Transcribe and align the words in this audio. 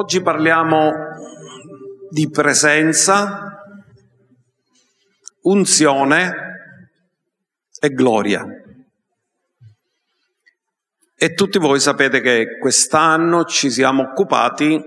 Oggi 0.00 0.22
parliamo 0.22 0.92
di 2.08 2.30
presenza, 2.30 3.62
unzione 5.42 6.32
e 7.78 7.88
gloria. 7.90 8.46
E 11.14 11.34
tutti 11.34 11.58
voi 11.58 11.80
sapete 11.80 12.22
che 12.22 12.56
quest'anno 12.58 13.44
ci 13.44 13.70
siamo 13.70 14.04
occupati 14.04 14.82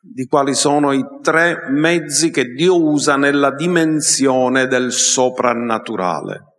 di 0.00 0.24
quali 0.24 0.54
sono 0.54 0.92
i 0.92 1.04
tre 1.20 1.68
mezzi 1.68 2.30
che 2.30 2.46
Dio 2.54 2.82
usa 2.82 3.16
nella 3.16 3.50
dimensione 3.50 4.66
del 4.66 4.92
soprannaturale. 4.92 6.54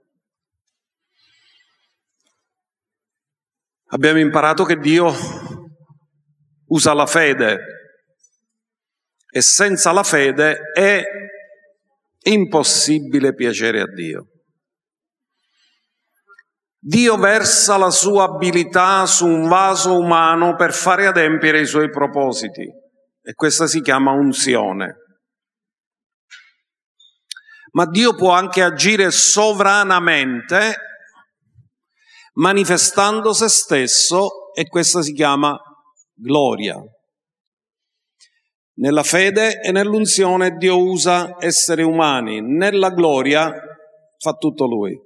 Abbiamo 3.87 4.19
imparato 4.19 4.63
che 4.63 4.77
Dio 4.77 5.11
usa 6.67 6.93
la 6.93 7.05
fede 7.05 7.59
e 9.29 9.41
senza 9.41 9.91
la 9.91 10.03
fede 10.03 10.57
è 10.73 11.03
impossibile 12.23 13.33
piacere 13.33 13.81
a 13.81 13.85
Dio. 13.85 14.27
Dio 16.79 17.17
versa 17.17 17.77
la 17.77 17.89
sua 17.89 18.23
abilità 18.23 19.05
su 19.05 19.27
un 19.27 19.47
vaso 19.47 19.97
umano 19.97 20.55
per 20.55 20.73
fare 20.73 21.07
adempiere 21.07 21.59
i 21.59 21.65
suoi 21.65 21.89
propositi 21.89 22.65
e 23.21 23.33
questa 23.33 23.67
si 23.67 23.81
chiama 23.81 24.11
unzione. 24.11 24.95
Ma 27.71 27.85
Dio 27.85 28.15
può 28.15 28.31
anche 28.31 28.63
agire 28.63 29.11
sovranamente 29.11 30.77
manifestando 32.35 33.33
se 33.33 33.49
stesso 33.49 34.53
e 34.53 34.67
questa 34.67 35.01
si 35.01 35.13
chiama 35.13 35.59
gloria. 36.17 36.81
Nella 38.79 39.03
fede 39.03 39.59
e 39.61 39.71
nell'unzione 39.71 40.51
Dio 40.57 40.77
usa 40.77 41.35
esseri 41.39 41.83
umani, 41.83 42.41
nella 42.41 42.89
gloria 42.89 43.51
fa 44.19 44.33
tutto 44.33 44.65
Lui. 44.65 44.99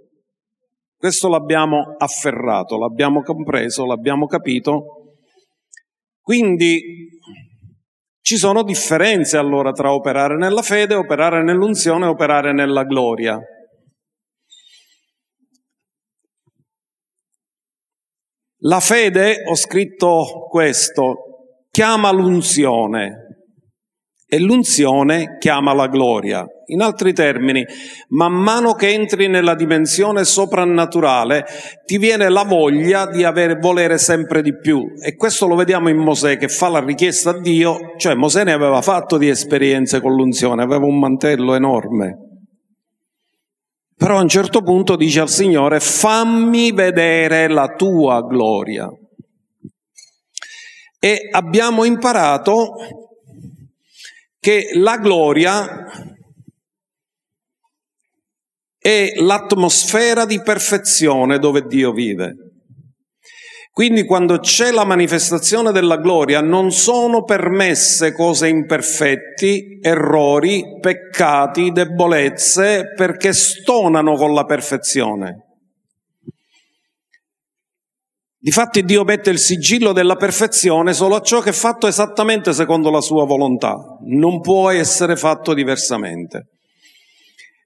Questo 0.98 1.30
l'abbiamo 1.30 1.96
afferrato, 1.98 2.78
l'abbiamo 2.78 3.22
compreso, 3.22 3.86
l'abbiamo 3.86 4.28
capito. 4.28 5.16
Quindi 6.22 7.10
ci 8.22 8.38
sono 8.38 8.64
differenze 8.64 9.38
allora 9.38 9.72
tra 9.72 9.94
operare 9.94 10.36
nella 10.36 10.62
fede, 10.62 10.94
operare 10.94 11.44
nell'unzione 11.44 12.06
e 12.06 12.10
operare 12.10 12.54
nella 12.54 12.84
gloria. 12.84 13.40
La 18.64 18.80
fede, 18.80 19.42
ho 19.44 19.56
scritto 19.56 20.46
questo, 20.48 21.16
chiama 21.72 22.12
l'unzione 22.12 23.30
e 24.28 24.40
l'unzione 24.40 25.38
chiama 25.40 25.74
la 25.74 25.88
gloria. 25.88 26.46
In 26.68 26.82
altri 26.82 27.12
termini, 27.12 27.66
man 28.10 28.34
mano 28.34 28.74
che 28.74 28.90
entri 28.90 29.28
nella 29.28 29.56
dimensione 29.56 30.24
soprannaturale, 30.24 31.44
ti 31.86 31.98
viene 31.98 32.30
la 32.30 32.44
voglia 32.44 33.08
di 33.08 33.24
avere, 33.24 33.58
volere 33.60 33.98
sempre 33.98 34.44
di 34.44 34.56
più. 34.56 34.94
E 35.04 35.16
questo 35.16 35.48
lo 35.48 35.56
vediamo 35.56 35.90
in 35.90 35.98
Mosè 35.98 36.38
che 36.38 36.48
fa 36.48 36.70
la 36.70 36.86
richiesta 36.86 37.32
a 37.32 37.40
Dio, 37.40 37.96
cioè 37.98 38.14
Mosè 38.14 38.44
ne 38.44 38.54
aveva 38.54 38.84
fatto 38.84 39.18
di 39.18 39.28
esperienze 39.28 40.00
con 40.02 40.14
l'unzione, 40.14 40.62
aveva 40.62 40.86
un 40.86 41.00
mantello 41.00 41.56
enorme. 41.56 42.31
Però 44.02 44.18
a 44.18 44.22
un 44.22 44.30
certo 44.30 44.64
punto 44.64 44.96
dice 44.96 45.20
al 45.20 45.30
Signore, 45.30 45.80
fammi 45.80 46.72
vedere 46.72 47.48
la 47.48 47.68
tua 47.76 48.26
gloria. 48.26 48.90
E 51.00 51.28
abbiamo 51.30 51.84
imparato 51.84 52.74
che 54.40 54.72
la 54.74 54.98
gloria 54.98 55.86
è 58.80 59.12
l'atmosfera 59.18 60.26
di 60.26 60.42
perfezione 60.42 61.38
dove 61.38 61.68
Dio 61.68 61.92
vive. 61.92 62.51
Quindi 63.74 64.04
quando 64.04 64.40
c'è 64.40 64.72
la 64.72 64.84
manifestazione 64.84 65.72
della 65.72 65.96
gloria 65.96 66.42
non 66.42 66.72
sono 66.72 67.24
permesse 67.24 68.12
cose 68.12 68.50
imperfetti, 68.50 69.80
errori, 69.82 70.78
peccati, 70.82 71.72
debolezze, 71.72 72.92
perché 72.94 73.32
stonano 73.32 74.16
con 74.16 74.34
la 74.34 74.44
perfezione. 74.44 75.52
Difatti 78.38 78.84
Dio 78.84 79.06
mette 79.06 79.30
il 79.30 79.40
sigillo 79.40 79.94
della 79.94 80.16
perfezione 80.16 80.94
solo 80.94 81.16
a 81.16 81.22
ciò 81.22 81.40
che 81.40 81.52
è 81.52 81.54
fatto 81.54 81.88
esattamente 81.88 82.54
secondo 82.54 82.90
la 82.90 83.00
sua 83.00 83.24
volontà, 83.24 83.78
non 84.02 84.42
può 84.42 84.70
essere 84.70 85.16
fatto 85.16 85.54
diversamente. 85.54 86.51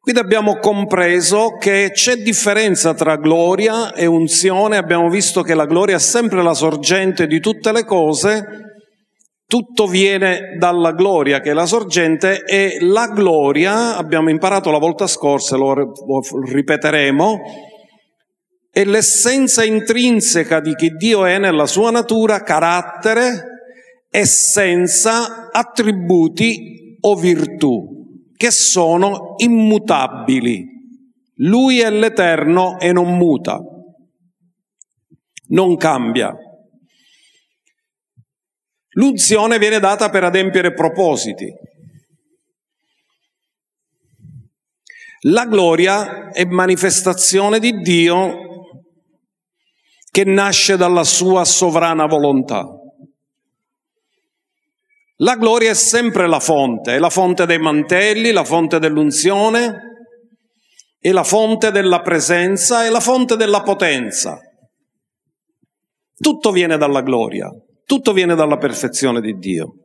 Quindi 0.05 0.21
abbiamo 0.21 0.59
compreso 0.59 1.57
che 1.57 1.89
c'è 1.91 2.17
differenza 2.17 2.93
tra 2.93 3.15
gloria 3.15 3.91
e 3.91 4.05
unzione, 4.05 4.77
abbiamo 4.77 5.09
visto 5.09 5.41
che 5.41 5.55
la 5.55 5.65
gloria 5.65 5.95
è 5.95 5.99
sempre 5.99 6.43
la 6.43 6.53
sorgente 6.53 7.25
di 7.25 7.39
tutte 7.39 7.71
le 7.71 7.85
cose, 7.85 8.43
tutto 9.47 9.87
viene 9.87 10.57
dalla 10.59 10.91
gloria 10.91 11.39
che 11.39 11.49
è 11.49 11.53
la 11.53 11.65
sorgente 11.65 12.43
e 12.43 12.77
la 12.81 13.07
gloria, 13.07 13.97
abbiamo 13.97 14.29
imparato 14.29 14.69
la 14.69 14.77
volta 14.77 15.07
scorsa, 15.07 15.57
lo 15.57 15.73
ripeteremo, 16.51 17.39
è 18.69 18.83
l'essenza 18.83 19.63
intrinseca 19.63 20.59
di 20.59 20.75
chi 20.75 20.89
Dio 20.89 21.25
è 21.25 21.39
nella 21.39 21.65
sua 21.65 21.89
natura, 21.89 22.43
carattere, 22.43 23.43
essenza, 24.11 25.49
attributi 25.51 26.95
o 26.99 27.15
virtù 27.15 27.94
che 28.35 28.51
sono 28.51 29.35
immutabili. 29.37 30.73
Lui 31.39 31.79
è 31.79 31.89
l'Eterno 31.89 32.79
e 32.79 32.91
non 32.91 33.17
muta, 33.17 33.59
non 35.47 35.75
cambia. 35.75 36.33
L'unzione 38.91 39.57
viene 39.59 39.79
data 39.79 40.09
per 40.09 40.23
adempiere 40.23 40.73
propositi. 40.73 41.51
La 45.27 45.45
gloria 45.45 46.29
è 46.29 46.45
manifestazione 46.45 47.59
di 47.59 47.81
Dio 47.81 48.43
che 50.11 50.23
nasce 50.23 50.77
dalla 50.77 51.03
sua 51.03 51.43
sovrana 51.43 52.05
volontà. 52.05 52.63
La 55.19 55.37
gloria 55.37 55.71
è 55.71 55.75
sempre 55.75 56.27
la 56.27 56.41
fonte, 56.41 56.95
è 56.95 56.99
la 56.99 57.09
fonte 57.09 57.45
dei 57.45 57.57
mantelli, 57.57 58.31
la 58.31 58.43
fonte 58.43 58.79
dell'unzione, 58.79 60.07
è 60.99 61.11
la 61.11 61.23
fonte 61.23 61.71
della 61.71 62.01
presenza, 62.01 62.83
è 62.83 62.89
la 62.89 62.99
fonte 62.99 63.37
della 63.37 63.61
potenza. 63.61 64.37
Tutto 66.15 66.51
viene 66.51 66.77
dalla 66.77 67.01
gloria, 67.01 67.49
tutto 67.85 68.11
viene 68.11 68.35
dalla 68.35 68.57
perfezione 68.57 69.21
di 69.21 69.33
Dio. 69.37 69.75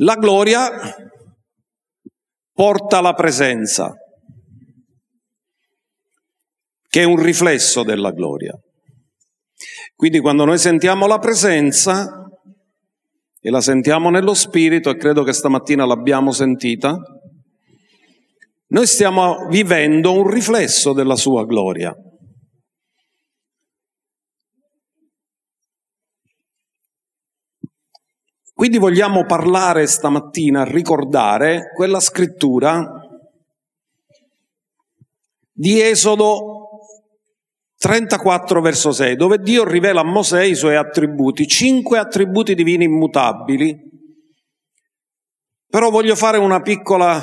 La 0.00 0.16
gloria 0.16 0.70
porta 2.52 3.00
la 3.00 3.14
presenza, 3.14 3.94
che 6.88 7.00
è 7.00 7.04
un 7.04 7.22
riflesso 7.22 7.82
della 7.82 8.10
gloria. 8.10 8.52
Quindi 9.96 10.20
quando 10.20 10.44
noi 10.44 10.58
sentiamo 10.58 11.06
la 11.06 11.18
presenza 11.18 12.30
e 13.40 13.50
la 13.50 13.62
sentiamo 13.62 14.10
nello 14.10 14.34
spirito, 14.34 14.90
e 14.90 14.96
credo 14.96 15.22
che 15.22 15.32
stamattina 15.32 15.86
l'abbiamo 15.86 16.32
sentita, 16.32 16.98
noi 18.68 18.86
stiamo 18.86 19.46
vivendo 19.48 20.12
un 20.12 20.28
riflesso 20.28 20.92
della 20.92 21.16
sua 21.16 21.46
gloria. 21.46 21.96
Quindi 28.52 28.76
vogliamo 28.76 29.24
parlare 29.24 29.86
stamattina, 29.86 30.64
ricordare 30.64 31.72
quella 31.74 32.00
scrittura 32.00 33.00
di 35.52 35.80
Esodo 35.80 36.75
34 37.78 38.60
verso 38.60 38.90
6, 38.90 39.16
dove 39.16 39.38
Dio 39.38 39.64
rivela 39.64 40.00
a 40.00 40.04
Mosè 40.04 40.42
i 40.42 40.54
suoi 40.54 40.76
attributi, 40.76 41.46
cinque 41.46 41.98
attributi 41.98 42.54
divini 42.54 42.84
immutabili. 42.84 43.76
Però 45.68 45.90
voglio 45.90 46.14
fare 46.14 46.38
una 46.38 46.60
piccola, 46.60 47.20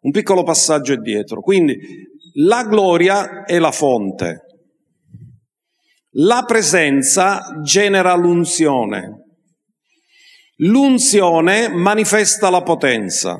un 0.00 0.10
piccolo 0.10 0.42
passaggio 0.42 0.94
indietro. 0.94 1.40
Quindi 1.40 1.78
la 2.44 2.64
gloria 2.64 3.44
è 3.44 3.58
la 3.58 3.70
fonte. 3.70 4.42
La 6.12 6.42
presenza 6.44 7.60
genera 7.62 8.14
l'unzione. 8.16 9.26
L'unzione 10.56 11.68
manifesta 11.68 12.50
la 12.50 12.62
potenza. 12.62 13.38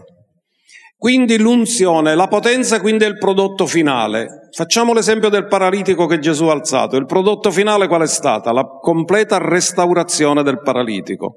Quindi 1.01 1.39
l'unzione, 1.39 2.17
la 2.17 2.27
potenza 2.27 2.81
quindi 2.81 3.05
è 3.05 3.07
il 3.07 3.19
prodotto 3.19 3.67
finale. 3.67 4.49
Facciamo 4.51 4.93
l'esempio 4.93 5.29
del 5.29 5.47
paralitico 5.47 6.07
che 6.07 6.19
Gesù 6.19 6.47
ha 6.47 6.53
alzato. 6.53 6.97
Il 6.97 7.07
prodotto 7.07 7.53
finale 7.53 7.87
qual 7.87 8.03
è 8.03 8.07
stata? 8.09 8.51
La 8.51 8.65
completa 8.65 9.39
restaurazione 9.39 10.43
del 10.43 10.61
paralitico. 10.61 11.37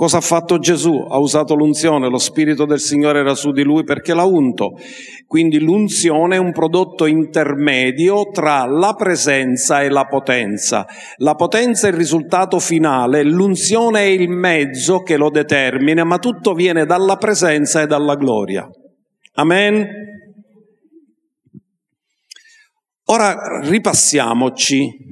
Cosa 0.00 0.16
ha 0.16 0.22
fatto 0.22 0.58
Gesù? 0.58 1.08
Ha 1.10 1.18
usato 1.18 1.54
l'unzione, 1.54 2.08
lo 2.08 2.16
Spirito 2.16 2.64
del 2.64 2.80
Signore 2.80 3.18
era 3.18 3.34
su 3.34 3.50
di 3.50 3.62
lui 3.62 3.84
perché 3.84 4.14
l'ha 4.14 4.24
unto. 4.24 4.78
Quindi 5.26 5.60
l'unzione 5.60 6.36
è 6.36 6.38
un 6.38 6.52
prodotto 6.52 7.04
intermedio 7.04 8.30
tra 8.30 8.64
la 8.64 8.94
presenza 8.94 9.82
e 9.82 9.90
la 9.90 10.06
potenza. 10.06 10.86
La 11.16 11.34
potenza 11.34 11.86
è 11.86 11.90
il 11.90 11.98
risultato 11.98 12.58
finale, 12.60 13.22
l'unzione 13.22 14.00
è 14.00 14.06
il 14.06 14.30
mezzo 14.30 15.00
che 15.00 15.18
lo 15.18 15.28
determina, 15.28 16.02
ma 16.02 16.16
tutto 16.16 16.54
viene 16.54 16.86
dalla 16.86 17.16
presenza 17.16 17.82
e 17.82 17.86
dalla 17.86 18.14
gloria. 18.14 18.66
Amen? 19.34 19.86
Ora 23.04 23.60
ripassiamoci 23.64 25.09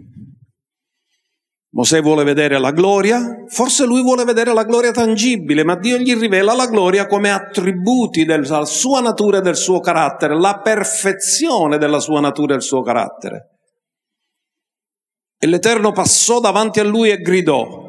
Mosè 1.78 2.02
vuole 2.02 2.25
vedere 2.25 2.58
la 2.58 2.72
gloria, 2.72 3.44
forse 3.46 3.84
lui 3.84 4.02
vuole 4.02 4.25
vedere 4.25 4.52
la 4.52 4.64
gloria 4.64 4.90
tangibile, 4.90 5.62
ma 5.62 5.76
Dio 5.76 5.96
gli 5.96 6.12
rivela 6.12 6.52
la 6.52 6.66
gloria 6.66 7.06
come 7.06 7.30
attributi 7.30 8.25
della 8.25 8.64
sua 8.64 9.00
natura 9.00 9.38
e 9.38 9.42
del 9.42 9.54
suo 9.54 9.78
carattere, 9.78 10.36
la 10.36 10.58
perfezione 10.60 11.78
della 11.78 12.00
sua 12.00 12.19
natura 12.19 12.54
e 12.54 12.56
del 12.56 12.62
suo 12.62 12.82
carattere. 12.82 13.58
E 15.38 15.46
l'Eterno 15.46 15.92
passò 15.92 16.40
davanti 16.40 16.80
a 16.80 16.84
lui 16.84 17.10
e 17.10 17.19
gridò, 17.19 17.86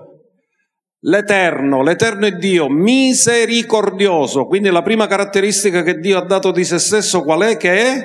L'Eterno, 1.03 1.81
l'Eterno 1.81 2.27
è 2.27 2.31
Dio, 2.33 2.69
misericordioso. 2.69 4.45
Quindi 4.45 4.69
la 4.69 4.83
prima 4.83 5.07
caratteristica 5.07 5.81
che 5.81 5.95
Dio 5.95 6.19
ha 6.19 6.25
dato 6.25 6.51
di 6.51 6.63
se 6.63 6.77
stesso 6.77 7.23
qual 7.23 7.41
è? 7.41 7.57
Che 7.57 7.71
è? 7.71 8.01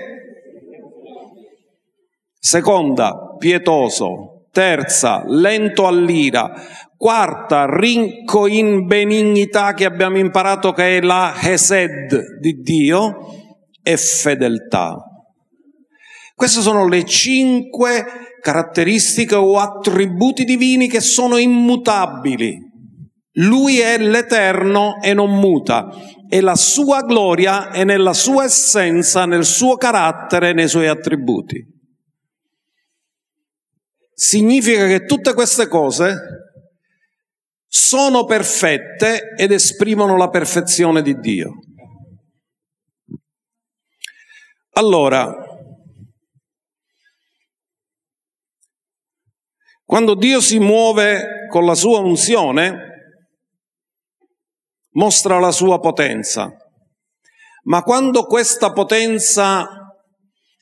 Seconda, 2.39 3.35
pietoso, 3.37 4.34
Terza, 4.55 5.25
lento 5.27 5.85
all'ira. 5.85 6.49
Quarta, 6.97 7.67
rinco 7.69 8.47
in 8.47 8.87
benignità 8.87 9.75
che 9.75 9.85
abbiamo 9.85 10.17
imparato 10.19 10.71
che 10.71 10.99
è 10.99 11.01
la 11.01 11.35
Hesed 11.37 12.39
di 12.39 12.61
Dio 12.61 13.17
e 13.83 13.97
fedeltà. 13.97 14.97
Queste 16.37 16.61
sono 16.61 16.87
le 16.87 17.05
cinque 17.05 18.05
caratteristiche 18.41 19.35
o 19.35 19.59
attributi 19.59 20.45
divini 20.45 20.89
che 20.89 21.01
sono 21.01 21.37
immutabili. 21.37 22.57
Lui 23.39 23.81
è 23.81 23.99
l'Eterno 23.99 25.03
e 25.03 25.15
non 25.15 25.37
muta 25.37 25.89
e 26.29 26.41
la 26.41 26.55
sua 26.55 27.03
gloria 27.03 27.73
è 27.73 27.83
nella 27.83 28.13
sua 28.13 28.45
essenza, 28.45 29.27
nel 29.27 29.45
suo 29.45 29.75
carattere 29.75 30.53
nei 30.53 30.69
suoi 30.69 30.87
attributi 30.87 31.74
significa 34.15 34.87
che 34.87 35.05
tutte 35.05 35.35
queste 35.35 35.69
cose 35.69 36.17
sono 37.67 38.25
perfette 38.25 39.35
ed 39.37 39.51
esprimono 39.51 40.17
la 40.17 40.29
perfezione 40.29 41.03
di 41.03 41.19
Dio. 41.19 41.59
Allora, 44.77 45.33
quando 49.85 50.15
Dio 50.15 50.41
si 50.41 50.59
muove 50.59 51.47
con 51.49 51.65
la 51.65 51.75
sua 51.75 51.99
unzione, 51.99 52.93
mostra 54.93 55.39
la 55.39 55.53
sua 55.53 55.79
potenza, 55.79 56.51
ma 57.65 57.83
quando 57.83 58.25
questa 58.25 58.73
potenza 58.73 59.67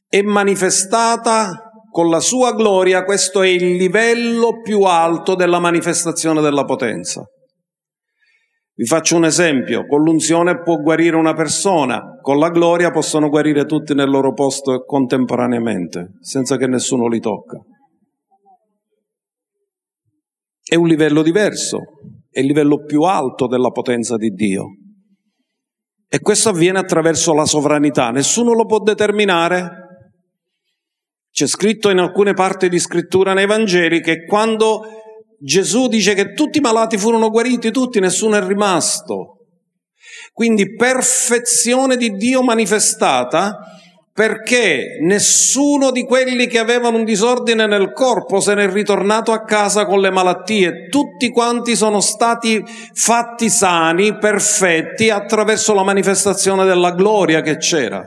è 0.08 0.20
manifestata 0.22 1.71
con 1.92 2.08
la 2.08 2.20
sua 2.20 2.54
gloria 2.54 3.04
questo 3.04 3.42
è 3.42 3.48
il 3.48 3.76
livello 3.76 4.62
più 4.62 4.80
alto 4.80 5.34
della 5.34 5.60
manifestazione 5.60 6.40
della 6.40 6.64
potenza. 6.64 7.22
Vi 8.74 8.86
faccio 8.86 9.16
un 9.16 9.26
esempio, 9.26 9.86
con 9.86 10.02
l'unzione 10.02 10.62
può 10.62 10.76
guarire 10.76 11.16
una 11.16 11.34
persona, 11.34 12.18
con 12.22 12.38
la 12.38 12.48
gloria 12.48 12.90
possono 12.90 13.28
guarire 13.28 13.66
tutti 13.66 13.92
nel 13.92 14.08
loro 14.08 14.32
posto 14.32 14.84
contemporaneamente, 14.84 16.14
senza 16.20 16.56
che 16.56 16.66
nessuno 16.66 17.08
li 17.08 17.20
tocca. 17.20 17.58
È 20.64 20.74
un 20.74 20.86
livello 20.86 21.20
diverso, 21.20 21.78
è 22.30 22.40
il 22.40 22.46
livello 22.46 22.82
più 22.84 23.02
alto 23.02 23.46
della 23.46 23.70
potenza 23.70 24.16
di 24.16 24.30
Dio. 24.30 24.64
E 26.08 26.20
questo 26.20 26.48
avviene 26.48 26.78
attraverso 26.78 27.34
la 27.34 27.44
sovranità, 27.44 28.08
nessuno 28.10 28.54
lo 28.54 28.64
può 28.64 28.78
determinare, 28.78 29.81
c'è 31.32 31.46
scritto 31.46 31.88
in 31.88 31.99
alcune 31.99 32.34
parti 32.34 32.69
di 32.69 32.79
scrittura 32.79 33.32
nei 33.32 33.46
Vangeli 33.46 34.02
che 34.02 34.25
quando 34.26 34.82
Gesù 35.38 35.88
dice 35.88 36.14
che 36.14 36.34
tutti 36.34 36.58
i 36.58 36.61
malati 36.61 36.99
furono 36.99 37.31
guariti, 37.31 37.70
tutti, 37.70 38.00
nessuno 38.00 38.37
è 38.37 38.46
rimasto. 38.46 39.38
Quindi 40.32 40.75
perfezione 40.76 41.96
di 41.96 42.11
Dio 42.17 42.43
manifestata 42.43 43.58
perché 44.14 44.99
nessuno 45.00 45.90
di 45.90 46.05
quelli 46.05 46.46
che 46.46 46.58
avevano 46.58 46.99
un 46.99 47.05
disordine 47.05 47.67
nel 47.67 47.93
corpo 47.93 48.40
se 48.40 48.55
n'è 48.55 48.70
ritornato 48.70 49.32
a 49.32 49.43
casa 49.43 49.87
con 49.87 50.00
le 50.00 50.11
malattie, 50.11 50.88
tutti 50.88 51.31
quanti 51.31 51.75
sono 51.75 52.00
stati 52.00 52.62
fatti 52.93 53.49
sani, 53.49 54.19
perfetti 54.19 55.08
attraverso 55.08 55.73
la 55.73 55.82
manifestazione 55.82 56.67
della 56.67 56.93
gloria 56.93 57.40
che 57.40 57.56
c'era. 57.56 58.05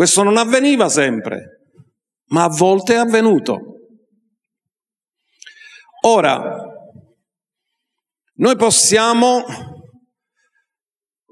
Questo 0.00 0.22
non 0.22 0.38
avveniva 0.38 0.88
sempre, 0.88 1.60
ma 2.28 2.44
a 2.44 2.48
volte 2.48 2.94
è 2.94 2.96
avvenuto. 2.96 3.58
Ora, 6.06 6.40
noi 8.36 8.56
possiamo 8.56 9.44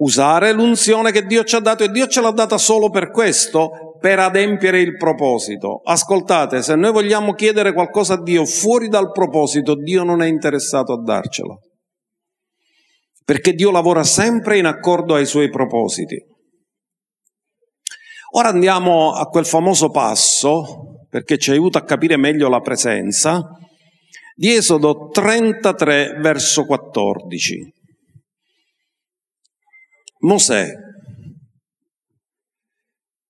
usare 0.01 0.53
l'unzione 0.53 1.13
che 1.13 1.25
Dio 1.25 1.45
ci 1.45 1.57
ha 1.57 1.61
dato 1.61 1.83
e 1.83 1.89
Dio 1.89 2.09
ce 2.09 2.21
l'ha 2.21 2.31
data 2.31 2.59
solo 2.59 2.91
per 2.91 3.11
questo, 3.11 3.97
per 3.99 4.19
adempiere 4.19 4.83
il 4.83 4.99
proposito. 4.99 5.81
Ascoltate, 5.83 6.61
se 6.61 6.75
noi 6.75 6.93
vogliamo 6.93 7.33
chiedere 7.33 7.73
qualcosa 7.73 8.17
a 8.17 8.23
Dio 8.23 8.45
fuori 8.45 8.89
dal 8.89 9.13
proposito, 9.13 9.77
Dio 9.77 10.05
non 10.05 10.21
è 10.21 10.27
interessato 10.27 10.93
a 10.93 11.03
darcelo. 11.03 11.61
Perché 13.25 13.55
Dio 13.55 13.71
lavora 13.71 14.05
sempre 14.05 14.59
in 14.59 14.67
accordo 14.67 15.15
ai 15.15 15.25
suoi 15.25 15.49
propositi. 15.49 16.37
Ora 18.33 18.49
andiamo 18.49 19.13
a 19.13 19.27
quel 19.27 19.47
famoso 19.47 19.91
passo, 19.91 21.07
perché 21.09 21.39
ci 21.39 21.51
aiuta 21.51 21.79
a 21.79 21.85
capire 21.85 22.17
meglio 22.17 22.49
la 22.49 22.61
presenza, 22.61 23.43
di 24.35 24.55
Esodo 24.55 25.09
33 25.09 26.19
verso 26.21 26.65
14. 26.67 27.73
Mosè. 30.21 30.67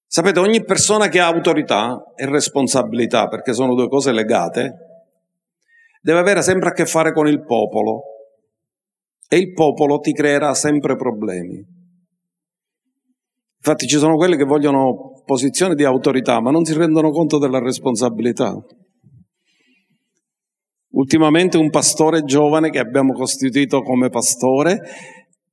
Sapete, 0.07 0.41
ogni 0.41 0.65
persona 0.65 1.09
che 1.09 1.21
ha 1.21 1.27
autorità 1.27 2.13
e 2.17 2.27
responsabilità, 2.27 3.29
perché 3.29 3.53
sono 3.53 3.75
due 3.75 3.89
cose 3.89 4.11
legate, 4.11 4.75
deve 6.01 6.19
avere 6.19 6.43
sempre 6.43 6.71
a 6.71 6.73
che 6.73 6.87
fare 6.87 7.13
con 7.13 7.29
il 7.29 7.45
popolo 7.45 8.03
e 9.29 9.37
il 9.37 9.53
popolo 9.53 9.99
ti 10.01 10.13
creerà 10.13 10.55
sempre 10.55 10.97
problemi. 10.97 11.78
Infatti 13.69 13.87
ci 13.87 13.99
sono 13.99 14.17
quelli 14.17 14.39
che 14.39 14.45
vogliono 14.45 15.21
posizioni 15.27 15.75
di 15.75 15.85
autorità, 15.85 16.41
ma 16.41 16.51
non 16.51 16.65
si 16.65 16.73
rendono 16.73 17.11
conto 17.11 17.37
della 17.37 17.59
responsabilità. 17.59 18.57
Ultimamente 20.93 21.59
un 21.59 21.69
pastore 21.69 22.23
giovane 22.23 22.71
che 22.71 22.79
abbiamo 22.79 23.13
costituito 23.13 23.83
come 23.83 24.09
pastore 24.09 24.81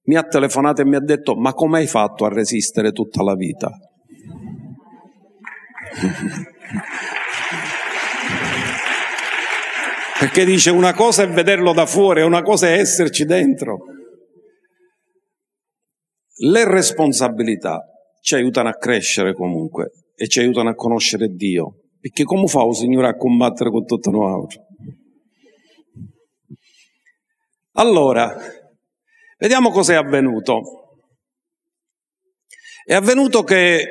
mi 0.04 0.16
ha 0.16 0.24
telefonato 0.24 0.82
e 0.82 0.86
mi 0.86 0.96
ha 0.96 1.02
detto 1.02 1.36
ma 1.36 1.52
come 1.52 1.80
hai 1.80 1.88
fatto 1.88 2.24
a 2.24 2.30
resistere 2.30 2.94
tutta 2.94 3.22
la 3.22 3.36
vita? 3.36 3.70
Perché 10.20 10.46
dice 10.46 10.70
una 10.70 10.94
cosa 10.94 11.24
è 11.24 11.28
vederlo 11.28 11.74
da 11.74 11.86
fuori, 11.86 12.22
una 12.22 12.44
cosa 12.44 12.68
è 12.68 12.80
esserci 12.80 13.26
dentro. 13.26 13.80
Le 16.38 16.64
responsabilità 16.64 17.90
ci 18.26 18.34
aiutano 18.34 18.70
a 18.70 18.74
crescere 18.74 19.36
comunque 19.36 19.92
e 20.16 20.28
ci 20.28 20.40
aiutano 20.40 20.70
a 20.70 20.74
conoscere 20.74 21.28
Dio. 21.28 21.82
Perché 22.00 22.24
come 22.24 22.48
fa 22.48 22.66
il 22.66 22.74
Signore 22.74 23.10
a 23.10 23.16
combattere 23.16 23.70
con 23.70 23.86
tutto 23.86 24.10
noi? 24.10 24.48
Allora, 27.74 28.36
vediamo 29.38 29.70
cos'è 29.70 29.94
avvenuto. 29.94 30.62
È 32.84 32.96
avvenuto 32.96 33.44
che 33.44 33.86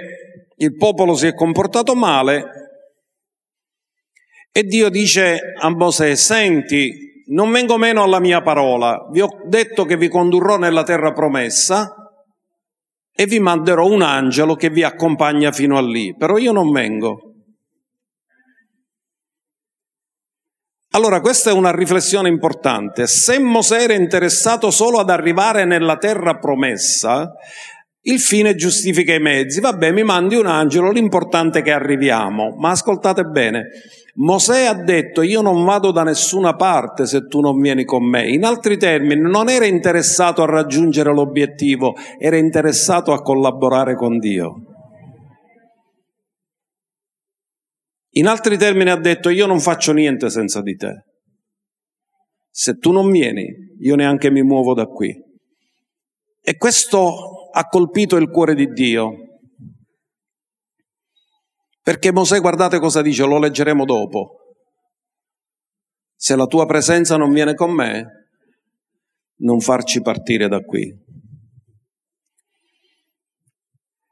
il 0.56 0.74
popolo 0.74 1.14
si 1.14 1.28
è 1.28 1.34
comportato 1.34 1.94
male 1.94 2.44
e 4.50 4.64
Dio 4.64 4.88
dice 4.88 5.38
a 5.60 5.68
Mosè, 5.68 6.16
senti, 6.16 7.22
non 7.26 7.52
vengo 7.52 7.76
meno 7.76 8.02
alla 8.02 8.18
mia 8.18 8.42
parola, 8.42 9.06
vi 9.12 9.20
ho 9.20 9.28
detto 9.46 9.84
che 9.84 9.96
vi 9.96 10.08
condurrò 10.08 10.56
nella 10.56 10.82
terra 10.82 11.12
promessa, 11.12 12.03
e 13.16 13.26
vi 13.26 13.38
manderò 13.38 13.86
un 13.86 14.02
angelo 14.02 14.56
che 14.56 14.70
vi 14.70 14.82
accompagna 14.82 15.52
fino 15.52 15.78
a 15.78 15.82
lì, 15.82 16.16
però 16.16 16.36
io 16.36 16.52
non 16.52 16.72
vengo. 16.72 17.34
Allora, 20.94 21.20
questa 21.20 21.50
è 21.50 21.52
una 21.52 21.72
riflessione 21.72 22.28
importante. 22.28 23.08
Se 23.08 23.38
Mosè 23.40 23.82
era 23.82 23.94
interessato 23.94 24.70
solo 24.70 25.00
ad 25.00 25.10
arrivare 25.10 25.64
nella 25.64 25.96
terra 25.96 26.38
promessa, 26.38 27.32
il 28.06 28.20
fine 28.20 28.54
giustifica 28.54 29.14
i 29.14 29.20
mezzi. 29.20 29.60
Vabbè, 29.60 29.92
mi 29.92 30.02
mandi 30.02 30.34
un 30.34 30.46
angelo, 30.46 30.90
l'importante 30.90 31.60
è 31.60 31.62
che 31.62 31.72
arriviamo. 31.72 32.54
Ma 32.56 32.70
ascoltate 32.70 33.24
bene, 33.24 33.68
Mosè 34.16 34.64
ha 34.64 34.74
detto 34.74 35.22
io 35.22 35.40
non 35.40 35.64
vado 35.64 35.90
da 35.90 36.02
nessuna 36.02 36.54
parte 36.54 37.06
se 37.06 37.26
tu 37.26 37.40
non 37.40 37.60
vieni 37.60 37.84
con 37.84 38.04
me. 38.04 38.28
In 38.28 38.44
altri 38.44 38.76
termini, 38.76 39.20
non 39.20 39.48
era 39.48 39.66
interessato 39.66 40.42
a 40.42 40.46
raggiungere 40.46 41.12
l'obiettivo, 41.12 41.94
era 42.18 42.36
interessato 42.36 43.12
a 43.12 43.22
collaborare 43.22 43.96
con 43.96 44.18
Dio. 44.18 44.54
In 48.16 48.28
altri 48.28 48.56
termini 48.56 48.90
ha 48.90 48.96
detto 48.96 49.28
io 49.28 49.46
non 49.46 49.58
faccio 49.58 49.92
niente 49.92 50.30
senza 50.30 50.62
di 50.62 50.76
te. 50.76 51.04
Se 52.48 52.78
tu 52.78 52.92
non 52.92 53.10
vieni, 53.10 53.46
io 53.80 53.96
neanche 53.96 54.30
mi 54.30 54.42
muovo 54.42 54.74
da 54.74 54.86
qui. 54.86 55.12
E 56.40 56.56
questo 56.56 57.33
ha 57.56 57.66
colpito 57.68 58.16
il 58.16 58.30
cuore 58.30 58.54
di 58.54 58.66
Dio. 58.66 59.12
Perché 61.80 62.12
Mosè, 62.12 62.40
guardate 62.40 62.80
cosa 62.80 63.00
dice, 63.00 63.24
lo 63.24 63.38
leggeremo 63.38 63.84
dopo. 63.84 64.56
Se 66.16 66.34
la 66.34 66.46
tua 66.46 66.66
presenza 66.66 67.16
non 67.16 67.32
viene 67.32 67.54
con 67.54 67.72
me, 67.72 68.28
non 69.38 69.60
farci 69.60 70.00
partire 70.00 70.48
da 70.48 70.60
qui. 70.60 70.92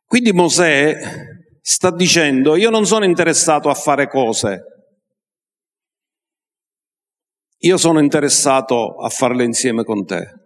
Quindi 0.05 0.33
Mosè 0.33 0.99
sta 1.61 1.91
dicendo, 1.91 2.55
io 2.55 2.71
non 2.71 2.85
sono 2.87 3.05
interessato 3.05 3.71
a 3.71 3.75
fare 3.75 4.09
cose, 4.09 4.63
io 7.61 7.77
sono 7.79 7.99
interessato 7.99 8.97
a 8.97 9.09
farle 9.09 9.45
insieme 9.45 9.83
con 9.85 10.05
te. 10.05 10.42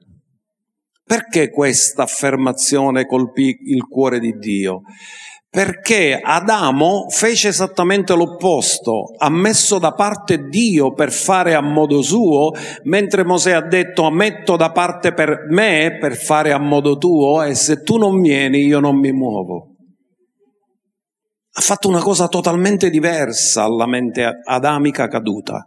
Perché 1.07 1.51
questa 1.51 2.03
affermazione 2.03 3.07
colpì 3.07 3.57
il 3.67 3.85
cuore 3.85 4.19
di 4.19 4.33
Dio? 4.39 4.81
Perché 5.49 6.19
Adamo 6.21 7.09
fece 7.11 7.47
esattamente 7.49 8.13
l'opposto, 8.17 9.15
ha 9.17 9.31
messo 9.31 9.79
da 9.79 9.93
parte 9.93 10.49
Dio 10.49 10.93
per 10.95 11.13
fare 11.13 11.55
a 11.55 11.63
modo 11.63 12.03
suo, 12.03 12.51
mentre 12.83 13.25
Mosè 13.25 13.53
ha 13.53 13.63
detto 13.63 14.11
metto 14.11 14.57
da 14.57 14.73
parte 14.73 15.15
per 15.15 15.47
me 15.49 15.97
per 16.01 16.17
fare 16.17 16.51
a 16.51 16.59
modo 16.59 16.99
tuo 16.99 17.41
e 17.45 17.55
se 17.55 17.83
tu 17.85 17.99
non 17.99 18.21
vieni 18.21 18.65
io 18.67 18.81
non 18.81 18.99
mi 18.99 19.13
muovo. 19.13 19.77
Ha 21.53 21.61
fatto 21.61 21.89
una 21.89 22.03
cosa 22.03 22.27
totalmente 22.27 22.91
diversa 22.91 23.63
alla 23.63 23.87
mente 23.87 24.41
adamica 24.45 25.07
caduta. 25.07 25.65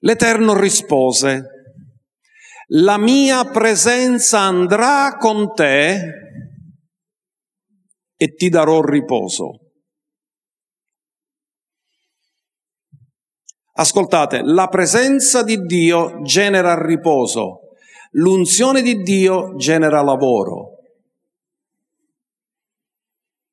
L'Eterno 0.00 0.58
rispose, 0.58 1.55
la 2.70 2.98
mia 2.98 3.44
presenza 3.44 4.40
andrà 4.40 5.16
con 5.18 5.52
te 5.54 6.00
e 8.16 8.34
ti 8.34 8.48
darò 8.48 8.80
riposo. 8.80 9.60
Ascoltate, 13.78 14.40
la 14.42 14.68
presenza 14.68 15.42
di 15.42 15.58
Dio 15.66 16.22
genera 16.22 16.82
riposo, 16.82 17.60
l'unzione 18.12 18.80
di 18.80 19.02
Dio 19.02 19.54
genera 19.56 20.02
lavoro. 20.02 20.70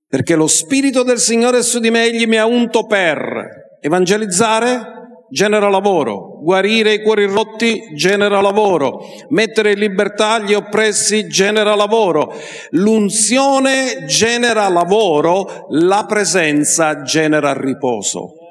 Perché 0.08 0.36
lo 0.36 0.48
Spirito 0.48 1.04
del 1.04 1.20
Signore 1.20 1.62
su 1.62 1.80
di 1.80 1.90
me, 1.90 2.06
egli 2.06 2.26
mi 2.26 2.38
ha 2.38 2.46
unto 2.46 2.86
per 2.86 3.78
evangelizzare, 3.82 5.03
genera 5.34 5.68
lavoro, 5.68 6.38
guarire 6.44 6.94
i 6.94 7.02
cuori 7.02 7.26
rotti 7.26 7.96
genera 7.96 8.40
lavoro, 8.40 9.00
mettere 9.30 9.72
in 9.72 9.80
libertà 9.80 10.38
gli 10.38 10.54
oppressi 10.54 11.28
genera 11.28 11.74
lavoro, 11.74 12.32
l'unzione 12.70 14.06
genera 14.06 14.70
lavoro, 14.70 15.66
la 15.70 16.06
presenza 16.08 17.02
genera 17.02 17.52
riposo 17.54 18.43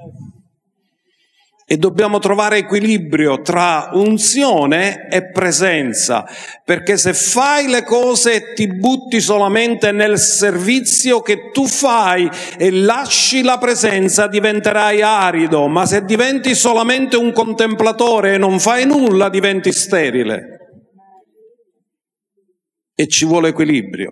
e 1.73 1.79
dobbiamo 1.79 2.19
trovare 2.19 2.59
equilibrio 2.59 3.41
tra 3.41 3.93
unzione 3.95 5.09
e 5.09 5.31
presenza, 5.31 6.23
perché 6.63 6.99
se 6.99 7.15
fai 7.15 7.67
le 7.67 7.83
cose 7.83 8.35
e 8.35 8.53
ti 8.53 8.67
butti 8.67 9.23
solamente 9.23 9.91
nel 9.91 10.19
servizio 10.19 11.23
che 11.23 11.51
tu 11.51 11.67
fai 11.67 12.29
e 12.59 12.71
lasci 12.71 13.41
la 13.41 13.57
presenza 13.57 14.27
diventerai 14.27 15.01
arido, 15.01 15.67
ma 15.67 15.87
se 15.87 16.05
diventi 16.05 16.55
solamente 16.55 17.17
un 17.17 17.33
contemplatore 17.33 18.35
e 18.35 18.37
non 18.37 18.61
fai 18.61 18.85
nulla 18.85 19.31
diventi 19.31 19.73
sterile. 19.73 20.59
E 22.95 23.07
ci 23.07 23.25
vuole 23.25 23.49
equilibrio. 23.49 24.11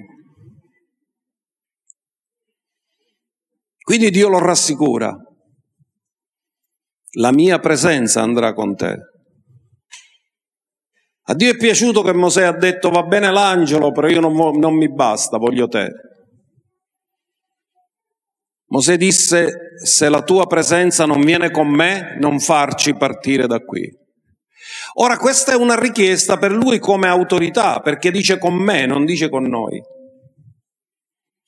Quindi 3.84 4.08
Dio 4.08 4.30
lo 4.30 4.38
rassicura 4.38 5.14
la 7.12 7.32
mia 7.32 7.58
presenza 7.58 8.22
andrà 8.22 8.52
con 8.52 8.76
te. 8.76 8.96
A 11.22 11.34
Dio 11.34 11.50
è 11.50 11.56
piaciuto 11.56 12.02
che 12.02 12.12
Mosè 12.12 12.42
ha 12.42 12.56
detto 12.56 12.90
va 12.90 13.02
bene 13.02 13.30
l'angelo, 13.30 13.92
però 13.92 14.08
io 14.08 14.20
non, 14.20 14.58
non 14.58 14.74
mi 14.74 14.92
basta, 14.92 15.38
voglio 15.38 15.68
te. 15.68 15.88
Mosè 18.72 18.96
disse 18.96 19.76
se 19.82 20.08
la 20.08 20.22
tua 20.22 20.46
presenza 20.46 21.04
non 21.04 21.20
viene 21.20 21.50
con 21.50 21.68
me, 21.68 22.16
non 22.20 22.38
farci 22.38 22.94
partire 22.94 23.46
da 23.46 23.58
qui. 23.58 23.88
Ora 24.94 25.16
questa 25.18 25.52
è 25.52 25.56
una 25.56 25.78
richiesta 25.78 26.36
per 26.36 26.52
lui 26.52 26.78
come 26.78 27.08
autorità, 27.08 27.80
perché 27.80 28.10
dice 28.10 28.38
con 28.38 28.54
me, 28.54 28.86
non 28.86 29.04
dice 29.04 29.28
con 29.28 29.44
noi. 29.44 29.80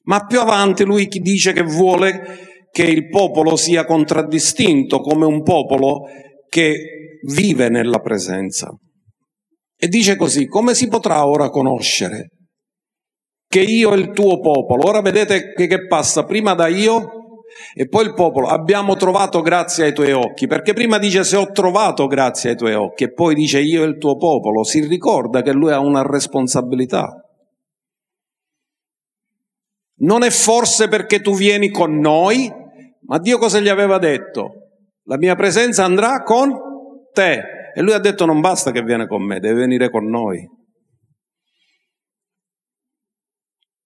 Ma 0.05 0.27
più 0.27 0.41
avanti 0.41 0.85
lui 0.85 1.07
dice 1.07 1.53
che 1.53 1.63
vuole 1.63 2.52
che 2.73 2.85
il 2.85 3.09
popolo 3.09 3.55
sia 3.55 3.85
contraddistinto 3.85 5.01
come 5.01 5.27
un 5.27 5.43
popolo 5.43 6.07
che 6.49 7.19
vive 7.27 7.69
nella 7.69 7.99
presenza. 7.99 8.75
E 9.77 9.89
dice 9.89 10.17
così, 10.17 10.47
come 10.47 10.75
si 10.75 10.89
potrà 10.89 11.27
ora 11.27 11.51
conoscere 11.51 12.29
che 13.47 13.61
io 13.61 13.93
e 13.93 13.99
il 13.99 14.13
tuo 14.13 14.41
popolo, 14.41 14.89
ora 14.89 15.03
vedete 15.03 15.53
che, 15.53 15.67
che 15.67 15.87
passa 15.87 16.25
prima 16.25 16.55
da 16.55 16.69
io 16.69 17.11
e 17.75 17.87
poi 17.87 18.07
il 18.07 18.15
popolo, 18.15 18.47
abbiamo 18.47 18.97
trovato 18.97 19.43
grazie 19.43 19.85
ai 19.85 19.93
tuoi 19.93 20.13
occhi, 20.13 20.47
perché 20.47 20.73
prima 20.73 20.97
dice 20.97 21.23
se 21.25 21.37
ho 21.37 21.51
trovato 21.51 22.07
grazie 22.07 22.51
ai 22.51 22.57
tuoi 22.57 22.73
occhi 22.73 23.05
e 23.05 23.13
poi 23.13 23.35
dice 23.35 23.61
io 23.61 23.83
e 23.83 23.89
il 23.89 23.99
tuo 23.99 24.17
popolo, 24.17 24.65
si 24.65 24.81
ricorda 24.87 25.43
che 25.43 25.53
lui 25.53 25.71
ha 25.71 25.81
una 25.81 26.03
responsabilità. 26.03 27.15
Non 29.97 30.23
è 30.23 30.31
forse 30.31 30.89
perché 30.89 31.21
tu 31.21 31.35
vieni 31.35 31.69
con 31.69 31.99
noi 31.99 32.61
ma 33.07 33.19
Dio 33.19 33.39
cosa 33.39 33.61
gli 33.61 33.69
aveva 33.69 33.99
detto? 33.99 34.71
La 35.05 35.17
mia 35.17 35.35
presenza 35.35 35.85
andrà 35.85 36.23
con 36.23 36.53
te. 37.13 37.43
E 37.75 37.81
lui 37.81 37.93
ha 37.93 37.99
detto 37.99 38.27
non 38.27 38.41
basta 38.41 38.71
che 38.71 38.83
viene 38.83 39.07
con 39.07 39.25
me, 39.25 39.41
deve 39.41 39.61
venire 39.61 39.91
con 39.91 40.07
noi. 40.07 40.47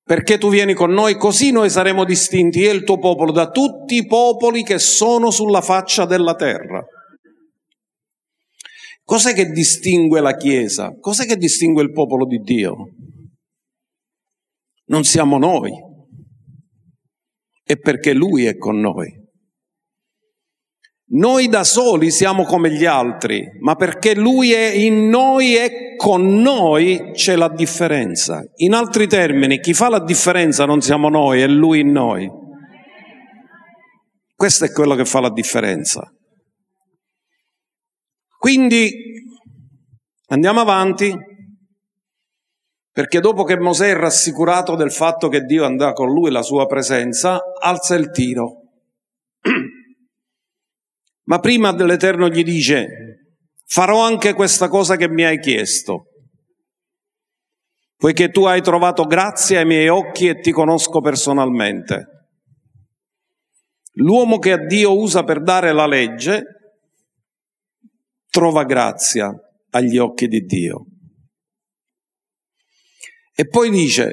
Perché 0.03 0.39
tu 0.39 0.51
vieni 0.51 0.75
con 0.75 0.93
noi, 0.93 1.17
così 1.17 1.51
noi 1.51 1.69
saremo 1.69 2.05
distinti, 2.05 2.61
io 2.61 2.71
e 2.71 2.75
il 2.75 2.85
tuo 2.85 2.99
popolo, 2.99 3.33
da 3.33 3.51
tutti 3.51 3.97
i 3.97 4.07
popoli 4.07 4.63
che 4.63 4.79
sono 4.79 5.31
sulla 5.31 5.61
faccia 5.61 6.05
della 6.05 6.35
terra. 6.35 6.85
Cos'è 9.03 9.35
che 9.35 9.47
distingue 9.47 10.21
la 10.21 10.37
Chiesa? 10.37 10.97
Cos'è 10.99 11.27
che 11.27 11.37
distingue 11.37 11.83
il 11.83 11.93
popolo 11.93 12.25
di 12.27 12.39
Dio? 12.39 12.77
Non 14.87 15.03
siamo 15.03 15.39
noi, 15.39 15.73
è 17.67 17.77
perché 17.77 18.15
Lui 18.15 18.45
è 18.47 18.57
con 18.57 18.79
noi. 18.79 19.13
Noi 21.09 21.49
da 21.49 21.65
soli 21.65 22.13
siamo 22.13 22.45
come 22.45 22.71
gli 22.71 22.85
altri, 22.85 23.45
ma 23.61 23.75
perché 23.75 24.15
Lui 24.15 24.53
è 24.53 24.71
in 24.71 25.09
noi 25.09 25.57
e 25.57 25.97
con 25.97 26.41
noi 26.41 27.11
c'è 27.13 27.35
la 27.35 27.49
differenza. 27.49 28.45
In 28.57 28.73
altri 28.73 29.09
termini, 29.09 29.59
chi 29.59 29.75
fa 29.75 29.89
la 29.89 30.03
differenza 30.03 30.65
non 30.65 30.81
siamo 30.81 31.09
noi, 31.09 31.41
è 31.41 31.47
Lui 31.49 31.81
in 31.81 31.91
noi. 31.91 32.31
Questo 34.35 34.65
è 34.65 34.71
quello 34.71 34.95
che 34.95 35.05
fa 35.05 35.21
la 35.21 35.33
differenza. 35.33 36.09
Quindi 38.39 38.93
andiamo 40.29 40.61
avanti. 40.61 41.35
Perché 42.97 43.21
dopo 43.21 43.45
che 43.45 43.59
Mosè 43.59 43.91
è 43.91 43.95
rassicurato 43.95 44.75
del 44.75 44.91
fatto 44.91 45.29
che 45.29 45.41
Dio 45.41 45.67
andrà 45.67 45.93
con 45.93 46.11
lui, 46.11 46.31
la 46.31 46.41
sua 46.41 46.65
presenza, 46.65 47.43
alza 47.61 47.95
il 47.95 48.11
tiro. 48.11 48.63
Ma 51.29 51.39
prima 51.39 51.73
dell'Eterno 51.73 52.31
gli 52.31 52.43
dice, 52.43 52.87
farò 53.67 54.01
anche 54.03 54.33
questa 54.33 54.69
cosa 54.69 54.97
che 54.97 55.11
mi 55.11 55.25
hai 55.25 55.39
chiesto. 55.39 56.07
poiché 57.97 58.31
tu 58.31 58.47
hai 58.47 58.63
trovato 58.63 59.05
grazia 59.05 59.59
ai 59.59 59.67
miei 59.67 59.89
occhi 59.89 60.29
e 60.29 60.41
ti 60.41 60.51
conosco 60.51 61.03
personalmente. 61.03 62.07
L'uomo 63.97 64.39
che 64.39 64.53
a 64.53 64.65
Dio 64.65 64.99
usa 64.99 65.23
per 65.23 65.43
dare 65.43 65.75
la 65.75 65.87
legge 65.87 66.45
trova 68.31 68.65
grazia 68.65 69.31
agli 69.73 69.99
occhi 69.99 70.29
di 70.29 70.41
Dio. 70.41 70.87
E 73.39 73.47
poi 73.49 73.69
dice, 73.69 74.13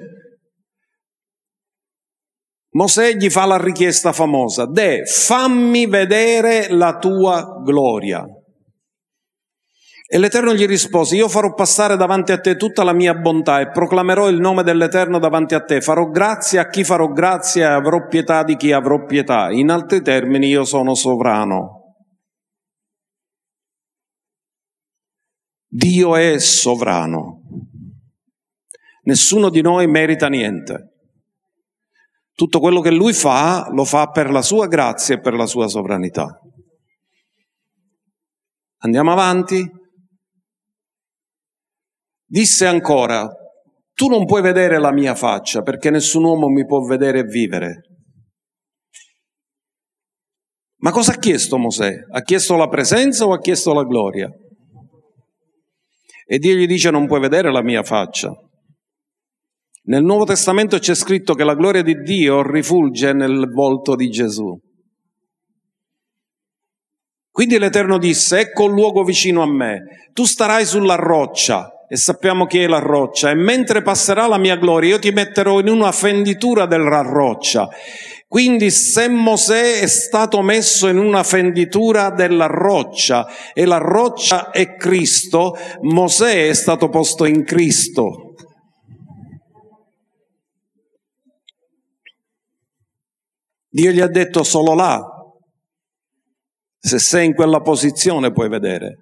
Mosè 2.72 3.14
gli 3.14 3.30
fa 3.30 3.46
la 3.46 3.58
richiesta 3.58 4.12
famosa, 4.12 4.66
De, 4.66 5.06
fammi 5.06 5.86
vedere 5.86 6.68
la 6.70 6.98
tua 6.98 7.62
gloria. 7.64 8.26
E 10.06 10.18
l'Eterno 10.18 10.54
gli 10.54 10.66
rispose, 10.66 11.16
io 11.16 11.30
farò 11.30 11.54
passare 11.54 11.96
davanti 11.96 12.34
a 12.34 12.40
te 12.40 12.58
tutta 12.58 12.84
la 12.84 12.94
mia 12.94 13.14
bontà 13.14 13.62
e 13.62 13.70
proclamerò 13.70 14.28
il 14.28 14.40
nome 14.40 14.64
dell'Eterno 14.64 15.20
davanti 15.20 15.56
a 15.56 15.62
te. 15.62 15.80
Farò 15.80 16.10
grazia 16.10 16.62
a 16.62 16.68
chi 16.68 16.84
farò 16.84 17.08
grazia 17.08 17.70
e 17.70 17.74
avrò 17.74 18.06
pietà 18.08 18.44
di 18.44 18.58
chi 18.58 18.74
avrò 18.74 19.06
pietà. 19.06 19.50
In 19.52 19.70
altri 19.70 20.02
termini, 20.02 20.48
io 20.48 20.66
sono 20.66 20.96
sovrano. 20.96 21.96
Dio 25.68 26.16
è 26.16 26.38
sovrano. 26.40 27.42
Nessuno 29.04 29.50
di 29.50 29.62
noi 29.62 29.88
merita 29.88 30.28
niente. 30.28 30.92
Tutto 32.34 32.60
quello 32.60 32.82
che 32.82 32.92
lui 32.92 33.14
fa 33.14 33.70
lo 33.72 33.84
fa 33.86 34.08
per 34.08 34.32
la 34.32 34.42
sua 34.42 34.68
grazia 34.68 35.16
e 35.16 35.20
per 35.20 35.34
la 35.34 35.46
sua 35.46 35.68
sovranità. 35.68 36.40
Andiamo 38.78 39.12
avanti. 39.12 39.70
Disse 42.26 42.66
ancora, 42.66 43.30
tu 43.94 44.08
non 44.08 44.26
puoi 44.26 44.42
vedere 44.42 44.80
la 44.80 44.92
mia 44.92 45.14
faccia 45.16 45.62
perché 45.62 45.90
nessun 45.90 46.24
uomo 46.24 46.48
mi 46.48 46.66
può 46.66 46.82
vedere 46.82 47.20
e 47.20 47.24
vivere. 47.24 47.82
Ma 50.78 50.92
cosa 50.92 51.14
ha 51.14 51.18
chiesto 51.18 51.58
Mosè? 51.58 51.94
Ha 52.12 52.22
chiesto 52.22 52.56
la 52.56 52.68
presenza 52.68 53.26
o 53.26 53.34
ha 53.34 53.40
chiesto 53.40 53.74
la 53.74 53.84
gloria? 53.84 54.30
E 56.26 56.40
Dio 56.40 56.56
gli 56.56 56.66
dice 56.66 56.90
non 56.90 57.06
puoi 57.06 57.20
vedere 57.20 57.52
la 57.52 57.62
mia 57.62 57.84
faccia. 57.84 58.34
Nel 59.86 60.02
Nuovo 60.02 60.24
Testamento 60.24 60.80
c'è 60.80 60.96
scritto 60.96 61.34
che 61.34 61.44
la 61.44 61.56
gloria 61.56 61.82
di 61.82 62.02
Dio 62.02 62.42
rifulge 62.42 63.12
nel 63.12 63.50
volto 63.52 63.96
di 63.96 64.10
Gesù. 64.10 64.58
Quindi 67.30 67.58
l'Eterno 67.58 67.98
disse, 67.98 68.40
ecco 68.40 68.68
il 68.68 68.74
luogo 68.74 69.04
vicino 69.04 69.42
a 69.42 69.52
me, 69.52 70.08
tu 70.14 70.24
starai 70.24 70.66
sulla 70.66 70.96
roccia, 70.96 71.70
e 71.90 71.98
sappiamo 71.98 72.46
chi 72.46 72.60
è 72.60 72.68
la 72.68 72.80
roccia, 72.80 73.32
e 73.32 73.36
mentre 73.36 73.82
passerà 73.82 74.26
la 74.28 74.38
mia 74.38 74.56
gloria 74.56 74.92
io 74.92 75.00
ti 75.00 75.12
metterò 75.12 75.60
in 75.60 75.68
una 75.68 75.92
fenditura 75.92 76.66
della 76.66 77.02
roccia. 77.02 77.68
Quindi 78.26 78.72
se 78.72 79.10
Mosè 79.10 79.82
è 79.82 79.88
stato 79.88 80.42
messo 80.42 80.88
in 80.88 80.98
una 80.98 81.24
fenditura 81.24 82.10
della 82.10 82.48
roccia 82.48 83.28
e 83.54 83.66
la 83.66 83.80
roccia 83.80 84.50
è 84.50 84.76
Cristo, 84.76 85.58
Mosè 85.82 86.48
è 86.48 86.54
stato 86.54 86.88
posto 86.88 87.26
in 87.26 87.44
Cristo. 87.44 88.33
Dio 93.74 93.90
gli 93.90 94.02
ha 94.02 94.08
detto 94.08 94.44
solo 94.44 94.76
là, 94.76 95.04
se 96.78 97.00
sei 97.00 97.26
in 97.26 97.34
quella 97.34 97.60
posizione 97.62 98.32
puoi 98.32 98.48
vedere. 98.48 98.98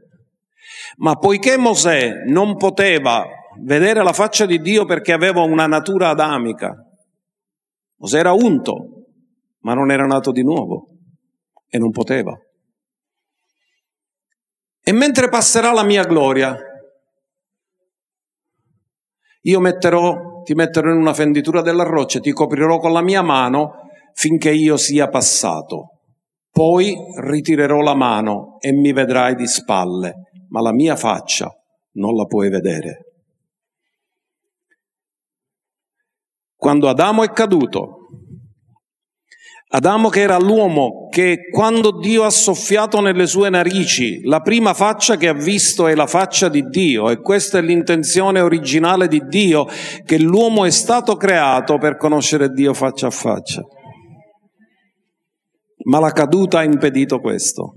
Ma 0.96 1.16
poiché 1.16 1.58
Mosè 1.58 2.24
non 2.28 2.56
poteva 2.56 3.26
vedere 3.60 4.02
la 4.02 4.14
faccia 4.14 4.46
di 4.46 4.62
Dio 4.62 4.86
perché 4.86 5.12
aveva 5.12 5.42
una 5.42 5.68
natura 5.68 6.08
adamica, 6.08 6.74
Mosè 7.98 8.20
era 8.20 8.32
unto, 8.32 9.08
ma 9.60 9.74
non 9.74 9.92
era 9.92 10.06
nato 10.06 10.32
di 10.32 10.42
nuovo 10.42 10.88
e 11.68 11.78
non 11.78 11.92
poteva. 11.92 12.34
E 14.82 14.92
mentre 14.94 15.28
passerà 15.28 15.74
la 15.74 15.84
mia 15.84 16.06
gloria, 16.06 16.56
io 19.42 19.60
metterò, 19.60 20.44
ti 20.44 20.54
metterò 20.54 20.92
in 20.92 20.98
una 20.98 21.14
fenditura 21.14 21.62
della 21.62 21.84
roccia, 21.84 22.22
ti 22.22 22.32
coprirò 22.32 22.80
con 22.80 22.94
la 22.94 23.02
mia 23.02 23.22
mano 23.22 23.81
finché 24.14 24.52
io 24.52 24.78
sia 24.78 25.08
passato. 25.08 26.00
Poi 26.52 26.96
ritirerò 27.22 27.82
la 27.82 27.96
mano 27.96 28.58
e 28.60 28.72
mi 28.74 28.92
vedrai 28.92 29.36
di 29.36 29.48
spalle 29.48 30.32
ma 30.52 30.62
la 30.62 30.74
mia 30.74 30.96
faccia 30.96 31.50
non 31.94 32.16
la 32.16 32.26
puoi 32.26 32.50
vedere. 32.50 33.06
Quando 36.56 36.90
Adamo 36.90 37.24
è 37.24 37.32
caduto, 37.32 37.98
Adamo 39.74 40.10
che 40.10 40.20
era 40.20 40.38
l'uomo 40.38 41.08
che 41.10 41.50
quando 41.50 41.98
Dio 41.98 42.24
ha 42.24 42.30
soffiato 42.30 43.00
nelle 43.00 43.26
sue 43.26 43.50
narici, 43.50 44.22
la 44.24 44.42
prima 44.42 44.74
faccia 44.74 45.16
che 45.16 45.30
ha 45.30 45.34
visto 45.34 45.88
è 45.88 45.96
la 45.96 46.08
faccia 46.08 46.50
di 46.50 46.64
Dio 46.64 47.10
e 47.10 47.22
questa 47.22 47.58
è 47.58 47.62
l'intenzione 47.62 48.42
originale 48.42 49.08
di 49.08 49.22
Dio, 49.28 49.66
che 50.06 50.20
l'uomo 50.20 50.66
è 50.66 50.72
stato 50.72 51.16
creato 51.16 51.78
per 51.78 51.96
conoscere 51.96 52.50
Dio 52.50 52.74
faccia 52.74 53.08
a 53.08 53.12
faccia. 53.12 53.66
Ma 55.84 56.00
la 56.00 56.12
caduta 56.12 56.60
ha 56.60 56.64
impedito 56.64 57.20
questo. 57.20 57.74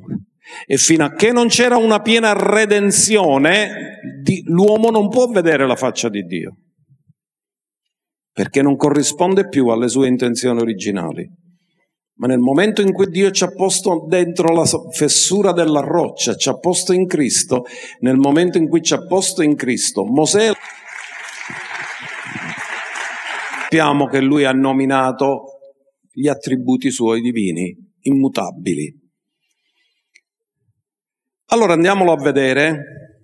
E 0.66 0.76
fino 0.76 1.04
a 1.04 1.12
che 1.12 1.32
non 1.32 1.48
c'era 1.48 1.76
una 1.76 2.00
piena 2.00 2.32
redenzione, 2.32 4.00
l'uomo 4.46 4.90
non 4.90 5.08
può 5.08 5.26
vedere 5.28 5.66
la 5.66 5.76
faccia 5.76 6.08
di 6.08 6.22
Dio, 6.22 6.56
perché 8.30 8.60
non 8.60 8.76
corrisponde 8.76 9.48
più 9.48 9.68
alle 9.68 9.88
sue 9.88 10.06
intenzioni 10.06 10.60
originali. 10.60 11.26
Ma 12.16 12.26
nel 12.26 12.38
momento 12.38 12.82
in 12.82 12.92
cui 12.92 13.08
Dio 13.08 13.30
ci 13.30 13.42
ha 13.42 13.52
posto 13.52 14.04
dentro 14.06 14.54
la 14.54 14.64
fessura 14.92 15.52
della 15.52 15.80
roccia, 15.80 16.36
ci 16.36 16.48
ha 16.48 16.58
posto 16.58 16.92
in 16.92 17.06
Cristo, 17.06 17.64
nel 18.00 18.16
momento 18.16 18.58
in 18.58 18.68
cui 18.68 18.82
ci 18.82 18.92
ha 18.92 19.04
posto 19.06 19.42
in 19.42 19.56
Cristo, 19.56 20.04
Mosè 20.04 20.52
sappiamo 23.74 24.06
che 24.06 24.20
lui 24.20 24.44
ha 24.44 24.52
nominato 24.52 25.58
gli 26.12 26.28
attributi 26.28 26.92
suoi 26.92 27.20
divini, 27.20 27.74
immutabili. 28.04 29.02
Allora 31.46 31.74
andiamolo 31.74 32.12
a 32.12 32.22
vedere 32.22 33.22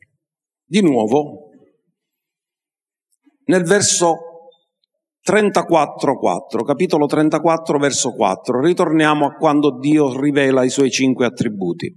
di 0.64 0.82
nuovo 0.82 1.50
nel 3.46 3.64
verso 3.64 4.16
34.4, 5.26 6.64
capitolo 6.64 7.06
34, 7.06 7.78
verso 7.78 8.12
4. 8.14 8.60
Ritorniamo 8.60 9.26
a 9.26 9.34
quando 9.34 9.78
Dio 9.78 10.18
rivela 10.18 10.64
i 10.64 10.70
suoi 10.70 10.90
cinque 10.90 11.26
attributi. 11.26 11.92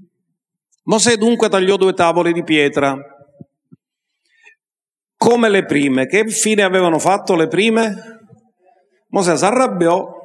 Mosè 0.86 1.16
dunque 1.16 1.50
tagliò 1.50 1.78
due 1.78 1.94
tavole 1.94 2.32
di 2.32 2.44
pietra, 2.44 2.98
come 5.16 5.50
le 5.50 5.66
prime. 5.66 6.08
Che 6.08 6.28
fine 6.28 6.64
avevano 6.64 7.00
fatto 7.00 7.36
le 7.36 7.48
prime? 7.48 7.96
Mosè 9.10 9.38
si 9.38 9.46
arrabbiò 9.46 10.23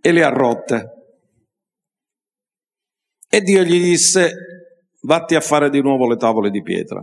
e 0.00 0.12
le 0.12 0.22
ha 0.22 0.30
rotte. 0.30 1.00
E 3.28 3.40
Dio 3.42 3.62
gli 3.62 3.80
disse, 3.80 4.32
vatti 5.02 5.34
a 5.34 5.40
fare 5.40 5.70
di 5.70 5.80
nuovo 5.80 6.08
le 6.08 6.16
tavole 6.16 6.50
di 6.50 6.62
pietra. 6.62 7.00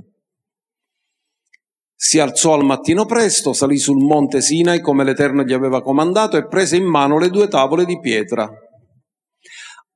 Si 1.99 2.19
alzò 2.19 2.53
al 2.53 2.63
mattino 2.63 3.05
presto, 3.05 3.53
salì 3.53 3.77
sul 3.77 4.03
monte 4.03 4.41
Sinai 4.41 4.81
come 4.81 5.03
l'Eterno 5.03 5.43
gli 5.43 5.53
aveva 5.53 5.81
comandato 5.81 6.37
e 6.37 6.45
prese 6.45 6.75
in 6.75 6.85
mano 6.85 7.17
le 7.17 7.29
due 7.29 7.47
tavole 7.47 7.85
di 7.85 7.99
pietra. 7.99 8.47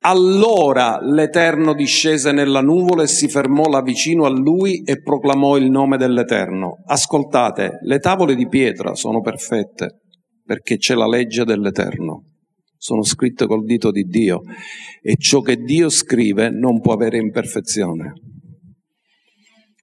Allora 0.03 0.99
l'Eterno 0.99 1.75
discese 1.75 2.31
nella 2.31 2.61
nuvola 2.61 3.03
e 3.03 3.07
si 3.07 3.27
fermò 3.27 3.69
là 3.69 3.83
vicino 3.83 4.25
a 4.25 4.29
lui 4.29 4.81
e 4.81 4.99
proclamò 4.99 5.57
il 5.57 5.69
nome 5.69 5.97
dell'Eterno. 5.97 6.77
Ascoltate, 6.87 7.77
le 7.83 7.99
tavole 7.99 8.33
di 8.33 8.47
pietra 8.47 8.95
sono 8.95 9.21
perfette 9.21 9.99
perché 10.43 10.77
c'è 10.77 10.95
la 10.95 11.07
legge 11.07 11.43
dell'Eterno 11.43 12.10
sono 12.81 13.03
scritte 13.03 13.45
col 13.45 13.63
dito 13.63 13.91
di 13.91 14.05
Dio 14.05 14.41
e 15.03 15.15
ciò 15.15 15.41
che 15.41 15.57
Dio 15.57 15.87
scrive 15.89 16.49
non 16.49 16.81
può 16.81 16.93
avere 16.93 17.19
imperfezione. 17.19 18.13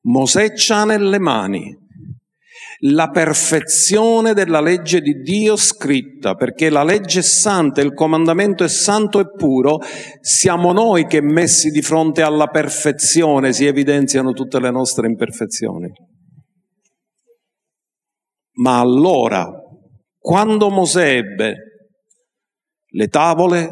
Mosè 0.03 0.51
c'ha 0.53 0.85
nelle 0.85 1.21
mani 1.21 1.77
la 2.81 3.09
perfezione 3.11 4.35
della 4.35 4.61
legge 4.61 5.01
di 5.01 5.21
Dio 5.21 5.55
scritta, 5.55 6.35
perché 6.35 6.71
la 6.71 6.83
legge 6.83 7.21
è 7.21 7.23
santa, 7.23 7.81
il 7.81 7.95
comandamento 7.95 8.65
è 8.65 8.69
santo 8.69 9.21
e 9.21 9.31
puro, 9.31 9.79
siamo 10.21 10.73
noi 10.73 11.07
che 11.07 11.21
messi 11.21 11.71
di 11.71 11.83
fronte 11.83 12.23
alla 12.23 12.49
perfezione 12.49 13.53
si 13.53 13.65
evidenziano 13.65 14.33
tutte 14.33 14.59
le 14.59 14.73
nostre 14.73 15.07
imperfezioni. 15.07 15.89
Ma 18.55 18.81
allora, 18.81 19.49
quando 20.19 20.69
Mosè 20.69 21.17
ebbe 21.17 21.68
le 22.91 23.07
tavole 23.09 23.69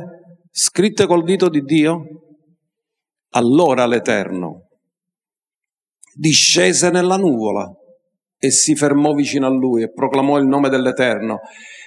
scritte 0.51 1.07
col 1.07 1.25
dito 1.25 1.49
di 1.49 1.61
Dio? 1.63 2.05
Allora 3.31 3.87
l'Eterno 3.87 4.67
discese 6.17 6.91
nella 6.91 7.17
nuvola 7.17 7.71
e 8.39 8.51
si 8.51 8.75
fermò 8.75 9.13
vicino 9.13 9.47
a 9.47 9.51
lui 9.51 9.83
e 9.83 9.93
proclamò 9.93 10.39
il 10.39 10.47
nome 10.47 10.69
dell'Eterno. 10.69 11.41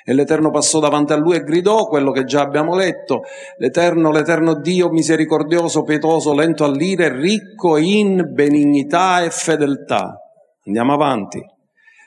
E 0.04 0.14
l'Eterno 0.14 0.50
passò 0.50 0.80
davanti 0.80 1.14
a 1.14 1.18
lui 1.18 1.36
e 1.36 1.44
gridò 1.44 1.86
quello 1.86 2.12
che 2.12 2.24
già 2.24 2.42
abbiamo 2.42 2.76
letto, 2.76 3.22
l'Eterno, 3.58 4.12
l'Eterno 4.12 4.60
Dio 4.60 4.90
misericordioso, 4.90 5.84
pietoso, 5.84 6.34
lento 6.34 6.64
all'ire, 6.64 7.12
ricco 7.12 7.78
in 7.78 8.32
benignità 8.34 9.22
e 9.22 9.30
fedeltà. 9.30 10.18
Andiamo 10.66 10.94
avanti, 10.94 11.40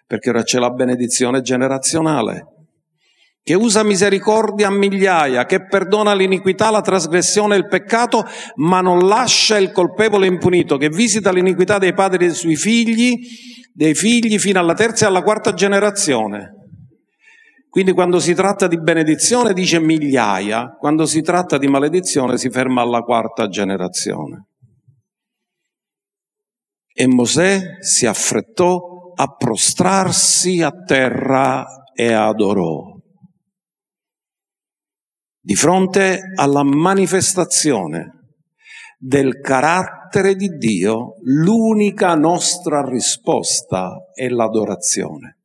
perché 0.06 0.30
ora 0.30 0.42
c'è 0.42 0.58
la 0.58 0.70
benedizione 0.70 1.42
generazionale, 1.42 2.61
che 3.44 3.54
usa 3.54 3.82
misericordia 3.82 4.68
a 4.68 4.70
migliaia, 4.70 5.46
che 5.46 5.66
perdona 5.66 6.14
l'iniquità, 6.14 6.70
la 6.70 6.80
trasgressione 6.80 7.56
e 7.56 7.58
il 7.58 7.66
peccato, 7.66 8.24
ma 8.56 8.80
non 8.80 9.06
lascia 9.06 9.58
il 9.58 9.72
colpevole 9.72 10.26
impunito, 10.26 10.76
che 10.76 10.88
visita 10.88 11.32
l'iniquità 11.32 11.78
dei 11.78 11.92
padri 11.92 12.30
sui 12.30 12.54
figli, 12.54 13.18
dei 13.72 13.94
figli 13.94 14.38
fino 14.38 14.60
alla 14.60 14.74
terza 14.74 15.06
e 15.06 15.08
alla 15.08 15.22
quarta 15.22 15.54
generazione. 15.54 16.56
Quindi 17.68 17.92
quando 17.92 18.20
si 18.20 18.34
tratta 18.34 18.68
di 18.68 18.78
benedizione 18.78 19.54
dice 19.54 19.80
migliaia, 19.80 20.76
quando 20.78 21.06
si 21.06 21.22
tratta 21.22 21.58
di 21.58 21.66
maledizione 21.66 22.36
si 22.36 22.50
ferma 22.50 22.82
alla 22.82 23.00
quarta 23.00 23.48
generazione. 23.48 24.48
E 26.94 27.06
Mosè 27.06 27.78
si 27.80 28.04
affrettò 28.04 28.78
a 29.14 29.34
prostrarsi 29.34 30.60
a 30.60 30.70
terra 30.70 31.64
e 31.94 32.12
adorò. 32.12 32.91
Di 35.44 35.56
fronte 35.56 36.20
alla 36.36 36.62
manifestazione 36.62 38.36
del 38.96 39.40
carattere 39.40 40.36
di 40.36 40.46
Dio, 40.50 41.14
l'unica 41.22 42.14
nostra 42.14 42.88
risposta 42.88 44.08
è 44.14 44.28
l'adorazione. 44.28 45.40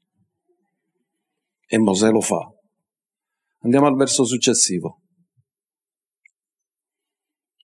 E 1.65 1.79
Mosè 1.79 2.11
lo 2.11 2.21
fa. 2.21 2.47
Andiamo 3.61 3.87
al 3.87 3.95
verso 3.95 4.23
successivo. 4.23 5.01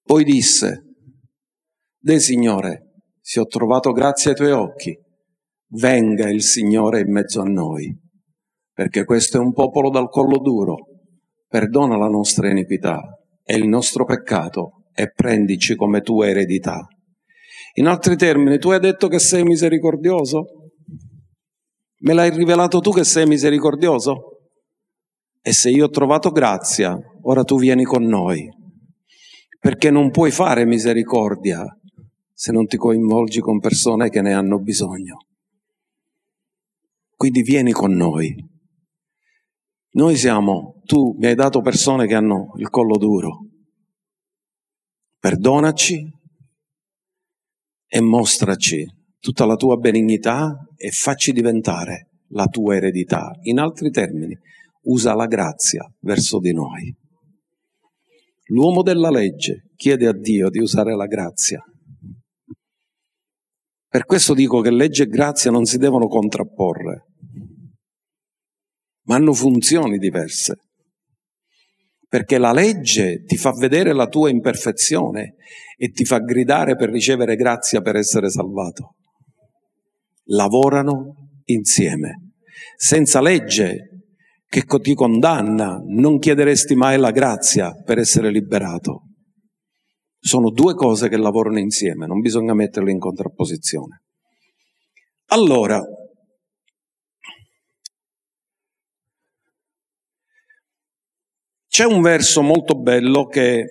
Poi 0.02 0.24
disse, 0.24 0.86
De 2.00 2.20
Signore, 2.20 3.04
se 3.22 3.40
ho 3.40 3.46
trovato 3.46 3.92
grazia 3.92 4.32
ai 4.32 4.36
tuoi 4.36 4.52
occhi, 4.52 4.98
venga 5.74 6.28
il 6.32 6.42
Signore 6.42 7.02
in 7.02 7.12
mezzo 7.12 7.42
a 7.42 7.46
noi, 7.46 7.96
perché 8.74 9.06
questo 9.06 9.38
è 9.38 9.40
un 9.40 9.54
popolo 9.54 9.92
dal 9.92 10.10
collo 10.10 10.40
duro, 10.40 10.93
perdona 11.54 11.98
la 11.98 12.08
nostra 12.08 12.50
iniquità 12.50 13.00
e 13.44 13.56
il 13.56 13.68
nostro 13.68 14.06
peccato 14.06 14.86
e 14.92 15.12
prendici 15.12 15.76
come 15.76 16.02
tua 16.02 16.28
eredità. 16.28 16.88
In 17.74 17.86
altri 17.86 18.16
termini, 18.16 18.58
tu 18.58 18.72
hai 18.72 18.80
detto 18.80 19.08
che 19.08 19.20
sei 19.20 19.44
misericordioso? 19.44 20.46
Me 22.00 22.14
l'hai 22.14 22.32
rivelato 22.32 22.80
tu 22.80 22.90
che 22.90 23.04
sei 23.04 23.28
misericordioso? 23.28 24.48
E 25.44 25.54
se 25.54 25.70
io 25.70 25.86
ho 25.86 25.90
trovato 25.90 26.32
grazia, 26.32 26.98
ora 27.22 27.44
tu 27.44 27.60
vieni 27.60 27.84
con 27.84 28.04
noi, 28.04 28.50
perché 29.60 29.92
non 29.92 30.10
puoi 30.10 30.32
fare 30.32 30.66
misericordia 30.66 31.64
se 32.34 32.52
non 32.52 32.66
ti 32.66 32.78
coinvolgi 32.78 33.42
con 33.42 33.60
persone 33.60 34.10
che 34.10 34.22
ne 34.22 34.34
hanno 34.34 34.58
bisogno. 34.58 35.18
Quindi 37.16 37.44
vieni 37.44 37.72
con 37.72 37.94
noi. 37.94 38.53
Noi 39.96 40.16
siamo, 40.16 40.82
tu 40.86 41.16
mi 41.20 41.28
hai 41.28 41.36
dato 41.36 41.62
persone 41.62 42.08
che 42.08 42.16
hanno 42.16 42.54
il 42.58 42.70
collo 42.70 42.98
duro. 42.98 43.46
Perdonaci 45.20 46.12
e 47.88 48.02
mostraci 48.02 48.86
tutta 49.20 49.46
la 49.46 49.56
tua 49.56 49.78
benignità 49.78 50.68
e 50.76 50.90
facci 50.90 51.32
diventare 51.32 52.10
la 52.30 52.48
tua 52.48 52.76
eredità. 52.76 53.38
In 53.44 53.60
altri 53.60 53.92
termini, 53.92 54.36
usa 54.86 55.14
la 55.14 55.28
grazia 55.28 55.88
verso 56.00 56.40
di 56.40 56.54
noi. 56.54 56.92
L'uomo 58.48 58.82
della 58.82 59.12
legge 59.12 59.70
chiede 59.76 60.08
a 60.08 60.14
Dio 60.14 60.50
di 60.50 60.58
usare 60.58 60.96
la 60.96 61.06
grazia. 61.06 61.64
Per 63.88 64.06
questo 64.06 64.34
dico 64.34 64.60
che 64.62 64.72
legge 64.72 65.04
e 65.04 65.08
grazia 65.08 65.52
non 65.52 65.66
si 65.66 65.78
devono 65.78 66.08
contrapporre, 66.08 67.13
ma 69.04 69.16
hanno 69.16 69.34
funzioni 69.34 69.98
diverse. 69.98 70.58
Perché 72.08 72.38
la 72.38 72.52
legge 72.52 73.24
ti 73.24 73.38
fa 73.38 73.52
vedere 73.52 73.94
la 73.94 74.08
tua 74.08 74.30
imperfezione 74.30 75.36
e 75.78 75.90
ti 75.90 76.06
fa 76.06 76.20
gridare 76.20 76.76
per 76.76 76.90
ricevere 76.90 77.36
grazia 77.36 77.82
per 77.82 77.96
essere 77.96 78.30
salvato 78.30 78.96
lavorano 80.26 81.42
insieme. 81.46 82.32
Senza 82.76 83.22
legge 83.22 83.90
che 84.48 84.64
ti 84.82 84.94
condanna 84.94 85.82
non 85.86 86.20
chiederesti 86.20 86.76
mai 86.76 86.98
la 87.00 87.12
grazia 87.12 87.74
per 87.84 87.98
essere 87.98 88.30
liberato. 88.30 89.08
Sono 90.20 90.52
due 90.52 90.76
cose 90.76 91.10
che 91.10 91.18
lavorano 91.18 91.60
insieme, 91.60 92.06
non 92.06 92.20
bisogna 92.20 92.54
metterle 92.54 92.92
in 92.92 93.00
contrapposizione. 93.00 94.04
Allora, 95.28 95.82
c'è 101.74 101.86
un 101.86 102.04
verso 102.04 102.44
molto 102.44 102.76
bello 102.76 103.26
che 103.26 103.66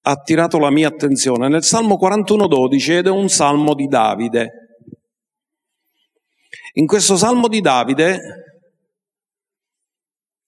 ha 0.00 0.10
attirato 0.12 0.60
la 0.60 0.70
mia 0.70 0.86
attenzione 0.86 1.48
nel 1.48 1.64
Salmo 1.64 1.98
41,12 2.00 2.98
ed 2.98 3.06
è 3.08 3.10
un 3.10 3.28
salmo 3.28 3.74
di 3.74 3.88
Davide. 3.88 4.52
In 6.74 6.86
questo 6.86 7.16
salmo 7.16 7.48
di 7.48 7.60
Davide, 7.60 8.20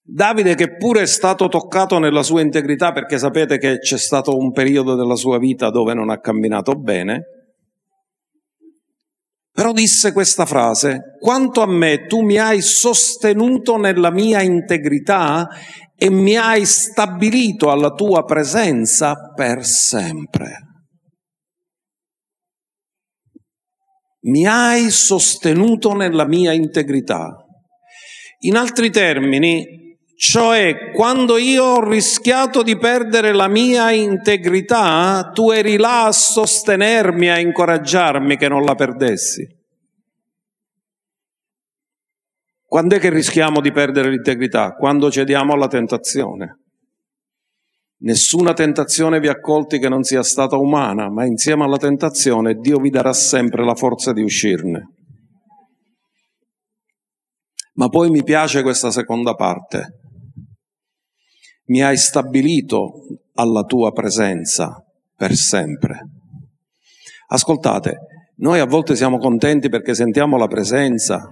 Davide 0.03 0.55
che 0.55 0.77
pure 0.77 1.01
è 1.01 1.07
stato 1.07 1.48
toccato 1.48 1.98
nella 1.98 2.22
sua 2.22 2.42
integrità 2.42 2.92
perché 2.92 3.18
sapete 3.18 3.59
che 3.59 3.79
c'è 3.79 3.98
stato 3.98 4.37
un 4.37 4.53
periodo 4.53 4.94
della 4.94 5.16
sua 5.16 5.40
vita 5.40 5.68
dove 5.68 5.94
non 5.94 6.11
ha 6.11 6.20
camminato 6.20 6.77
bene, 6.77 7.25
però 9.51 9.72
disse 9.72 10.12
questa 10.12 10.46
frase, 10.46 11.16
quanto 11.18 11.61
a 11.61 11.66
me 11.66 12.07
tu 12.07 12.22
mi 12.22 12.38
hai 12.38 12.62
sostenuto 12.62 13.77
nella 13.77 14.12
mia 14.12 14.40
integrità 14.42 15.48
e 16.03 16.11
mi 16.11 16.37
hai 16.37 16.65
stabilito 16.67 17.71
alla 17.71 17.91
tua 17.91 18.25
presenza 18.25 19.15
per 19.35 19.65
sempre. 19.65 20.71
mi 24.25 24.47
hai 24.47 24.91
sostenuto 24.91 25.95
nella 25.95 26.27
mia 26.27 26.53
integrità. 26.53 27.45
In 28.41 28.57
altri 28.57 28.91
termini, 28.91 29.97
cioè 30.17 30.93
quando 30.93 31.38
io 31.38 31.65
ho 31.65 31.88
rischiato 31.88 32.62
di 32.62 32.77
perdere 32.77 33.33
la 33.33 33.49
mia 33.49 33.91
integrità, 33.91 35.31
tu 35.33 35.51
eri 35.51 35.77
là 35.77 36.07
a 36.07 36.12
sostenermi, 36.12 37.31
a 37.31 37.38
incoraggiarmi 37.38 38.37
che 38.37 38.49
non 38.49 38.62
la 38.62 38.75
perdessi. 38.75 39.45
Quando 42.73 42.97
è 42.97 42.99
che 42.99 43.11
rischiamo 43.11 43.61
di 43.61 43.71
perdere 43.71 44.09
l'integrità? 44.09 44.71
Quando 44.73 45.11
cediamo 45.11 45.53
alla 45.53 45.69
tentazione. 45.69 46.61
Nessuna 47.99 48.55
tentazione 48.55 49.21
vi 49.21 49.29
accolti 49.29 49.79
che 49.79 49.91
non 49.91 50.05
sia 50.05 50.23
stata 50.23 50.57
umana, 50.57 51.11
ma 51.11 51.27
insieme 51.27 51.65
alla 51.65 51.77
tentazione 51.77 52.55
Dio 52.55 52.79
vi 52.79 52.89
darà 52.89 53.13
sempre 53.13 53.63
la 53.63 53.75
forza 53.75 54.15
di 54.15 54.23
uscirne. 54.23 54.89
Ma 57.75 57.89
poi 57.89 58.09
mi 58.09 58.23
piace 58.23 58.63
questa 58.63 58.91
seconda 58.91 59.35
parte. 59.35 59.99
Mi 61.67 61.83
hai 61.83 61.99
stabilito 61.99 63.03
alla 63.35 63.65
tua 63.65 63.93
presenza 63.93 64.83
per 65.15 65.35
sempre. 65.35 66.09
Ascoltate, 67.27 67.99
noi 68.37 68.61
a 68.61 68.67
volte 68.67 68.97
siamo 68.97 69.19
contenti 69.19 69.69
perché 69.69 69.95
sentiamo 69.95 70.39
la 70.39 70.47
presenza, 70.47 71.23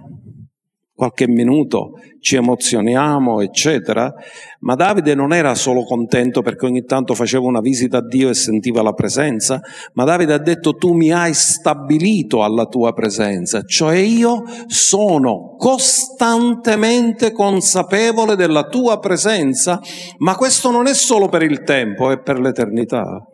qualche 0.93 1.27
minuto 1.27 1.93
ci 2.19 2.35
emozioniamo, 2.35 3.41
eccetera, 3.41 4.13
ma 4.59 4.75
Davide 4.75 5.15
non 5.15 5.33
era 5.33 5.55
solo 5.55 5.83
contento 5.83 6.41
perché 6.41 6.65
ogni 6.65 6.83
tanto 6.83 7.15
faceva 7.15 7.45
una 7.45 7.61
visita 7.61 7.97
a 7.97 8.05
Dio 8.05 8.29
e 8.29 8.35
sentiva 8.35 8.83
la 8.83 8.93
presenza, 8.93 9.59
ma 9.93 10.03
Davide 10.03 10.33
ha 10.33 10.37
detto 10.37 10.73
tu 10.75 10.93
mi 10.93 11.11
hai 11.11 11.33
stabilito 11.33 12.43
alla 12.43 12.65
tua 12.65 12.93
presenza, 12.93 13.63
cioè 13.63 13.97
io 13.97 14.43
sono 14.67 15.55
costantemente 15.57 17.31
consapevole 17.31 18.35
della 18.35 18.67
tua 18.67 18.99
presenza, 18.99 19.79
ma 20.19 20.35
questo 20.35 20.69
non 20.69 20.85
è 20.87 20.93
solo 20.93 21.29
per 21.29 21.41
il 21.41 21.63
tempo, 21.63 22.11
è 22.11 22.21
per 22.21 22.39
l'eternità, 22.39 23.25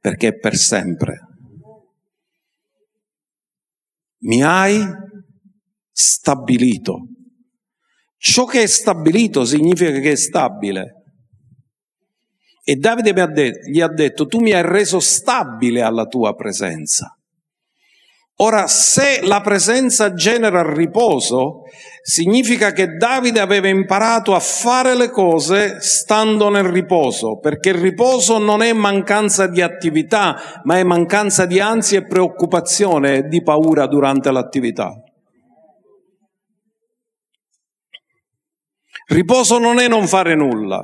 perché 0.00 0.28
è 0.28 0.38
per 0.38 0.54
sempre. 0.54 1.22
Mi 4.20 4.42
hai 4.42 5.06
stabilito. 6.00 7.08
Ciò 8.16 8.44
che 8.44 8.62
è 8.62 8.66
stabilito 8.66 9.44
significa 9.44 9.98
che 9.98 10.12
è 10.12 10.16
stabile. 10.16 10.94
E 12.62 12.76
Davide 12.76 13.50
gli 13.68 13.80
ha 13.80 13.88
detto, 13.88 14.26
tu 14.26 14.38
mi 14.38 14.52
hai 14.52 14.62
reso 14.62 15.00
stabile 15.00 15.82
alla 15.82 16.04
tua 16.04 16.34
presenza. 16.34 17.16
Ora, 18.40 18.68
se 18.68 19.20
la 19.22 19.40
presenza 19.40 20.14
genera 20.14 20.72
riposo, 20.72 21.62
significa 22.00 22.70
che 22.70 22.94
Davide 22.94 23.40
aveva 23.40 23.66
imparato 23.66 24.36
a 24.36 24.38
fare 24.38 24.94
le 24.94 25.10
cose 25.10 25.80
stando 25.80 26.48
nel 26.48 26.64
riposo, 26.64 27.38
perché 27.38 27.70
il 27.70 27.76
riposo 27.76 28.38
non 28.38 28.62
è 28.62 28.72
mancanza 28.72 29.48
di 29.48 29.60
attività, 29.60 30.60
ma 30.62 30.78
è 30.78 30.84
mancanza 30.84 31.44
di 31.46 31.58
ansia 31.58 31.98
e 31.98 32.06
preoccupazione 32.06 33.16
e 33.16 33.22
di 33.22 33.42
paura 33.42 33.88
durante 33.88 34.30
l'attività. 34.30 34.92
Riposo 39.08 39.58
non 39.58 39.78
è 39.78 39.88
non 39.88 40.06
fare 40.06 40.34
nulla. 40.34 40.82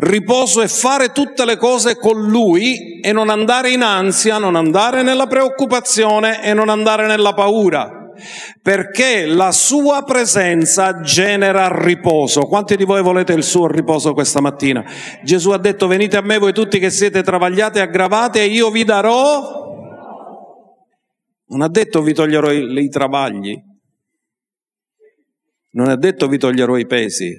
Riposo 0.00 0.60
è 0.60 0.68
fare 0.68 1.12
tutte 1.12 1.44
le 1.44 1.56
cose 1.56 1.96
con 1.96 2.28
Lui 2.28 3.00
e 3.00 3.12
non 3.12 3.30
andare 3.30 3.70
in 3.70 3.82
ansia, 3.82 4.38
non 4.38 4.54
andare 4.54 5.02
nella 5.02 5.26
preoccupazione 5.26 6.42
e 6.42 6.54
non 6.54 6.68
andare 6.68 7.06
nella 7.06 7.32
paura, 7.32 8.12
perché 8.60 9.26
la 9.26 9.50
Sua 9.50 10.02
presenza 10.02 11.00
genera 11.00 11.68
riposo. 11.84 12.42
Quanti 12.42 12.76
di 12.76 12.84
voi 12.84 13.02
volete 13.02 13.32
il 13.32 13.42
suo 13.42 13.66
riposo 13.66 14.12
questa 14.12 14.40
mattina? 14.40 14.84
Gesù 15.24 15.50
ha 15.50 15.58
detto 15.58 15.86
venite 15.86 16.16
a 16.16 16.22
me 16.22 16.38
voi 16.38 16.52
tutti 16.52 16.78
che 16.78 16.90
siete 16.90 17.22
travagliati 17.22 17.78
e 17.78 17.82
aggravati 17.82 18.38
e 18.38 18.46
io 18.46 18.70
vi 18.70 18.84
darò... 18.84 19.66
Non 21.50 21.62
ha 21.62 21.68
detto 21.68 22.02
vi 22.02 22.12
toglierò 22.12 22.52
i, 22.52 22.84
i 22.84 22.88
travagli, 22.88 23.56
non 25.70 25.88
ha 25.88 25.96
detto 25.96 26.28
vi 26.28 26.38
toglierò 26.38 26.76
i 26.76 26.86
pesi, 26.86 27.32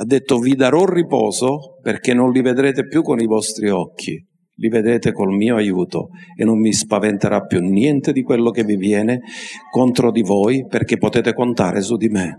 ha 0.00 0.04
detto 0.04 0.38
vi 0.38 0.54
darò 0.54 0.84
riposo 0.84 1.78
perché 1.82 2.14
non 2.14 2.30
li 2.30 2.40
vedrete 2.40 2.86
più 2.86 3.02
con 3.02 3.20
i 3.20 3.26
vostri 3.26 3.68
occhi, 3.68 4.24
li 4.54 4.68
vedrete 4.68 5.12
col 5.12 5.34
mio 5.34 5.56
aiuto 5.56 6.08
e 6.36 6.44
non 6.44 6.58
mi 6.60 6.72
spaventerà 6.72 7.42
più 7.42 7.60
niente 7.60 8.12
di 8.12 8.22
quello 8.22 8.50
che 8.50 8.64
vi 8.64 8.76
viene 8.76 9.20
contro 9.70 10.10
di 10.10 10.22
voi 10.22 10.66
perché 10.66 10.96
potete 10.98 11.32
contare 11.32 11.80
su 11.80 11.96
di 11.96 12.08
me. 12.08 12.36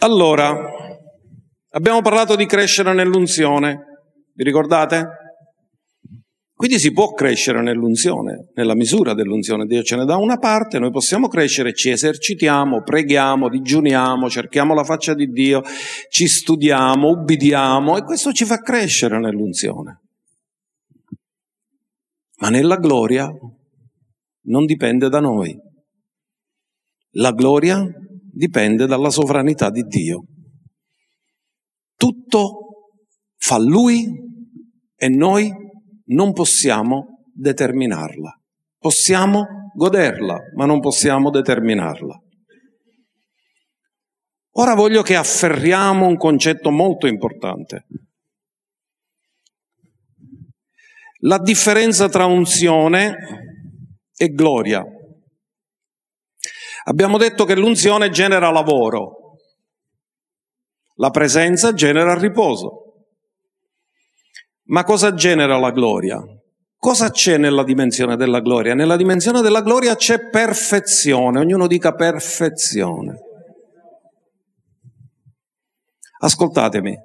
Allora, 0.00 0.56
abbiamo 1.70 2.02
parlato 2.02 2.36
di 2.36 2.46
crescere 2.46 2.94
nell'unzione, 2.94 3.87
vi 4.38 4.44
ricordate? 4.44 5.08
Quindi 6.54 6.78
si 6.78 6.92
può 6.92 7.12
crescere 7.12 7.60
nell'unzione, 7.60 8.50
nella 8.54 8.76
misura 8.76 9.12
dell'unzione. 9.12 9.66
Dio 9.66 9.82
ce 9.82 9.96
ne 9.96 10.04
dà 10.04 10.16
una 10.16 10.38
parte, 10.38 10.78
noi 10.78 10.92
possiamo 10.92 11.26
crescere, 11.26 11.74
ci 11.74 11.90
esercitiamo, 11.90 12.82
preghiamo, 12.82 13.48
digiuniamo, 13.48 14.30
cerchiamo 14.30 14.74
la 14.74 14.84
faccia 14.84 15.14
di 15.14 15.26
Dio, 15.26 15.62
ci 16.08 16.28
studiamo, 16.28 17.08
ubbidiamo 17.08 17.96
e 17.96 18.02
questo 18.02 18.32
ci 18.32 18.44
fa 18.44 18.58
crescere 18.58 19.18
nell'unzione. 19.18 20.02
Ma 22.40 22.48
nella 22.48 22.76
gloria 22.76 23.28
non 24.42 24.64
dipende 24.66 25.08
da 25.08 25.18
noi. 25.18 25.56
La 27.12 27.32
gloria 27.32 27.84
dipende 28.32 28.86
dalla 28.86 29.10
sovranità 29.10 29.70
di 29.70 29.82
Dio. 29.82 30.26
Tutto 31.96 32.68
fa 33.36 33.58
Lui 33.58 34.26
e 35.00 35.08
noi 35.08 35.50
non 36.06 36.32
possiamo 36.32 37.22
determinarla. 37.32 38.36
Possiamo 38.78 39.70
goderla, 39.74 40.38
ma 40.56 40.66
non 40.66 40.80
possiamo 40.80 41.30
determinarla. 41.30 42.20
Ora 44.56 44.74
voglio 44.74 45.02
che 45.02 45.14
afferriamo 45.14 46.06
un 46.06 46.16
concetto 46.16 46.70
molto 46.70 47.06
importante. 47.06 47.86
La 51.20 51.38
differenza 51.38 52.08
tra 52.08 52.26
unzione 52.26 53.16
e 54.16 54.28
gloria. 54.28 54.84
Abbiamo 56.84 57.18
detto 57.18 57.44
che 57.44 57.54
l'unzione 57.54 58.10
genera 58.10 58.50
lavoro, 58.50 59.36
la 60.94 61.10
presenza 61.10 61.72
genera 61.72 62.18
riposo. 62.18 62.87
Ma 64.68 64.84
cosa 64.84 65.14
genera 65.14 65.58
la 65.58 65.70
gloria? 65.70 66.22
Cosa 66.76 67.10
c'è 67.10 67.38
nella 67.38 67.64
dimensione 67.64 68.16
della 68.16 68.40
gloria? 68.40 68.74
Nella 68.74 68.96
dimensione 68.96 69.40
della 69.40 69.62
gloria 69.62 69.96
c'è 69.96 70.28
perfezione, 70.28 71.40
ognuno 71.40 71.66
dica 71.66 71.92
perfezione. 71.92 73.18
Ascoltatemi, 76.20 76.96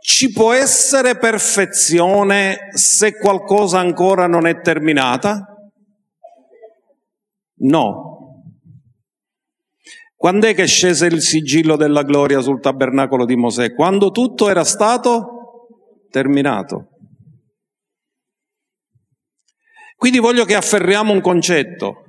ci 0.00 0.30
può 0.30 0.52
essere 0.52 1.16
perfezione 1.16 2.68
se 2.72 3.16
qualcosa 3.18 3.78
ancora 3.78 4.26
non 4.26 4.46
è 4.46 4.60
terminata? 4.60 5.70
No. 7.58 8.14
Quando 10.14 10.46
è 10.46 10.54
che 10.54 10.66
scese 10.66 11.06
il 11.06 11.20
sigillo 11.20 11.76
della 11.76 12.02
gloria 12.02 12.40
sul 12.40 12.60
tabernacolo 12.60 13.24
di 13.24 13.36
Mosè? 13.36 13.74
Quando 13.74 14.10
tutto 14.10 14.48
era 14.48 14.64
stato 14.64 15.35
terminato. 16.08 16.90
Quindi 19.96 20.18
voglio 20.18 20.44
che 20.44 20.54
afferriamo 20.54 21.12
un 21.12 21.20
concetto. 21.20 22.04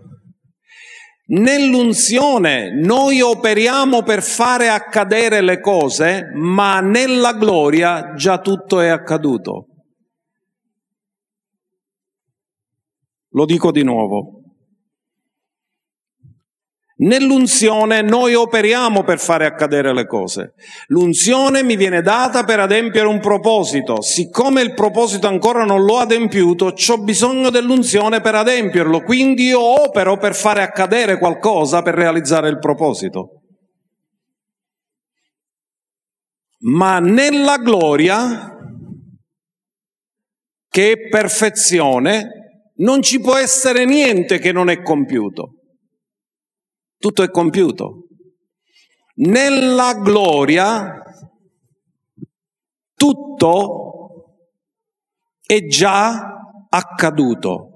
Nell'unzione 1.29 2.71
noi 2.71 3.21
operiamo 3.21 4.03
per 4.03 4.21
fare 4.21 4.69
accadere 4.69 5.41
le 5.41 5.59
cose, 5.59 6.29
ma 6.33 6.79
nella 6.79 7.33
gloria 7.33 8.13
già 8.13 8.39
tutto 8.39 8.79
è 8.79 8.87
accaduto. 8.87 9.67
Lo 13.31 13.45
dico 13.45 13.71
di 13.71 13.83
nuovo. 13.83 14.36
Nell'unzione 16.99 18.01
noi 18.01 18.33
operiamo 18.33 19.03
per 19.03 19.19
fare 19.19 19.45
accadere 19.45 19.93
le 19.93 20.07
cose. 20.07 20.53
L'unzione 20.87 21.61
mi 21.61 21.75
viene 21.75 22.01
data 22.01 22.43
per 22.43 22.59
adempiere 22.59 23.05
un 23.05 23.19
proposito. 23.19 24.01
Siccome 24.01 24.61
il 24.61 24.73
proposito 24.73 25.27
ancora 25.27 25.63
non 25.63 25.83
l'ho 25.83 25.99
adempiuto, 25.99 26.73
ho 26.73 26.97
bisogno 26.97 27.51
dell'unzione 27.51 28.19
per 28.19 28.33
adempierlo. 28.33 29.01
Quindi 29.01 29.43
io 29.43 29.83
opero 29.83 30.17
per 30.17 30.33
fare 30.33 30.63
accadere 30.63 31.19
qualcosa 31.19 31.83
per 31.83 31.93
realizzare 31.93 32.49
il 32.49 32.57
proposito. 32.57 33.43
Ma 36.59 36.97
nella 36.97 37.57
gloria, 37.57 38.57
che 40.67 40.91
è 40.93 41.07
perfezione, 41.09 42.71
non 42.77 43.03
ci 43.03 43.19
può 43.19 43.35
essere 43.37 43.85
niente 43.85 44.39
che 44.39 44.51
non 44.51 44.71
è 44.71 44.81
compiuto. 44.81 45.56
Tutto 46.97 47.23
è 47.23 47.29
compiuto. 47.29 48.07
Nella 49.15 49.93
gloria 49.95 51.01
tutto 52.95 54.39
è 55.45 55.65
già 55.65 56.67
accaduto. 56.69 57.71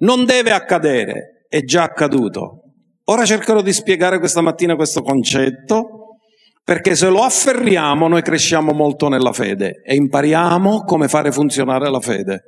Non 0.00 0.24
deve 0.24 0.52
accadere, 0.52 1.46
è 1.48 1.62
già 1.62 1.82
accaduto. 1.82 2.62
Ora 3.04 3.24
cercherò 3.24 3.60
di 3.62 3.72
spiegare 3.72 4.18
questa 4.18 4.40
mattina 4.40 4.76
questo 4.76 5.02
concetto, 5.02 6.18
perché 6.62 6.94
se 6.94 7.08
lo 7.08 7.22
afferriamo 7.22 8.06
noi 8.06 8.22
cresciamo 8.22 8.72
molto 8.72 9.08
nella 9.08 9.32
fede 9.32 9.82
e 9.84 9.96
impariamo 9.96 10.84
come 10.84 11.08
fare 11.08 11.32
funzionare 11.32 11.90
la 11.90 12.00
fede. 12.00 12.44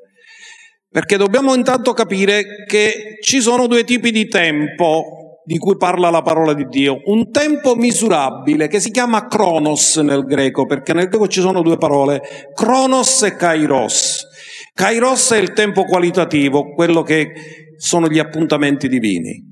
Perché 0.92 1.16
dobbiamo 1.16 1.54
intanto 1.54 1.92
capire 1.92 2.64
che 2.66 3.18
ci 3.22 3.40
sono 3.40 3.68
due 3.68 3.84
tipi 3.84 4.10
di 4.10 4.26
tempo 4.26 5.20
di 5.44 5.56
cui 5.56 5.76
parla 5.76 6.10
la 6.10 6.22
parola 6.22 6.52
di 6.52 6.66
Dio. 6.66 7.00
Un 7.04 7.30
tempo 7.30 7.76
misurabile 7.76 8.66
che 8.66 8.80
si 8.80 8.90
chiama 8.90 9.26
Kronos 9.26 9.98
nel 9.98 10.24
greco, 10.24 10.66
perché 10.66 10.92
nel 10.92 11.08
greco 11.08 11.28
ci 11.28 11.40
sono 11.40 11.62
due 11.62 11.76
parole, 11.76 12.20
Kronos 12.54 13.22
e 13.22 13.36
Kairos. 13.36 14.26
Kairos 14.74 15.30
è 15.30 15.38
il 15.38 15.52
tempo 15.52 15.84
qualitativo, 15.84 16.72
quello 16.74 17.02
che 17.02 17.32
sono 17.76 18.08
gli 18.08 18.18
appuntamenti 18.18 18.88
divini. 18.88 19.48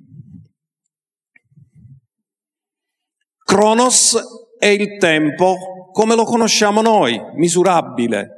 Kronos 3.44 4.16
è 4.59 4.66
il 4.66 4.98
tempo 4.98 5.57
come 5.92 6.14
lo 6.14 6.24
conosciamo 6.24 6.83
noi, 6.83 7.20
misurabile, 7.35 8.38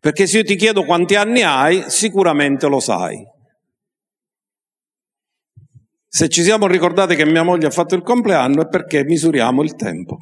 perché 0.00 0.26
se 0.26 0.38
io 0.38 0.44
ti 0.44 0.56
chiedo 0.56 0.84
quanti 0.84 1.14
anni 1.14 1.42
hai, 1.42 1.84
sicuramente 1.88 2.66
lo 2.68 2.80
sai. 2.80 3.22
Se 6.06 6.28
ci 6.28 6.42
siamo 6.42 6.66
ricordati 6.66 7.14
che 7.14 7.24
mia 7.24 7.42
moglie 7.42 7.68
ha 7.68 7.70
fatto 7.70 7.94
il 7.94 8.02
compleanno 8.02 8.62
è 8.62 8.68
perché 8.68 9.04
misuriamo 9.04 9.62
il 9.62 9.74
tempo. 9.74 10.18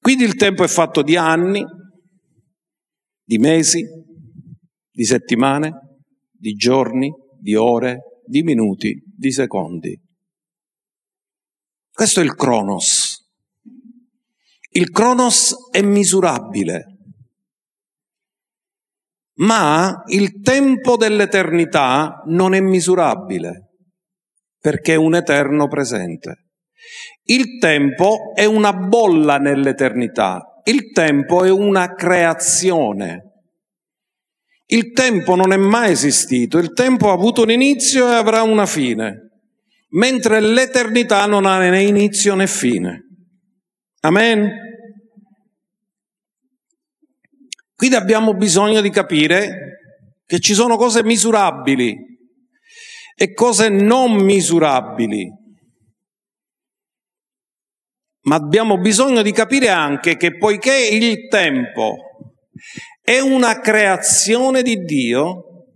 Quindi 0.00 0.24
il 0.24 0.34
tempo 0.34 0.64
è 0.64 0.68
fatto 0.68 1.02
di 1.02 1.16
anni, 1.16 1.64
di 3.24 3.38
mesi, 3.38 3.84
di 4.90 5.04
settimane, 5.04 5.98
di 6.32 6.54
giorni, 6.54 7.12
di 7.40 7.54
ore, 7.54 8.20
di 8.24 8.42
minuti, 8.42 9.00
di 9.04 9.30
secondi. 9.30 10.00
Questo 11.92 12.20
è 12.20 12.24
il 12.24 12.34
Cronos. 12.34 13.24
Il 14.70 14.90
Cronos 14.90 15.54
è 15.70 15.82
misurabile, 15.82 16.95
ma 19.36 20.02
il 20.06 20.40
tempo 20.40 20.96
dell'eternità 20.96 22.22
non 22.26 22.54
è 22.54 22.60
misurabile, 22.60 23.70
perché 24.60 24.94
è 24.94 24.96
un 24.96 25.14
eterno 25.14 25.68
presente. 25.68 26.46
Il 27.24 27.58
tempo 27.58 28.32
è 28.34 28.44
una 28.44 28.72
bolla 28.72 29.38
nell'eternità, 29.38 30.60
il 30.64 30.92
tempo 30.92 31.44
è 31.44 31.50
una 31.50 31.94
creazione. 31.94 33.22
Il 34.68 34.90
tempo 34.90 35.36
non 35.36 35.52
è 35.52 35.56
mai 35.56 35.92
esistito, 35.92 36.58
il 36.58 36.72
tempo 36.72 37.10
ha 37.10 37.12
avuto 37.12 37.42
un 37.42 37.50
inizio 37.50 38.10
e 38.10 38.14
avrà 38.14 38.42
una 38.42 38.66
fine, 38.66 39.30
mentre 39.90 40.40
l'eternità 40.40 41.26
non 41.26 41.46
ha 41.46 41.58
né 41.58 41.82
inizio 41.84 42.34
né 42.34 42.48
fine. 42.48 43.02
Amen? 44.00 44.65
Quindi 47.76 47.96
abbiamo 47.96 48.32
bisogno 48.34 48.80
di 48.80 48.88
capire 48.88 49.80
che 50.24 50.40
ci 50.40 50.54
sono 50.54 50.78
cose 50.78 51.04
misurabili 51.04 51.94
e 53.14 53.32
cose 53.34 53.68
non 53.68 54.14
misurabili. 54.14 55.30
Ma 58.22 58.36
abbiamo 58.36 58.78
bisogno 58.78 59.20
di 59.20 59.30
capire 59.30 59.68
anche 59.68 60.16
che 60.16 60.36
poiché 60.38 60.74
il 60.74 61.28
tempo 61.28 61.96
è 63.02 63.20
una 63.20 63.60
creazione 63.60 64.62
di 64.62 64.82
Dio, 64.82 65.66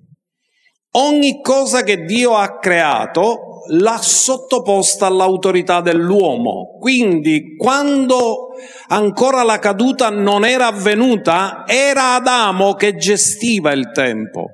ogni 0.92 1.42
cosa 1.42 1.82
che 1.82 2.04
Dio 2.04 2.34
ha 2.34 2.58
creato 2.58 3.49
l'ha 3.70 3.98
sottoposta 3.98 5.06
all'autorità 5.06 5.80
dell'uomo. 5.80 6.76
Quindi 6.78 7.56
quando 7.56 8.48
ancora 8.88 9.42
la 9.42 9.58
caduta 9.58 10.10
non 10.10 10.44
era 10.44 10.66
avvenuta, 10.66 11.64
era 11.66 12.14
Adamo 12.14 12.74
che 12.74 12.96
gestiva 12.96 13.72
il 13.72 13.90
tempo. 13.92 14.46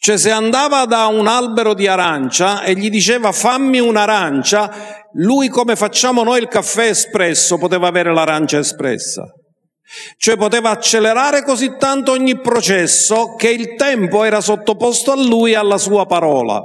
Cioè 0.00 0.16
se 0.16 0.30
andava 0.30 0.84
da 0.84 1.06
un 1.06 1.26
albero 1.26 1.74
di 1.74 1.88
arancia 1.88 2.62
e 2.62 2.74
gli 2.74 2.88
diceva 2.88 3.32
fammi 3.32 3.80
un'arancia, 3.80 5.06
lui 5.14 5.48
come 5.48 5.74
facciamo 5.74 6.22
noi 6.22 6.40
il 6.40 6.48
caffè 6.48 6.88
espresso 6.88 7.58
poteva 7.58 7.88
avere 7.88 8.12
l'arancia 8.14 8.58
espressa. 8.58 9.24
Cioè 10.16 10.36
poteva 10.36 10.70
accelerare 10.70 11.42
così 11.42 11.76
tanto 11.78 12.12
ogni 12.12 12.38
processo 12.40 13.34
che 13.36 13.50
il 13.50 13.74
tempo 13.74 14.22
era 14.22 14.40
sottoposto 14.40 15.12
a 15.12 15.16
lui 15.16 15.52
e 15.52 15.56
alla 15.56 15.78
sua 15.78 16.06
parola. 16.06 16.62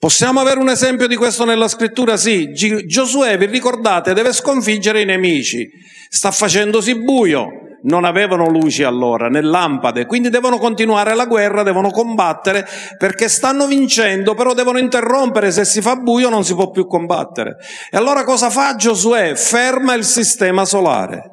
Possiamo 0.00 0.40
avere 0.40 0.58
un 0.58 0.70
esempio 0.70 1.06
di 1.06 1.14
questo 1.14 1.44
nella 1.44 1.68
scrittura? 1.68 2.16
Sì, 2.16 2.52
Giosuè, 2.52 3.36
vi 3.36 3.44
ricordate, 3.44 4.14
deve 4.14 4.32
sconfiggere 4.32 5.02
i 5.02 5.04
nemici. 5.04 5.68
Sta 6.08 6.30
facendosi 6.30 6.94
buio, 7.02 7.48
non 7.82 8.06
avevano 8.06 8.48
luci 8.48 8.82
allora, 8.82 9.28
né 9.28 9.42
lampade, 9.42 10.06
quindi 10.06 10.30
devono 10.30 10.56
continuare 10.56 11.14
la 11.14 11.26
guerra, 11.26 11.62
devono 11.62 11.90
combattere 11.90 12.66
perché 12.96 13.28
stanno 13.28 13.66
vincendo, 13.66 14.32
però 14.32 14.54
devono 14.54 14.78
interrompere, 14.78 15.50
se 15.50 15.66
si 15.66 15.82
fa 15.82 15.96
buio 15.96 16.30
non 16.30 16.44
si 16.44 16.54
può 16.54 16.70
più 16.70 16.86
combattere. 16.86 17.56
E 17.90 17.98
allora 17.98 18.24
cosa 18.24 18.48
fa 18.48 18.76
Giosuè? 18.76 19.34
Ferma 19.34 19.92
il 19.92 20.04
sistema 20.04 20.64
solare. 20.64 21.24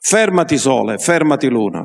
Fermati 0.00 0.56
sole, 0.56 0.96
fermati 0.96 1.48
luna. 1.48 1.84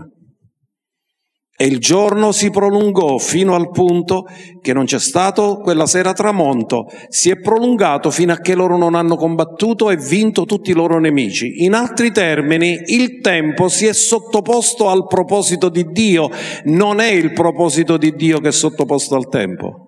E 1.63 1.67
il 1.67 1.79
giorno 1.79 2.33
si 2.33 2.49
prolungò 2.49 3.17
fino 3.19 3.55
al 3.55 3.69
punto 3.69 4.25
che 4.59 4.73
non 4.73 4.83
c'è 4.83 4.99
stato 4.99 5.59
quella 5.59 5.85
sera 5.85 6.11
tramonto, 6.11 6.87
si 7.07 7.29
è 7.29 7.39
prolungato 7.39 8.11
fino 8.11 8.33
a 8.33 8.39
che 8.39 8.53
loro 8.53 8.75
non 8.75 8.95
hanno 8.95 9.15
combattuto 9.15 9.89
e 9.89 9.95
vinto 9.95 10.43
tutti 10.43 10.71
i 10.71 10.73
loro 10.73 10.99
nemici. 10.99 11.63
In 11.63 11.73
altri 11.73 12.11
termini, 12.11 12.81
il 12.87 13.21
tempo 13.21 13.69
si 13.69 13.85
è 13.85 13.93
sottoposto 13.93 14.89
al 14.89 15.07
proposito 15.07 15.69
di 15.69 15.85
Dio, 15.85 16.29
non 16.65 16.99
è 16.99 17.09
il 17.09 17.31
proposito 17.31 17.95
di 17.95 18.11
Dio 18.11 18.39
che 18.39 18.49
è 18.49 18.51
sottoposto 18.51 19.15
al 19.15 19.29
tempo. 19.29 19.87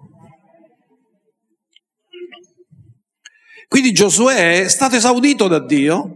Quindi 3.67 3.91
Giosuè 3.91 4.61
è 4.61 4.69
stato 4.69 4.95
esaudito 4.95 5.49
da 5.49 5.59
Dio, 5.59 6.09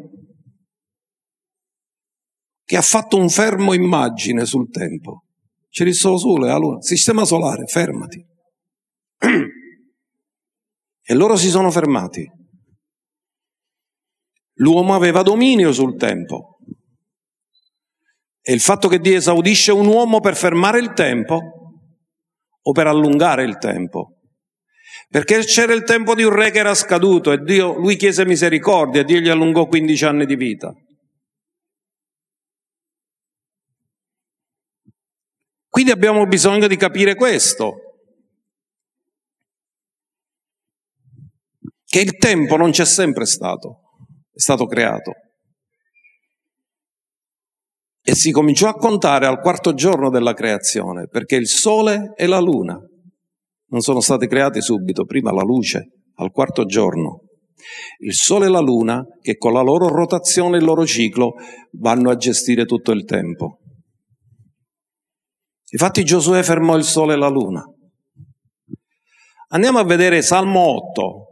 che 2.63 2.77
ha 2.77 2.81
fatto 2.81 3.17
un 3.17 3.27
fermo 3.27 3.73
immagine 3.73 4.45
sul 4.45 4.69
tempo. 4.69 5.23
C'è 5.69 5.83
il 5.83 5.93
sole, 5.93 6.47
la 6.47 6.57
luna, 6.57 6.81
sistema 6.81 7.25
solare, 7.25 7.65
fermati. 7.65 8.25
E 11.09 11.15
loro 11.15 11.35
si 11.37 11.49
sono 11.49 11.71
fermati. 11.71 12.23
L'uomo 14.57 14.93
aveva 14.93 15.23
dominio 15.23 15.73
sul 15.73 15.95
tempo. 15.95 16.59
E 18.39 18.53
il 18.53 18.59
fatto 18.59 18.87
che 18.87 18.99
Dio 18.99 19.17
esaudisce 19.17 19.71
un 19.71 19.87
uomo 19.87 20.19
per 20.19 20.35
fermare 20.35 20.77
il 20.77 20.93
tempo 20.93 21.39
o 22.61 22.71
per 22.71 22.85
allungare 22.85 23.43
il 23.43 23.57
tempo. 23.57 24.19
Perché 25.07 25.39
c'era 25.39 25.73
il 25.73 25.81
tempo 25.83 26.13
di 26.13 26.21
un 26.21 26.31
re 26.31 26.51
che 26.51 26.59
era 26.59 26.75
scaduto 26.75 27.31
e 27.31 27.39
Dio, 27.39 27.73
lui 27.79 27.95
chiese 27.95 28.23
misericordia 28.23 29.01
e 29.01 29.03
Dio 29.03 29.19
gli 29.19 29.29
allungò 29.29 29.65
15 29.65 30.05
anni 30.05 30.25
di 30.27 30.35
vita. 30.35 30.71
Quindi 35.69 35.91
abbiamo 35.91 36.25
bisogno 36.25 36.67
di 36.67 36.75
capire 36.75 37.15
questo, 37.15 37.75
che 41.85 42.01
il 42.01 42.17
tempo 42.17 42.55
non 42.57 42.71
c'è 42.71 42.85
sempre 42.85 43.25
stato, 43.25 43.81
è 44.33 44.39
stato 44.39 44.65
creato. 44.65 45.11
E 48.01 48.15
si 48.15 48.31
cominciò 48.31 48.67
a 48.67 48.73
contare 48.73 49.27
al 49.27 49.39
quarto 49.39 49.73
giorno 49.73 50.09
della 50.09 50.33
creazione, 50.33 51.07
perché 51.07 51.35
il 51.35 51.47
sole 51.47 52.13
e 52.15 52.25
la 52.25 52.39
luna 52.39 52.79
non 53.71 53.81
sono 53.81 53.99
stati 53.99 54.27
creati 54.27 54.61
subito, 54.61 55.05
prima 55.05 55.31
la 55.31 55.43
luce, 55.43 55.91
al 56.15 56.31
quarto 56.31 56.65
giorno. 56.65 57.25
Il 57.99 58.13
sole 58.13 58.47
e 58.47 58.49
la 58.49 58.59
luna, 58.59 59.03
che 59.21 59.37
con 59.37 59.53
la 59.53 59.61
loro 59.61 59.87
rotazione 59.87 60.55
e 60.55 60.59
il 60.59 60.65
loro 60.65 60.85
ciclo 60.85 61.33
vanno 61.73 62.09
a 62.09 62.15
gestire 62.15 62.65
tutto 62.65 62.91
il 62.91 63.03
tempo. 63.03 63.58
Infatti 65.71 66.03
Giosuè 66.03 66.43
fermò 66.43 66.75
il 66.75 66.83
sole 66.83 67.13
e 67.13 67.17
la 67.17 67.27
luna. 67.27 67.63
Andiamo 69.49 69.79
a 69.79 69.83
vedere 69.83 70.21
Salmo 70.21 70.59
8, 70.59 71.27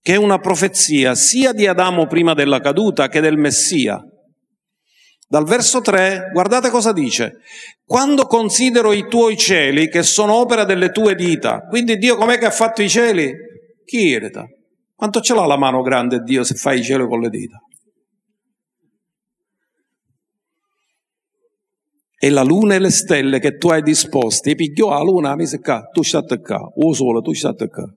che 0.00 0.14
è 0.14 0.16
una 0.16 0.38
profezia 0.38 1.14
sia 1.14 1.52
di 1.52 1.66
Adamo 1.66 2.06
prima 2.06 2.34
della 2.34 2.60
caduta 2.60 3.08
che 3.08 3.20
del 3.20 3.36
Messia. 3.36 4.00
Dal 5.28 5.44
verso 5.44 5.80
3, 5.80 6.30
guardate 6.32 6.70
cosa 6.70 6.92
dice. 6.92 7.38
Quando 7.84 8.26
considero 8.26 8.92
i 8.92 9.08
tuoi 9.08 9.36
cieli, 9.36 9.88
che 9.88 10.04
sono 10.04 10.34
opera 10.34 10.64
delle 10.64 10.90
tue 10.90 11.16
dita, 11.16 11.60
quindi 11.68 11.98
Dio 11.98 12.16
com'è 12.16 12.38
che 12.38 12.46
ha 12.46 12.50
fatto 12.50 12.82
i 12.82 12.88
cieli? 12.88 13.32
Chi 13.84 14.06
irrita? 14.06 14.44
Quanto 14.94 15.20
ce 15.20 15.34
l'ha 15.34 15.46
la 15.46 15.58
mano 15.58 15.82
grande 15.82 16.20
Dio 16.20 16.44
se 16.44 16.54
fa 16.54 16.72
i 16.72 16.82
cieli 16.82 17.06
con 17.06 17.20
le 17.20 17.28
dita? 17.28 17.58
E 22.18 22.30
la 22.30 22.42
luna 22.42 22.74
e 22.74 22.78
le 22.78 22.90
stelle 22.90 23.38
che 23.38 23.56
tu 23.56 23.68
hai 23.68 23.82
disposte, 23.82 24.54
pigliò 24.54 24.88
la 24.88 25.02
luna 25.02 25.32
e 25.32 25.36
mise 25.36 25.60
qua, 25.60 25.82
tu 25.92 26.02
stai 26.02 26.40
qua, 26.40 26.58
o 26.58 26.92
sole, 26.94 27.20
tu 27.20 27.34
stai 27.34 27.68
qua. 27.68 27.94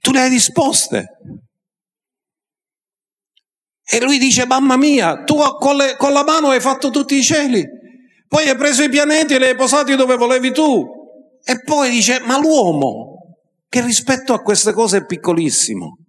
Tu 0.00 0.12
le 0.12 0.20
hai 0.20 0.30
disposte. 0.30 1.06
E 3.92 4.00
lui 4.02 4.18
dice, 4.18 4.46
mamma 4.46 4.76
mia, 4.76 5.24
tu 5.24 5.36
con, 5.58 5.76
le, 5.76 5.96
con 5.96 6.12
la 6.12 6.22
mano 6.22 6.50
hai 6.50 6.60
fatto 6.60 6.90
tutti 6.90 7.16
i 7.16 7.22
cieli, 7.22 7.64
poi 8.28 8.48
hai 8.48 8.56
preso 8.56 8.82
i 8.82 8.88
pianeti 8.88 9.34
e 9.34 9.38
li 9.38 9.46
hai 9.46 9.56
posati 9.56 9.96
dove 9.96 10.16
volevi 10.16 10.52
tu. 10.52 10.98
E 11.42 11.62
poi 11.62 11.90
dice, 11.90 12.20
ma 12.20 12.38
l'uomo, 12.38 13.38
che 13.68 13.80
rispetto 13.80 14.34
a 14.34 14.42
queste 14.42 14.72
cose 14.72 14.98
è 14.98 15.06
piccolissimo 15.06 15.99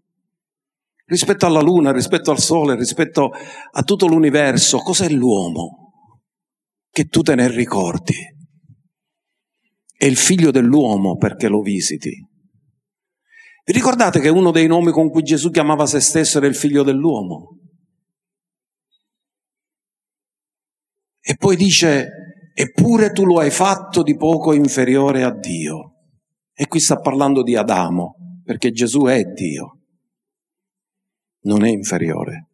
rispetto 1.12 1.46
alla 1.46 1.60
luna, 1.60 1.92
rispetto 1.92 2.32
al 2.32 2.40
sole, 2.40 2.76
rispetto 2.76 3.32
a 3.72 3.84
tutto 3.84 4.08
l'universo, 4.08 4.78
cos'è 4.78 5.10
l'uomo? 5.10 5.92
Che 6.90 7.06
tu 7.06 7.22
te 7.22 7.36
ne 7.36 7.50
ricordi. 7.50 8.16
È 9.98 10.06
il 10.06 10.16
figlio 10.16 10.52
dell'uomo 10.52 11.18
perché 11.18 11.50
lo 11.50 11.60
visiti. 11.60 12.12
Vi 13.64 13.74
ricordate 13.74 14.22
che 14.22 14.30
uno 14.30 14.52
dei 14.52 14.68
nomi 14.68 14.92
con 14.92 15.10
cui 15.10 15.22
Gesù 15.22 15.50
chiamava 15.50 15.86
se 15.86 16.00
stesso 16.00 16.38
era 16.38 16.48
il 16.48 16.56
figlio 16.56 16.84
dell'uomo? 16.84 17.60
E 21.20 21.36
poi 21.36 21.58
dice, 21.58 22.08
eppure 22.54 23.12
tu 23.12 23.26
lo 23.26 23.40
hai 23.40 23.52
fatto 23.52 24.02
di 24.02 24.16
poco 24.16 24.54
inferiore 24.54 25.24
a 25.24 25.38
Dio. 25.38 25.96
E 26.54 26.68
qui 26.68 26.80
sta 26.80 27.00
parlando 27.00 27.44
di 27.44 27.58
Adamo, 27.58 28.16
perché 28.46 28.72
Gesù 28.72 29.04
è 29.04 29.24
Dio 29.26 29.81
non 31.42 31.66
è 31.66 31.70
inferiore. 31.70 32.48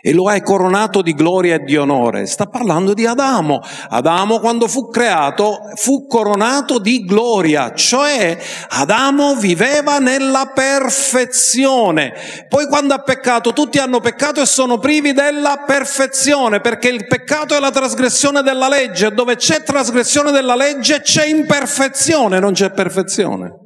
e 0.00 0.12
lo 0.12 0.28
hai 0.28 0.42
coronato 0.42 1.02
di 1.02 1.14
gloria 1.14 1.56
e 1.56 1.58
di 1.60 1.76
onore. 1.76 2.26
Sta 2.26 2.46
parlando 2.46 2.94
di 2.94 3.06
Adamo. 3.06 3.60
Adamo 3.88 4.38
quando 4.38 4.68
fu 4.68 4.88
creato 4.88 5.58
fu 5.74 6.06
coronato 6.06 6.78
di 6.78 7.04
gloria, 7.04 7.74
cioè 7.74 8.38
Adamo 8.68 9.36
viveva 9.36 9.98
nella 9.98 10.52
perfezione. 10.54 12.12
Poi 12.48 12.66
quando 12.66 12.94
ha 12.94 13.02
peccato 13.02 13.52
tutti 13.52 13.78
hanno 13.78 14.00
peccato 14.00 14.40
e 14.40 14.46
sono 14.46 14.78
privi 14.78 15.12
della 15.12 15.64
perfezione, 15.66 16.60
perché 16.60 16.88
il 16.88 17.06
peccato 17.06 17.54
è 17.54 17.60
la 17.60 17.70
trasgressione 17.70 18.42
della 18.42 18.68
legge, 18.68 19.10
dove 19.10 19.36
c'è 19.36 19.62
trasgressione 19.62 20.30
della 20.30 20.54
legge 20.54 21.00
c'è 21.00 21.26
imperfezione, 21.26 22.38
non 22.38 22.52
c'è 22.52 22.70
perfezione. 22.70 23.65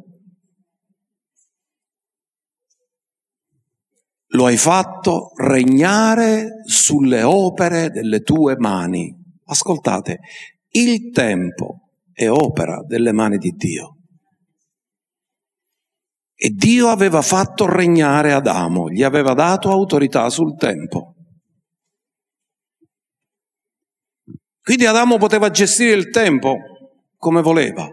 Lo 4.33 4.47
hai 4.47 4.57
fatto 4.57 5.31
regnare 5.37 6.63
sulle 6.65 7.23
opere 7.23 7.91
delle 7.91 8.21
tue 8.21 8.57
mani. 8.59 9.15
Ascoltate, 9.47 10.21
il 10.71 11.11
tempo 11.11 11.89
è 12.13 12.29
opera 12.29 12.83
delle 12.87 13.13
mani 13.13 13.39
di 13.39 13.51
Dio. 13.51 13.97
E 16.35 16.51
Dio 16.51 16.89
aveva 16.89 17.23
fatto 17.23 17.67
regnare 17.69 18.33
Adamo, 18.33 18.89
gli 18.89 19.03
aveva 19.03 19.35
dato 19.35 19.71
autorità 19.71 20.31
sul 20.31 20.57
tempo. 20.57 21.15
Quindi 24.63 24.87
Adamo 24.87 25.19
poteva 25.19 25.51
gestire 25.51 25.93
il 25.93 26.11
tempo 26.11 26.57
come 27.17 27.43
voleva, 27.43 27.89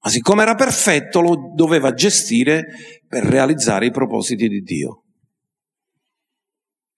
ma 0.00 0.10
siccome 0.10 0.42
era 0.42 0.54
perfetto 0.54 1.20
lo 1.20 1.52
doveva 1.54 1.92
gestire 1.92 2.64
per 3.06 3.24
realizzare 3.24 3.86
i 3.86 3.90
propositi 3.90 4.48
di 4.48 4.60
Dio. 4.60 5.04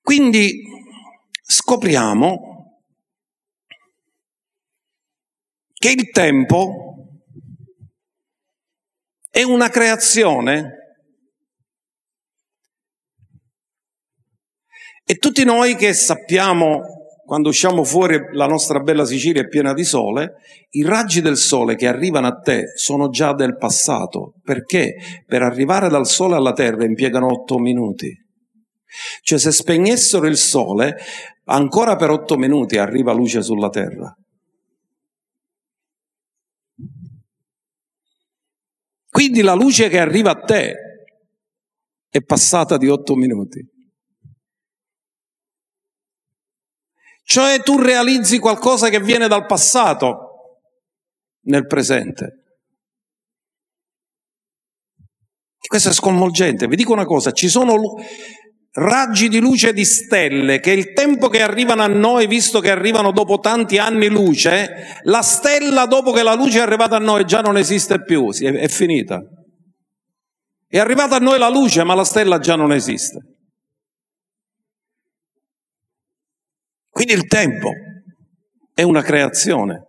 Quindi 0.00 0.62
scopriamo 1.42 2.50
che 5.72 5.90
il 5.90 6.10
tempo 6.10 6.90
è 9.30 9.42
una 9.42 9.68
creazione 9.68 10.78
e 15.04 15.14
tutti 15.16 15.44
noi 15.44 15.76
che 15.76 15.94
sappiamo 15.94 16.99
quando 17.30 17.50
usciamo 17.50 17.84
fuori 17.84 18.18
la 18.32 18.46
nostra 18.46 18.80
bella 18.80 19.04
Sicilia 19.04 19.42
è 19.42 19.46
piena 19.46 19.72
di 19.72 19.84
sole, 19.84 20.38
i 20.70 20.82
raggi 20.82 21.20
del 21.20 21.36
sole 21.36 21.76
che 21.76 21.86
arrivano 21.86 22.26
a 22.26 22.40
te 22.40 22.72
sono 22.74 23.08
già 23.08 23.34
del 23.34 23.56
passato, 23.56 24.34
perché 24.42 24.96
per 25.26 25.42
arrivare 25.42 25.88
dal 25.88 26.08
sole 26.08 26.34
alla 26.34 26.50
terra 26.50 26.84
impiegano 26.84 27.26
otto 27.30 27.58
minuti. 27.58 28.12
Cioè 29.22 29.38
se 29.38 29.52
spegnessero 29.52 30.26
il 30.26 30.36
sole, 30.36 30.96
ancora 31.44 31.94
per 31.94 32.10
otto 32.10 32.36
minuti 32.36 32.78
arriva 32.78 33.12
luce 33.12 33.42
sulla 33.42 33.68
terra. 33.68 34.12
Quindi 39.08 39.42
la 39.42 39.54
luce 39.54 39.88
che 39.88 40.00
arriva 40.00 40.32
a 40.32 40.40
te 40.40 40.74
è 42.08 42.20
passata 42.22 42.76
di 42.76 42.88
otto 42.88 43.14
minuti. 43.14 43.78
Cioè 47.30 47.62
tu 47.62 47.78
realizzi 47.78 48.40
qualcosa 48.40 48.88
che 48.88 48.98
viene 48.98 49.28
dal 49.28 49.46
passato 49.46 50.62
nel 51.42 51.64
presente. 51.64 52.56
Questo 55.64 55.90
è 55.90 55.92
sconvolgente. 55.92 56.66
Vi 56.66 56.74
dico 56.74 56.92
una 56.92 57.04
cosa, 57.04 57.30
ci 57.30 57.48
sono 57.48 57.94
raggi 58.72 59.28
di 59.28 59.38
luce 59.38 59.72
di 59.72 59.84
stelle 59.84 60.58
che 60.58 60.72
il 60.72 60.92
tempo 60.92 61.28
che 61.28 61.40
arrivano 61.40 61.82
a 61.82 61.86
noi, 61.86 62.26
visto 62.26 62.58
che 62.58 62.72
arrivano 62.72 63.12
dopo 63.12 63.38
tanti 63.38 63.78
anni 63.78 64.08
luce, 64.08 64.98
la 65.04 65.22
stella 65.22 65.86
dopo 65.86 66.10
che 66.10 66.24
la 66.24 66.34
luce 66.34 66.58
è 66.58 66.62
arrivata 66.62 66.96
a 66.96 67.00
noi 67.00 67.24
già 67.26 67.42
non 67.42 67.56
esiste 67.56 68.02
più, 68.02 68.32
è 68.32 68.66
finita. 68.66 69.22
È 70.66 70.80
arrivata 70.80 71.14
a 71.14 71.20
noi 71.20 71.38
la 71.38 71.48
luce, 71.48 71.84
ma 71.84 71.94
la 71.94 72.02
stella 72.02 72.40
già 72.40 72.56
non 72.56 72.72
esiste. 72.72 73.39
Quindi 76.90 77.12
il 77.12 77.26
tempo 77.26 77.70
è 78.74 78.82
una 78.82 79.02
creazione. 79.02 79.86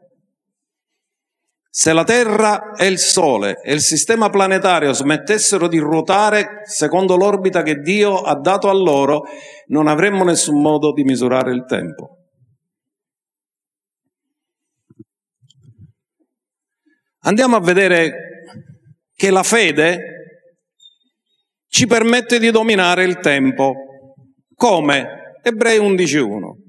Se 1.74 1.94
la 1.94 2.04
Terra 2.04 2.74
e 2.74 2.88
il 2.88 3.00
Sole 3.00 3.62
e 3.62 3.74
il 3.74 3.80
sistema 3.80 4.30
planetario 4.30 4.92
smettessero 4.92 5.70
di 5.70 5.78
ruotare 5.78 6.62
secondo 6.66 7.16
l'orbita 7.16 7.64
che 7.64 7.76
Dio 7.76 8.22
ha 8.22 8.38
dato 8.38 8.70
a 8.70 8.74
loro, 8.74 9.24
non 9.68 9.88
avremmo 9.88 10.26
nessun 10.26 10.62
modo 10.62 10.92
di 10.92 11.04
misurare 11.04 11.52
il 11.52 11.64
tempo. 11.66 12.18
Andiamo 17.24 17.56
a 17.56 17.62
vedere 17.62 18.12
che 19.16 19.32
la 19.32 19.44
fede 19.44 20.00
ci 21.70 21.88
permette 21.88 22.38
di 22.38 22.52
dominare 22.52 23.06
il 23.06 23.20
tempo. 23.20 23.74
Come? 24.56 25.40
Ebrei 25.42 25.80
11.1. 25.80 26.61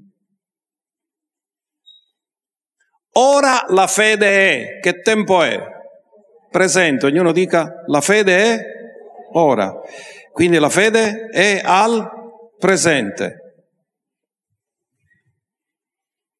Ora 3.13 3.65
la 3.69 3.87
fede 3.87 4.27
è, 4.27 4.79
che 4.79 5.01
tempo 5.01 5.43
è? 5.43 5.59
Presente, 6.49 7.05
ognuno 7.05 7.31
dica 7.31 7.83
la 7.87 8.01
fede 8.01 8.37
è 8.37 8.65
ora. 9.33 9.73
Quindi 10.31 10.57
la 10.57 10.69
fede 10.69 11.29
è 11.31 11.61
al 11.63 12.09
presente. 12.57 13.39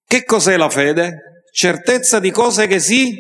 Che 0.04 0.24
cos'è 0.24 0.58
la 0.58 0.70
fede? 0.70 1.44
Certezza 1.52 2.20
di 2.20 2.32
cose 2.32 2.66
che 2.66 2.80
sì, 2.80 3.16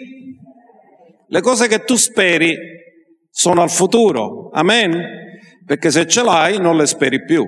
le 1.27 1.41
cose 1.41 1.67
che 1.67 1.83
tu 1.83 1.95
speri 1.95 2.57
sono 3.29 3.61
al 3.61 3.69
futuro. 3.69 4.49
Amen? 4.51 5.31
Perché 5.65 5.91
se 5.91 6.07
ce 6.07 6.23
l'hai 6.23 6.59
non 6.59 6.77
le 6.77 6.85
speri 6.85 7.23
più. 7.23 7.45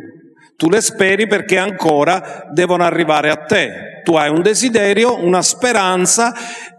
Tu 0.55 0.69
le 0.69 0.81
speri 0.81 1.27
perché 1.27 1.57
ancora 1.57 2.47
devono 2.51 2.83
arrivare 2.83 3.29
a 3.29 3.37
te 3.37 3.95
tu 4.05 4.13
hai 4.13 4.29
un 4.29 4.43
desiderio, 4.43 5.21
una 5.21 5.41
speranza, 5.41 6.31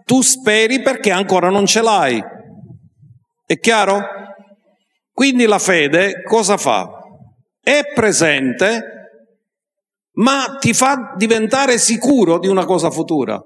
tu 0.04 0.22
speri 0.22 0.80
perché 0.80 1.10
ancora 1.10 1.50
non 1.50 1.66
ce 1.66 1.82
l'hai. 1.82 2.22
È 3.44 3.58
chiaro? 3.58 4.00
Quindi 5.12 5.44
la 5.44 5.58
fede 5.58 6.22
cosa 6.22 6.56
fa? 6.56 6.88
È 7.60 7.80
presente, 7.92 8.82
ma 10.12 10.56
ti 10.60 10.72
fa 10.72 11.14
diventare 11.16 11.78
sicuro 11.78 12.38
di 12.38 12.46
una 12.46 12.64
cosa 12.64 12.90
futura. 12.90 13.42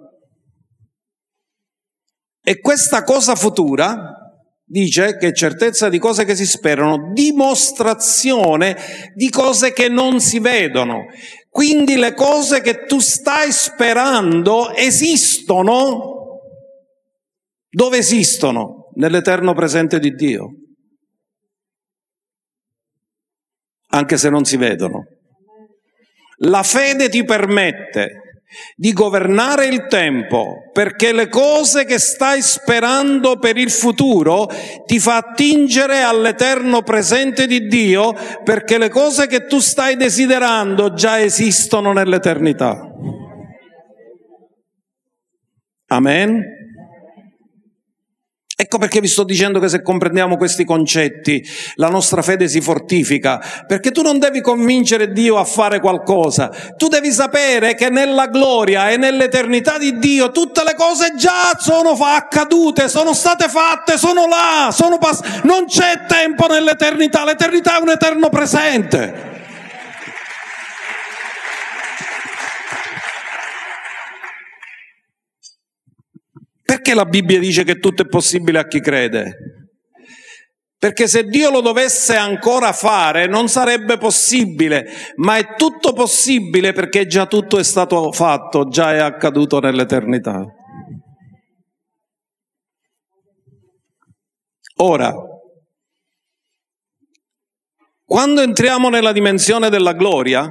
E 2.43 2.61
questa 2.61 3.03
cosa 3.03 3.35
futura 3.35 4.30
dice 4.71 5.17
che 5.17 5.33
certezza 5.33 5.89
di 5.89 5.99
cose 5.99 6.25
che 6.25 6.37
si 6.37 6.47
sperano, 6.47 7.11
dimostrazione 7.13 8.77
di 9.15 9.29
cose 9.29 9.73
che 9.73 9.89
non 9.89 10.21
si 10.21 10.39
vedono. 10.39 11.07
Quindi 11.49 11.97
le 11.97 12.15
cose 12.15 12.61
che 12.61 12.85
tu 12.85 13.01
stai 13.01 13.51
sperando 13.51 14.73
esistono. 14.73 16.19
Dove 17.69 17.99
esistono? 17.99 18.91
Nell'eterno 18.95 19.55
presente 19.55 19.99
di 19.99 20.15
Dio. 20.15 20.51
Anche 23.89 24.17
se 24.17 24.31
non 24.31 24.45
si 24.45 24.57
vedono. 24.57 25.05
La 26.43 26.63
fede 26.63 27.09
ti 27.09 27.25
permette 27.25 28.30
di 28.75 28.93
governare 28.93 29.67
il 29.67 29.87
tempo, 29.87 30.71
perché 30.73 31.13
le 31.13 31.29
cose 31.29 31.85
che 31.85 31.99
stai 31.99 32.43
sperando 32.43 33.39
per 33.39 33.57
il 33.57 33.71
futuro 33.71 34.49
ti 34.87 34.99
fa 34.99 35.17
attingere 35.17 36.03
all'eterno 36.03 36.83
presente 36.83 37.47
di 37.47 37.67
Dio, 37.67 38.15
perché 38.45 38.79
le 38.79 38.89
cose 38.89 39.27
che 39.27 39.47
tu 39.47 39.59
stai 39.61 39.97
desiderando 39.97 40.93
già 40.93 41.21
esistono 41.21 41.93
nell'eternità. 41.93 42.89
Amen. 45.87 46.60
Ecco 48.61 48.77
perché 48.77 49.01
vi 49.01 49.09
sto 49.09 49.25
dicendo 49.25 49.59
che 49.59 49.71
se 49.71 49.81
comprendiamo 49.81 50.37
questi 50.37 50.67
concetti 50.67 51.43
la 51.77 51.89
nostra 51.89 52.21
fede 52.21 52.47
si 52.47 52.61
fortifica, 52.61 53.43
perché 53.67 53.91
tu 53.91 54.03
non 54.03 54.19
devi 54.19 54.43
convincere 54.43 55.13
Dio 55.13 55.39
a 55.39 55.45
fare 55.45 55.81
qualcosa, 55.81 56.51
tu 56.77 56.89
devi 56.89 57.11
sapere 57.11 57.75
che 57.75 57.89
nella 57.89 58.27
gloria 58.27 58.91
e 58.91 58.99
nell'eternità 58.99 59.79
di 59.79 59.99
Dio 59.99 60.31
tutte 60.31 60.63
le 60.63 60.75
cose 60.75 61.15
già 61.17 61.57
sono 61.59 61.93
accadute, 61.93 62.91
sono 62.91 63.15
state 63.15 63.49
fatte, 63.49 63.97
sono 63.97 64.27
là, 64.27 64.71
sono 64.71 64.99
pass- 64.99 65.41
non 65.45 65.65
c'è 65.65 66.05
tempo 66.07 66.47
nell'eternità, 66.47 67.25
l'eternità 67.25 67.79
è 67.79 67.81
un 67.81 67.89
eterno 67.89 68.29
presente. 68.29 69.30
Perché 76.71 76.95
la 76.95 77.05
Bibbia 77.05 77.41
dice 77.41 77.65
che 77.65 77.81
tutto 77.81 78.03
è 78.03 78.07
possibile 78.07 78.61
a 78.61 78.69
chi 78.69 78.79
crede? 78.79 79.73
Perché 80.79 81.09
se 81.09 81.25
Dio 81.25 81.51
lo 81.51 81.63
dovesse 81.63 82.15
ancora 82.15 82.73
fare 82.73 83.27
non 83.27 83.49
sarebbe 83.49 83.99
possibile, 83.99 84.87
ma 85.17 85.37
è 85.37 85.57
tutto 85.57 85.93
possibile 85.93 86.73
perché 86.73 87.09
già 87.09 87.27
tutto 87.27 87.59
è 87.59 87.65
stato 87.65 88.13
fatto, 88.13 88.69
già 88.69 88.93
è 88.93 88.99
accaduto 88.99 89.59
nell'eternità. 89.59 90.45
Ora, 94.77 95.13
quando 98.05 98.43
entriamo 98.43 98.89
nella 98.91 99.11
dimensione 99.11 99.71
della 99.71 99.95
gloria, 99.95 100.49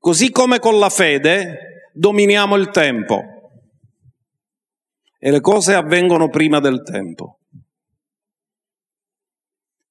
così 0.00 0.32
come 0.32 0.58
con 0.58 0.80
la 0.80 0.88
fede, 0.88 1.90
dominiamo 1.92 2.56
il 2.56 2.70
tempo 2.70 3.31
e 5.24 5.30
le 5.30 5.40
cose 5.40 5.74
avvengono 5.74 6.28
prima 6.28 6.58
del 6.58 6.82
tempo. 6.82 7.38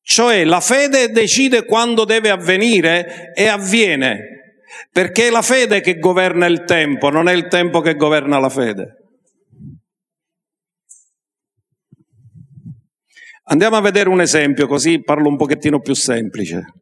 Cioè 0.02 0.44
la 0.44 0.60
fede 0.60 1.08
decide 1.08 1.64
quando 1.64 2.04
deve 2.04 2.30
avvenire 2.30 3.32
e 3.34 3.48
avviene, 3.48 4.58
perché 4.92 5.28
è 5.28 5.30
la 5.30 5.42
fede 5.42 5.80
che 5.80 6.00
governa 6.00 6.48
il 6.48 6.66
tempo, 6.66 7.10
non 7.10 7.30
è 7.30 7.32
il 7.32 7.48
tempo 7.48 7.80
che 7.80 7.96
governa 7.96 8.40
la 8.40 8.50
fede. 8.50 8.98
Andiamo 13.44 13.78
a 13.78 13.82
vedere 13.82 14.10
un 14.10 14.20
esempio, 14.20 14.68
così 14.68 15.02
parlo 15.02 15.30
un 15.30 15.38
pochettino 15.38 15.80
più 15.80 15.94
semplice. 15.94 16.74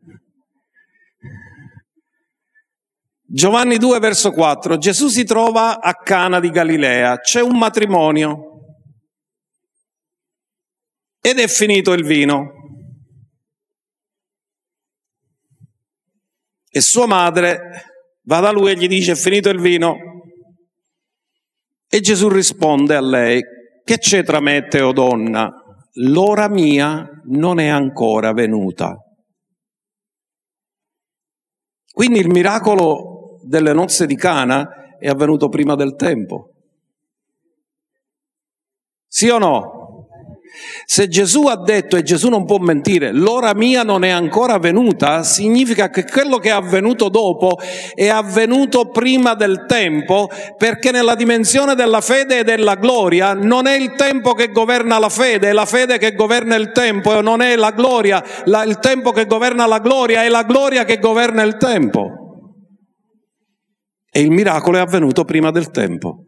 Giovanni 3.31 3.77
2 3.77 3.99
verso 3.99 4.31
4, 4.31 4.79
Gesù 4.79 5.07
si 5.07 5.23
trova 5.23 5.81
a 5.81 5.93
Cana 5.93 6.39
di 6.39 6.49
Galilea, 6.49 7.19
c'è 7.19 7.41
un 7.41 7.59
matrimonio 7.59 8.39
ed 11.21 11.37
è 11.37 11.47
finito 11.47 11.93
il 11.93 12.03
vino. 12.03 12.53
E 16.71 16.81
sua 16.81 17.05
madre 17.05 17.59
va 18.23 18.39
da 18.39 18.49
lui 18.49 18.71
e 18.71 18.75
gli 18.75 18.87
dice 18.87 19.11
è 19.11 19.15
finito 19.15 19.49
il 19.49 19.59
vino. 19.59 19.95
E 21.87 21.99
Gesù 21.99 22.29
risponde 22.29 22.95
a 22.95 23.01
lei, 23.01 23.43
che 23.83 23.99
c'è 23.99 24.23
tra 24.23 24.39
me 24.39 24.55
e 24.55 24.67
te, 24.67 24.81
o 24.81 24.91
donna? 24.91 25.51
L'ora 25.93 26.49
mia 26.49 27.07
non 27.25 27.59
è 27.59 27.67
ancora 27.67 28.33
venuta. 28.33 28.95
Quindi 31.91 32.19
il 32.19 32.29
miracolo 32.29 33.08
delle 33.41 33.73
nozze 33.73 34.05
di 34.05 34.15
Cana 34.15 34.95
è 34.99 35.07
avvenuto 35.07 35.49
prima 35.49 35.75
del 35.75 35.95
tempo. 35.95 36.51
Sì 39.07 39.27
o 39.29 39.37
no? 39.37 39.79
Se 40.85 41.07
Gesù 41.07 41.45
ha 41.45 41.55
detto, 41.55 41.95
e 41.95 42.03
Gesù 42.03 42.29
non 42.29 42.45
può 42.45 42.57
mentire, 42.57 43.11
l'ora 43.11 43.53
mia 43.53 43.83
non 43.83 44.03
è 44.03 44.09
ancora 44.09 44.57
venuta, 44.57 45.23
significa 45.23 45.89
che 45.89 46.03
quello 46.03 46.37
che 46.37 46.49
è 46.49 46.51
avvenuto 46.51 47.09
dopo 47.09 47.57
è 47.93 48.07
avvenuto 48.07 48.89
prima 48.89 49.35
del 49.35 49.65
tempo, 49.67 50.27
perché 50.57 50.91
nella 50.91 51.15
dimensione 51.15 51.75
della 51.75 52.01
fede 52.01 52.39
e 52.39 52.43
della 52.43 52.75
gloria 52.75 53.33
non 53.33 53.67
è 53.67 53.75
il 53.77 53.93
tempo 53.95 54.33
che 54.33 54.51
governa 54.51 54.97
la 54.97 55.09
fede, 55.09 55.49
è 55.49 55.53
la 55.53 55.65
fede 55.65 55.97
che 55.97 56.13
governa 56.13 56.55
il 56.55 56.71
tempo, 56.71 57.17
e 57.17 57.21
non 57.21 57.41
è 57.41 57.55
la 57.55 57.71
gloria, 57.71 58.23
la, 58.45 58.63
il 58.63 58.79
tempo 58.79 59.11
che 59.11 59.25
governa 59.25 59.65
la 59.65 59.79
gloria, 59.79 60.23
è 60.23 60.29
la 60.29 60.43
gloria 60.43 60.83
che 60.83 60.97
governa 60.97 61.43
il 61.43 61.57
tempo. 61.57 62.28
E 64.19 64.21
il 64.21 64.31
miracolo 64.31 64.75
è 64.75 64.81
avvenuto 64.81 65.23
prima 65.23 65.49
del 65.49 65.71
tempo. 65.71 66.25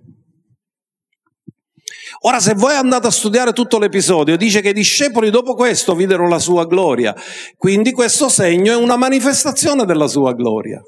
Ora, 2.21 2.39
se 2.39 2.53
voi 2.53 2.73
andate 2.73 3.07
a 3.07 3.11
studiare 3.11 3.51
tutto 3.51 3.79
l'episodio, 3.79 4.37
dice 4.37 4.61
che 4.61 4.69
i 4.69 4.73
discepoli 4.73 5.29
dopo 5.29 5.55
questo 5.55 5.93
videro 5.93 6.29
la 6.29 6.39
sua 6.39 6.65
gloria. 6.65 7.13
Quindi 7.57 7.91
questo 7.91 8.29
segno 8.29 8.71
è 8.71 8.77
una 8.77 8.95
manifestazione 8.95 9.83
della 9.83 10.07
sua 10.07 10.31
gloria. 10.31 10.81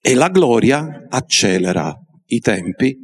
E 0.00 0.14
la 0.14 0.28
gloria 0.30 1.06
accelera 1.08 1.96
i 2.24 2.40
tempi 2.40 2.96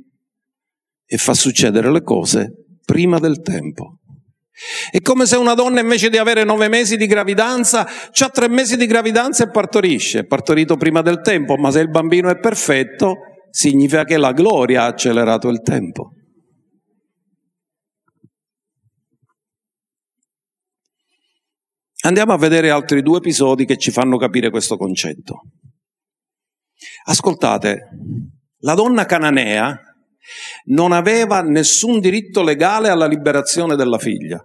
e 1.05 1.17
fa 1.17 1.35
succedere 1.35 1.93
le 1.93 2.03
cose 2.03 2.79
prima 2.85 3.21
del 3.21 3.41
tempo. 3.41 4.01
È 4.91 5.01
come 5.03 5.27
se 5.27 5.37
una 5.37 5.55
donna 5.55 5.81
invece 5.81 6.09
di 6.09 6.17
avere 6.17 6.43
nove 6.45 6.69
mesi 6.69 6.97
di 6.97 7.07
gravidanza, 7.07 7.87
ha 7.87 8.29
tre 8.31 8.49
mesi 8.49 8.77
di 8.77 8.87
gravidanza 8.87 9.45
e 9.45 9.51
partorisce. 9.51 10.21
È 10.21 10.25
partorito 10.25 10.77
prima 10.77 11.03
del 11.03 11.21
tempo, 11.21 11.57
ma 11.57 11.71
se 11.71 11.81
il 11.81 11.91
bambino 11.91 12.31
è 12.31 12.39
perfetto, 12.39 13.17
significa 13.51 14.05
che 14.05 14.17
la 14.17 14.33
gloria 14.33 14.85
ha 14.85 14.87
accelerato 14.87 15.49
il 15.49 15.61
tempo. 15.61 16.13
Andiamo 22.05 22.33
a 22.33 22.39
vedere 22.39 22.71
altri 22.71 23.03
due 23.03 23.19
episodi 23.19 23.67
che 23.67 23.77
ci 23.77 23.91
fanno 23.91 24.17
capire 24.17 24.49
questo 24.49 24.77
concetto. 24.77 25.43
Ascoltate, 27.07 27.89
la 28.59 28.75
donna 28.75 29.05
cananea 29.07 29.86
non 30.67 30.93
aveva 30.93 31.41
nessun 31.43 32.01
diritto 32.01 32.43
legale 32.43 32.89
alla 32.89 33.07
liberazione 33.07 33.77
della 33.77 33.99
figlia. 33.99 34.43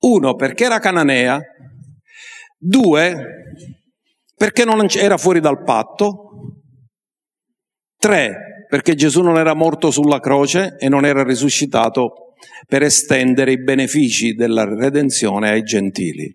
Uno, 0.00 0.34
perché 0.34 0.64
era 0.64 0.78
cananea. 0.78 1.40
Due, 2.58 3.16
perché 4.34 4.64
non 4.64 4.86
era 4.96 5.16
fuori 5.16 5.40
dal 5.40 5.62
patto. 5.62 6.22
Tre, 7.98 8.66
perché 8.68 8.94
Gesù 8.94 9.22
non 9.22 9.38
era 9.38 9.54
morto 9.54 9.90
sulla 9.90 10.20
croce 10.20 10.76
e 10.78 10.88
non 10.88 11.04
era 11.04 11.22
risuscitato 11.22 12.34
per 12.66 12.82
estendere 12.82 13.52
i 13.52 13.62
benefici 13.62 14.34
della 14.34 14.64
redenzione 14.64 15.50
ai 15.50 15.62
gentili. 15.62 16.34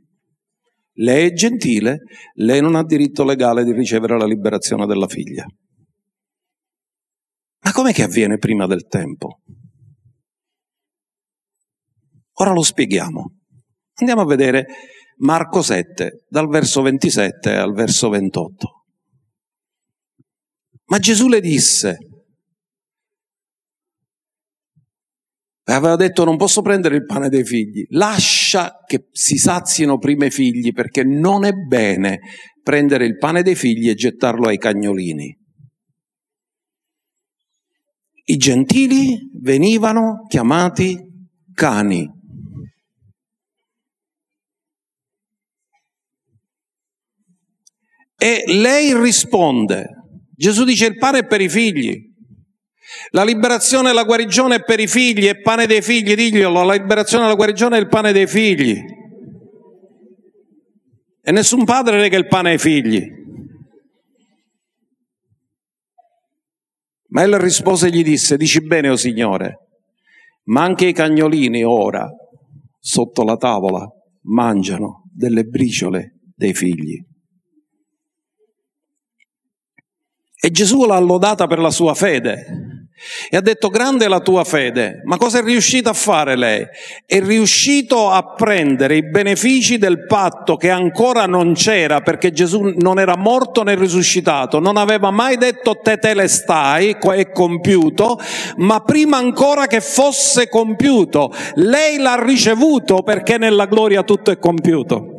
Lei 0.95 1.29
è 1.29 1.33
gentile, 1.33 1.99
lei 2.35 2.61
non 2.61 2.75
ha 2.75 2.83
diritto 2.83 3.23
legale 3.23 3.63
di 3.63 3.71
ricevere 3.71 4.17
la 4.17 4.25
liberazione 4.25 4.85
della 4.85 5.07
figlia. 5.07 5.45
Ma 7.71 7.77
com'è 7.77 7.93
che 7.93 8.03
avviene 8.03 8.37
prima 8.37 8.67
del 8.67 8.85
tempo? 8.87 9.43
Ora 12.33 12.51
lo 12.51 12.63
spieghiamo. 12.63 13.37
Andiamo 13.93 14.21
a 14.23 14.25
vedere 14.25 14.65
Marco 15.19 15.61
7, 15.61 16.25
dal 16.27 16.49
verso 16.49 16.81
27 16.81 17.55
al 17.55 17.71
verso 17.71 18.09
28. 18.09 18.85
Ma 20.87 20.99
Gesù 20.99 21.29
le 21.29 21.39
disse, 21.39 21.97
aveva 25.63 25.95
detto 25.95 26.25
non 26.25 26.35
posso 26.35 26.61
prendere 26.61 26.97
il 26.97 27.05
pane 27.05 27.29
dei 27.29 27.45
figli, 27.45 27.85
lascia 27.91 28.83
che 28.85 29.07
si 29.11 29.37
sazino 29.37 29.97
prima 29.97 30.25
i 30.25 30.31
figli 30.31 30.73
perché 30.73 31.05
non 31.05 31.45
è 31.45 31.53
bene 31.53 32.19
prendere 32.61 33.05
il 33.05 33.15
pane 33.15 33.43
dei 33.43 33.55
figli 33.55 33.87
e 33.87 33.93
gettarlo 33.93 34.49
ai 34.49 34.57
cagnolini. 34.57 35.40
I 38.31 38.37
gentili 38.37 39.29
venivano 39.41 40.25
chiamati 40.29 40.97
cani. 41.53 42.09
E 48.15 48.43
lei 48.47 48.97
risponde, 48.97 49.85
Gesù 50.33 50.63
dice 50.63 50.85
il 50.85 50.97
pane 50.97 51.19
è 51.19 51.27
per 51.27 51.41
i 51.41 51.49
figli. 51.49 52.09
La 53.09 53.25
liberazione 53.25 53.89
e 53.89 53.93
la 53.93 54.05
guarigione 54.05 54.55
è 54.55 54.63
per 54.63 54.79
i 54.79 54.87
figli, 54.87 55.25
è 55.25 55.41
pane 55.41 55.65
dei 55.65 55.81
figli, 55.81 56.15
diglielo, 56.15 56.63
la 56.63 56.75
liberazione 56.75 57.25
e 57.25 57.27
la 57.27 57.35
guarigione 57.35 57.75
è 57.75 57.81
il 57.81 57.89
pane 57.89 58.13
dei 58.13 58.27
figli. 58.27 58.79
E 61.21 61.31
nessun 61.33 61.65
padre 61.65 61.99
rega 61.99 62.17
il 62.17 62.27
pane 62.27 62.51
ai 62.51 62.57
figli. 62.57 63.20
Ma 67.11 67.23
ella 67.23 67.37
rispose 67.37 67.87
e 67.87 67.91
gli 67.91 68.03
disse, 68.03 68.37
dici 68.37 68.61
bene, 68.61 68.89
o 68.89 68.93
oh 68.93 68.97
Signore, 68.97 69.67
ma 70.45 70.63
anche 70.63 70.87
i 70.87 70.93
cagnolini 70.93 71.63
ora, 71.63 72.09
sotto 72.79 73.23
la 73.23 73.35
tavola, 73.35 73.87
mangiano 74.23 75.03
delle 75.13 75.43
briciole 75.43 76.19
dei 76.35 76.53
figli. 76.53 77.03
E 80.43 80.51
Gesù 80.51 80.85
l'ha 80.85 80.97
lodata 80.99 81.47
per 81.47 81.59
la 81.59 81.69
sua 81.69 81.93
fede. 81.93 82.70
E 83.29 83.37
ha 83.37 83.41
detto 83.41 83.69
grande 83.69 84.05
è 84.05 84.07
la 84.07 84.19
tua 84.19 84.43
fede, 84.43 85.01
ma 85.05 85.17
cosa 85.17 85.39
è 85.39 85.43
riuscito 85.43 85.89
a 85.89 85.93
fare 85.93 86.35
lei? 86.35 86.65
È 87.05 87.19
riuscito 87.19 88.09
a 88.09 88.33
prendere 88.35 88.97
i 88.97 89.09
benefici 89.09 89.77
del 89.77 90.05
patto 90.05 90.55
che 90.55 90.69
ancora 90.69 91.25
non 91.25 91.53
c'era 91.53 92.01
perché 92.01 92.31
Gesù 92.31 92.73
non 92.77 92.99
era 92.99 93.17
morto 93.17 93.63
né 93.63 93.75
risuscitato, 93.75 94.59
non 94.59 94.77
aveva 94.77 95.11
mai 95.11 95.37
detto 95.37 95.79
te 95.81 95.97
te 95.97 96.13
le 96.13 96.27
stai, 96.27 96.97
è 96.99 97.31
compiuto, 97.31 98.19
ma 98.57 98.81
prima 98.81 99.17
ancora 99.17 99.67
che 99.67 99.81
fosse 99.81 100.47
compiuto, 100.47 101.33
lei 101.55 101.97
l'ha 101.97 102.21
ricevuto 102.23 103.01
perché 103.01 103.37
nella 103.37 103.65
gloria 103.65 104.03
tutto 104.03 104.31
è 104.31 104.37
compiuto. 104.37 105.15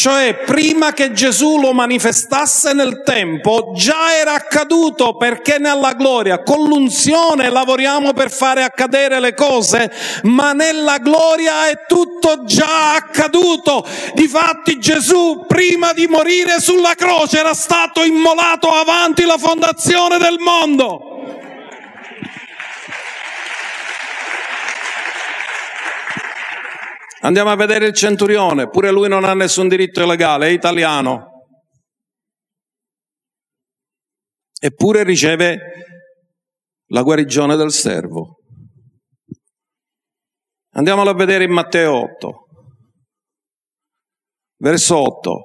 Cioè, 0.00 0.44
prima 0.46 0.92
che 0.92 1.10
Gesù 1.10 1.58
lo 1.58 1.72
manifestasse 1.72 2.72
nel 2.72 3.02
tempo, 3.04 3.72
già 3.74 4.14
era 4.14 4.34
accaduto 4.34 5.16
perché 5.16 5.58
nella 5.58 5.94
gloria, 5.94 6.44
con 6.44 6.68
l'unzione 6.68 7.50
lavoriamo 7.50 8.12
per 8.12 8.30
fare 8.30 8.62
accadere 8.62 9.18
le 9.18 9.34
cose, 9.34 9.90
ma 10.22 10.52
nella 10.52 10.98
gloria 10.98 11.66
è 11.68 11.84
tutto 11.88 12.44
già 12.44 12.94
accaduto. 12.94 13.84
Difatti 14.14 14.78
Gesù, 14.78 15.46
prima 15.48 15.92
di 15.92 16.06
morire 16.06 16.60
sulla 16.60 16.94
croce, 16.94 17.40
era 17.40 17.54
stato 17.54 18.04
immolato 18.04 18.70
avanti 18.70 19.24
la 19.24 19.36
fondazione 19.36 20.18
del 20.18 20.38
mondo. 20.38 21.17
Andiamo 27.20 27.50
a 27.50 27.56
vedere 27.56 27.86
il 27.86 27.94
centurione, 27.94 28.68
pure 28.68 28.90
lui 28.90 29.08
non 29.08 29.24
ha 29.24 29.34
nessun 29.34 29.68
diritto 29.68 30.06
legale, 30.06 30.48
è 30.48 30.50
italiano. 30.50 31.46
Eppure 34.60 35.02
riceve 35.02 35.58
la 36.86 37.02
guarigione 37.02 37.56
del 37.56 37.72
servo. 37.72 38.36
Andiamolo 40.70 41.10
a 41.10 41.14
vedere 41.14 41.44
in 41.44 41.52
Matteo 41.52 42.02
8, 42.02 42.46
verso 44.58 44.96
8. 44.96 45.44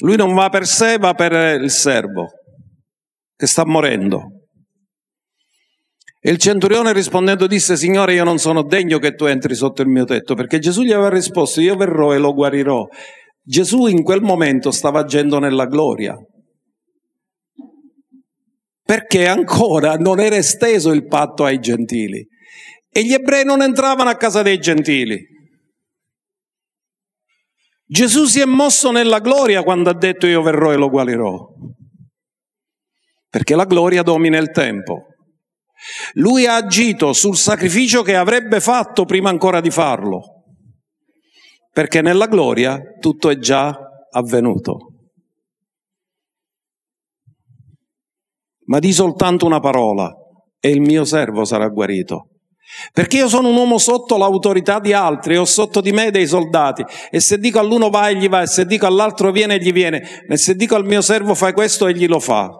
Lui 0.00 0.16
non 0.16 0.34
va 0.34 0.48
per 0.48 0.66
sé, 0.66 0.98
va 0.98 1.14
per 1.14 1.60
il 1.60 1.70
servo 1.70 2.28
che 3.36 3.46
sta 3.46 3.64
morendo. 3.64 4.37
E 6.20 6.30
il 6.30 6.38
centurione 6.38 6.92
rispondendo 6.92 7.46
disse, 7.46 7.76
Signore, 7.76 8.14
io 8.14 8.24
non 8.24 8.38
sono 8.38 8.62
degno 8.62 8.98
che 8.98 9.14
tu 9.14 9.24
entri 9.26 9.54
sotto 9.54 9.82
il 9.82 9.88
mio 9.88 10.04
tetto, 10.04 10.34
perché 10.34 10.58
Gesù 10.58 10.82
gli 10.82 10.92
aveva 10.92 11.10
risposto, 11.10 11.60
io 11.60 11.76
verrò 11.76 12.12
e 12.12 12.18
lo 12.18 12.32
guarirò. 12.34 12.84
Gesù 13.40 13.86
in 13.86 14.02
quel 14.02 14.20
momento 14.20 14.70
stava 14.72 15.00
agendo 15.00 15.38
nella 15.38 15.66
gloria, 15.66 16.16
perché 18.82 19.28
ancora 19.28 19.94
non 19.94 20.18
era 20.18 20.36
esteso 20.36 20.92
il 20.92 21.06
patto 21.06 21.44
ai 21.44 21.60
gentili 21.60 22.26
e 22.90 23.04
gli 23.04 23.12
ebrei 23.12 23.44
non 23.44 23.62
entravano 23.62 24.10
a 24.10 24.16
casa 24.16 24.42
dei 24.42 24.58
gentili. 24.58 25.24
Gesù 27.86 28.24
si 28.24 28.40
è 28.40 28.44
mosso 28.44 28.90
nella 28.90 29.20
gloria 29.20 29.62
quando 29.62 29.88
ha 29.88 29.94
detto 29.94 30.26
io 30.26 30.42
verrò 30.42 30.72
e 30.72 30.76
lo 30.76 30.90
guarirò, 30.90 31.48
perché 33.30 33.54
la 33.54 33.64
gloria 33.64 34.02
domina 34.02 34.36
il 34.36 34.50
tempo. 34.50 35.06
Lui 36.14 36.46
ha 36.46 36.56
agito 36.56 37.12
sul 37.12 37.36
sacrificio 37.36 38.02
che 38.02 38.16
avrebbe 38.16 38.60
fatto 38.60 39.04
prima 39.04 39.30
ancora 39.30 39.60
di 39.60 39.70
farlo, 39.70 40.44
perché 41.72 42.02
nella 42.02 42.26
gloria 42.26 42.78
tutto 43.00 43.30
è 43.30 43.38
già 43.38 43.76
avvenuto. 44.10 44.76
Ma 48.66 48.78
di 48.78 48.92
soltanto 48.92 49.46
una 49.46 49.60
parola 49.60 50.12
e 50.60 50.70
il 50.70 50.80
mio 50.80 51.04
servo 51.04 51.44
sarà 51.44 51.68
guarito. 51.68 52.28
Perché 52.92 53.16
io 53.16 53.28
sono 53.28 53.48
un 53.48 53.56
uomo 53.56 53.78
sotto 53.78 54.18
l'autorità 54.18 54.78
di 54.78 54.92
altri, 54.92 55.38
ho 55.38 55.46
sotto 55.46 55.80
di 55.80 55.90
me 55.90 56.10
dei 56.10 56.26
soldati, 56.26 56.84
e 57.10 57.18
se 57.18 57.38
dico 57.38 57.58
all'uno 57.58 57.88
va, 57.88 58.10
egli 58.10 58.28
va, 58.28 58.42
e 58.42 58.46
se 58.46 58.66
dico 58.66 58.86
all'altro 58.86 59.32
viene, 59.32 59.54
egli 59.54 59.72
viene, 59.72 60.26
e 60.28 60.36
se 60.36 60.54
dico 60.54 60.76
al 60.76 60.84
mio 60.84 61.00
servo 61.00 61.34
fai 61.34 61.54
questo, 61.54 61.86
egli 61.86 62.06
lo 62.06 62.20
fa. 62.20 62.50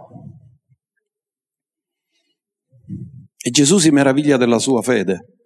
E 3.49 3.51
Gesù 3.51 3.79
si 3.79 3.89
meraviglia 3.89 4.37
della 4.37 4.59
sua 4.59 4.83
fede. 4.83 5.39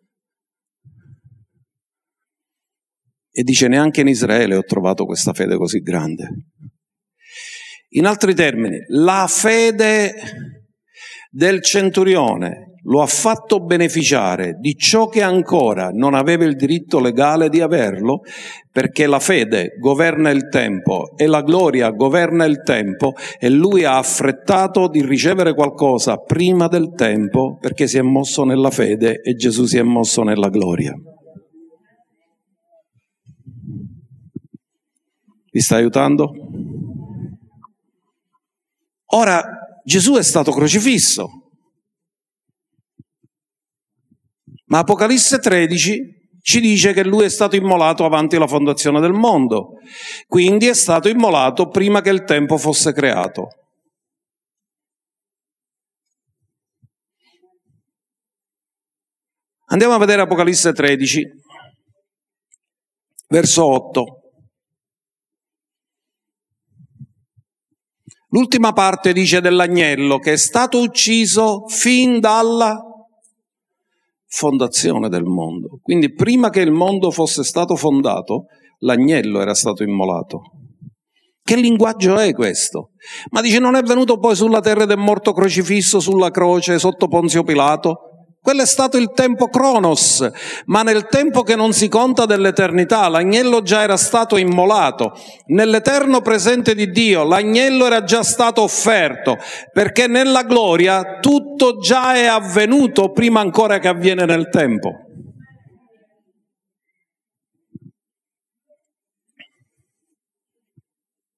E 3.31 3.45
dice 3.45 3.69
neanche 3.69 4.01
in 4.01 4.09
Israele 4.09 4.57
ho 4.57 4.65
trovato 4.65 5.05
questa 5.05 5.33
fede 5.33 5.57
così 5.57 5.79
grande. 5.83 6.27
In 7.91 8.07
altri 8.07 8.35
termini, 8.35 8.79
la 8.89 9.29
fede 9.29 10.15
del 11.31 11.63
centurione 11.63 12.72
lo 12.85 13.01
ha 13.01 13.07
fatto 13.07 13.61
beneficiare 13.61 14.57
di 14.59 14.75
ciò 14.75 15.07
che 15.07 15.23
ancora 15.23 15.91
non 15.93 16.15
aveva 16.15 16.45
il 16.45 16.57
diritto 16.57 16.99
legale 16.99 17.49
di 17.49 17.61
averlo, 17.61 18.23
perché 18.71 19.07
la 19.07 19.21
fede 19.21 19.77
governa 19.79 20.31
il 20.31 20.49
tempo 20.49 21.17
e 21.17 21.27
la 21.27 21.43
gloria 21.43 21.91
governa 21.91 22.45
il 22.45 22.63
tempo 22.63 23.13
e 23.39 23.51
lui 23.51 23.85
ha 23.85 23.99
affrettato 23.99 24.89
di 24.89 25.05
ricevere 25.05 25.55
qualcosa 25.55 26.17
prima 26.17 26.67
del 26.69 26.93
tempo 26.95 27.59
perché 27.61 27.87
si 27.87 27.99
è 27.99 28.03
mosso 28.03 28.45
nella 28.45 28.71
fede 28.71 29.21
e 29.21 29.35
Gesù 29.35 29.65
si 29.65 29.79
è 29.79 29.83
mosso 29.83 30.23
nella 30.23 30.49
gloria. 30.49 30.95
Vi 35.51 35.61
sta 35.61 35.77
aiutando? 35.77 36.33
Ora 39.15 39.45
Gesù 39.85 40.15
è 40.15 40.23
stato 40.23 40.51
crocifisso 40.53 41.42
Ma 44.73 44.79
Apocalisse 44.79 45.39
13 45.39 46.39
ci 46.41 46.59
dice 46.59 46.95
che 46.95 47.05
lui 47.05 47.25
è 47.25 47.29
stato 47.29 47.57
immolato 47.57 48.07
avanti 48.07 48.39
la 48.39 48.47
fondazione 48.47 49.01
del 49.01 49.13
mondo, 49.13 49.75
quindi 50.27 50.67
è 50.67 50.73
stato 50.73 51.11
immolato 51.11 51.69
prima 51.69 52.01
che 52.01 52.09
il 52.09 52.25
tempo 52.25 52.57
fosse 52.57 52.95
creato. 52.95 53.49
Andiamo 59.67 59.93
a 59.93 59.99
vedere 59.99 60.23
Apocalisse 60.23 60.73
13, 60.73 61.29
verso 63.29 63.67
8. 63.67 64.05
L'ultima 68.29 68.73
parte 68.73 69.13
dice 69.13 69.43
dell'agnello 69.43 70.19
che 70.19 70.33
è 70.33 70.39
stato 70.39 70.81
ucciso 70.81 71.69
fin 71.69 72.21
dalla 72.21 72.87
fondazione 74.35 75.11
del 75.11 75.25
mondo. 75.25 75.79
Quindi 75.83 76.15
prima 76.15 76.49
che 76.49 76.61
il 76.61 76.73
mondo 76.73 77.11
fosse 77.11 77.45
stato 77.45 77.77
fondato, 77.77 78.47
l'agnello 78.79 79.43
era 79.43 79.53
stato 79.53 79.83
immolato. 79.83 80.41
Che 81.45 81.57
linguaggio 81.57 82.17
è 82.17 82.33
questo? 82.33 82.93
Ma 83.31 83.43
dice 83.43 83.59
non 83.59 83.75
è 83.75 83.83
venuto 83.83 84.19
poi 84.19 84.35
sulla 84.35 84.61
terra 84.61 84.85
ed 84.85 84.91
è 84.91 84.97
morto 84.97 85.33
crocifisso 85.33 86.01
sulla 86.01 86.31
croce 86.31 86.79
sotto 86.79 87.09
Ponzio 87.09 87.43
Pilato? 87.43 88.12
Quello 88.43 88.63
è 88.63 88.67
stato 88.67 88.97
il 88.97 89.13
tempo 89.13 89.47
Cronos, 89.47 90.29
ma 90.65 90.83
nel 90.83 91.07
tempo 91.07 91.43
che 91.43 91.55
non 91.55 91.73
si 91.73 91.87
conta 91.87 92.27
dell'eternità, 92.27 93.07
l'agnello 93.07 93.63
già 93.63 93.83
era 93.83 93.97
stato 93.97 94.37
immolato. 94.37 95.13
Nell'eterno 95.47 96.23
presente 96.23 96.75
di 96.75 96.91
Dio, 96.91 97.23
l'agnello 97.23 97.87
era 97.87 98.03
già 98.03 98.25
stato 98.25 98.63
offerto, 98.63 99.37
perché 99.73 100.09
nella 100.09 100.43
gloria 100.43 101.21
tutto 101.21 101.79
già 101.79 102.15
è 102.15 102.27
avvenuto 102.27 103.13
prima 103.13 103.39
ancora 103.39 103.79
che 103.79 103.87
avviene 103.87 104.25
nel 104.25 104.49
tempo. 104.49 104.91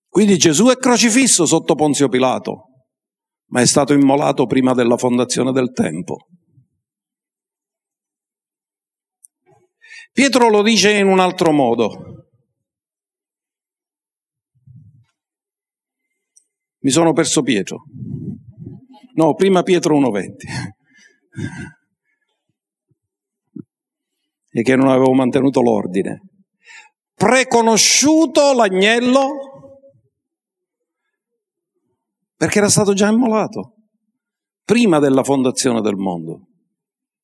Quindi 0.09 0.39
Gesù 0.39 0.69
è 0.69 0.77
crocifisso 0.77 1.45
sotto 1.45 1.75
Ponzio 1.75 2.09
Pilato, 2.09 2.69
ma 3.51 3.61
è 3.61 3.67
stato 3.67 3.93
immolato 3.93 4.47
prima 4.47 4.73
della 4.73 4.97
fondazione 4.97 5.53
del 5.53 5.71
tempo. 5.71 6.29
Pietro 10.15 10.49
lo 10.49 10.63
dice 10.63 10.97
in 10.97 11.09
un 11.09 11.19
altro 11.19 11.51
modo. 11.51 12.29
Mi 16.83 16.91
sono 16.91 17.13
perso 17.13 17.43
Pietro. 17.43 17.83
No, 19.15 19.35
prima 19.35 19.65
Pietro 19.65 19.99
1.20. 19.99 20.35
E 24.51 24.63
che 24.63 24.77
non 24.77 24.87
avevo 24.87 25.13
mantenuto 25.15 25.61
l'ordine. 25.61 26.23
Preconosciuto 27.13 28.53
l'agnello 28.55 29.81
perché 32.37 32.59
era 32.59 32.69
stato 32.69 32.93
già 32.93 33.09
immolato 33.09 33.89
prima 34.63 35.01
della 35.01 35.25
fondazione 35.25 35.81
del 35.81 35.97
mondo, 35.97 36.51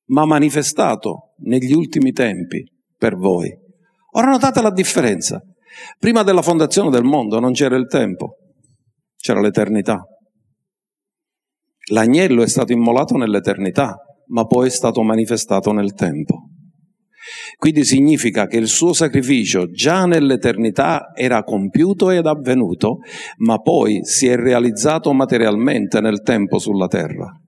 ma 0.07 0.25
manifestato 0.25 1.35
negli 1.43 1.73
ultimi 1.73 2.11
tempi 2.11 2.79
per 3.01 3.17
voi. 3.17 3.51
Ora 4.13 4.31
notate 4.31 4.61
la 4.61 4.71
differenza. 4.71 5.41
Prima 5.99 6.23
della 6.23 6.43
fondazione 6.43 6.91
del 6.91 7.03
mondo 7.03 7.41
non 7.41 7.53
c'era 7.53 7.77
il 7.77 7.87
tempo, 7.87 8.37
c'era 9.17 9.41
l'eternità. 9.41 10.05
L'agnello 11.93 12.43
è 12.43 12.47
stato 12.47 12.73
immolato 12.73 13.17
nell'eternità, 13.17 13.97
ma 14.29 14.45
poi 14.45 14.67
è 14.67 14.71
stato 14.71 15.03
manifestato 15.03 15.73
nel 15.73 15.95
tempo. 15.95 16.51
Quindi 17.57 17.85
significa 17.85 18.47
che 18.47 18.59
il 18.59 18.69
suo 18.69 18.93
sacrificio 18.93 19.71
già 19.71 20.05
nell'eternità 20.05 21.13
era 21.15 21.43
compiuto 21.43 22.11
ed 22.11 22.27
avvenuto, 22.27 22.99
ma 23.39 23.59
poi 23.61 24.01
si 24.05 24.27
è 24.27 24.37
realizzato 24.37 25.13
materialmente 25.15 26.01
nel 26.01 26.21
tempo 26.21 26.59
sulla 26.59 26.87
terra. 26.87 27.40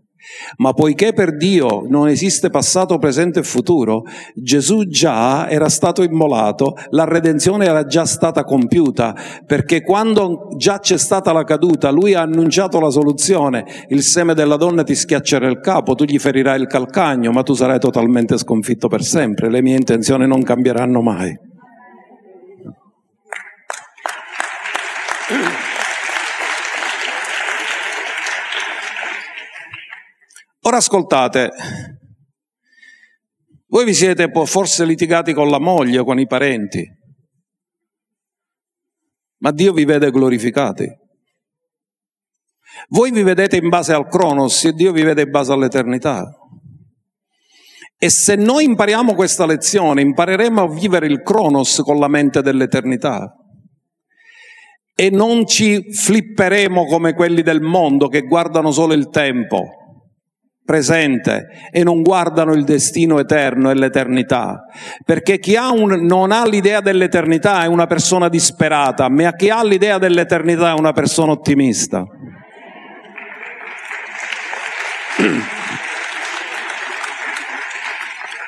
Ma 0.59 0.73
poiché 0.73 1.13
per 1.13 1.37
Dio 1.37 1.85
non 1.89 2.09
esiste 2.09 2.51
passato, 2.51 2.99
presente 2.99 3.41
e 3.41 3.43
futuro, 3.43 4.05
Gesù 4.35 4.87
già 4.87 5.49
era 5.49 5.69
stato 5.69 6.03
immolato, 6.03 6.75
la 6.91 7.05
redenzione 7.05 7.67
era 7.67 7.85
già 7.85 8.05
stata 8.05 8.45
compiuta, 8.45 9.15
perché 9.47 9.83
quando 9.83 10.49
già 10.57 10.79
c'è 10.79 10.99
stata 10.99 11.33
la 11.33 11.45
caduta, 11.45 11.91
lui 11.91 12.15
ha 12.15 12.23
annunciato 12.23 12.81
la 12.81 12.91
soluzione, 12.91 13.65
il 13.89 14.03
seme 14.03 14.35
della 14.35 14.57
donna 14.57 14.83
ti 14.83 14.95
schiaccerà 14.95 15.49
il 15.49 15.61
capo, 15.61 15.95
tu 15.95 16.05
gli 16.05 16.19
ferirai 16.19 16.61
il 16.61 16.67
calcagno, 16.67 17.31
ma 17.33 17.43
tu 17.43 17.55
sarai 17.55 17.79
totalmente 17.79 18.39
sconfitto 18.39 18.89
per 18.89 19.03
sempre, 19.03 19.51
le 19.51 19.63
mie 19.63 19.77
intenzioni 19.77 20.27
non 20.27 20.43
cambieranno 20.43 21.03
mai. 21.03 21.51
Ora 30.73 30.81
ascoltate, 30.81 31.51
voi 33.67 33.85
vi 33.85 33.93
siete 33.93 34.31
forse 34.47 34.87
litigati 34.87 35.35
con 35.35 35.51
la 35.51 35.61
moglie 35.61 35.99
o 35.99 36.05
con 36.05 36.19
i 36.19 36.27
parenti, 36.27 36.83
ma 39.41 39.51
Dio 39.51 39.75
vi 39.75 39.85
vede 39.85 40.11
glorificati. 40.11 40.89
Voi 42.89 43.11
vi 43.11 43.23
vedete 43.23 43.59
in 43.59 43.69
base 43.69 43.93
al 43.93 44.09
Cronos 44.09 44.65
e 44.65 44.73
Dio 44.73 44.93
vi 44.93 45.03
vede 45.03 45.25
in 45.25 45.31
base 45.31 45.53
all'eternità. 45.53 46.27
E 47.99 48.09
se 48.09 48.37
noi 48.37 48.65
impariamo 48.65 49.15
questa 49.15 49.45
lezione, 49.45 50.01
impareremo 50.01 50.63
a 50.63 50.73
vivere 50.73 51.07
il 51.07 51.21
Cronos 51.21 51.83
con 51.85 51.99
la 51.99 52.09
mente 52.09 52.41
dell'eternità. 52.41 53.31
E 54.95 55.11
non 55.11 55.47
ci 55.47 55.93
flipperemo 55.93 56.87
come 56.87 57.13
quelli 57.13 57.43
del 57.43 57.61
mondo 57.61 58.09
che 58.09 58.23
guardano 58.23 58.71
solo 58.71 58.95
il 58.95 59.11
tempo 59.11 59.81
presente 60.65 61.49
e 61.71 61.83
non 61.83 62.03
guardano 62.03 62.53
il 62.53 62.65
destino 62.65 63.19
eterno 63.19 63.71
e 63.71 63.75
l'eternità. 63.75 64.65
Perché 65.05 65.39
chi 65.39 65.57
ha 65.57 65.71
un, 65.71 66.05
non 66.05 66.33
ha 66.33 66.47
l'idea 66.47 66.81
dell'eternità 66.81 67.63
è 67.63 67.67
una 67.67 67.87
persona 67.87 68.29
disperata, 68.29 69.09
ma 69.09 69.33
chi 69.33 69.51
ha 69.51 69.63
l'idea 69.65 69.99
dell'eternità 69.99 70.71
è 70.71 70.79
una 70.79 70.93
persona 70.93 71.33
ottimista. 71.33 72.05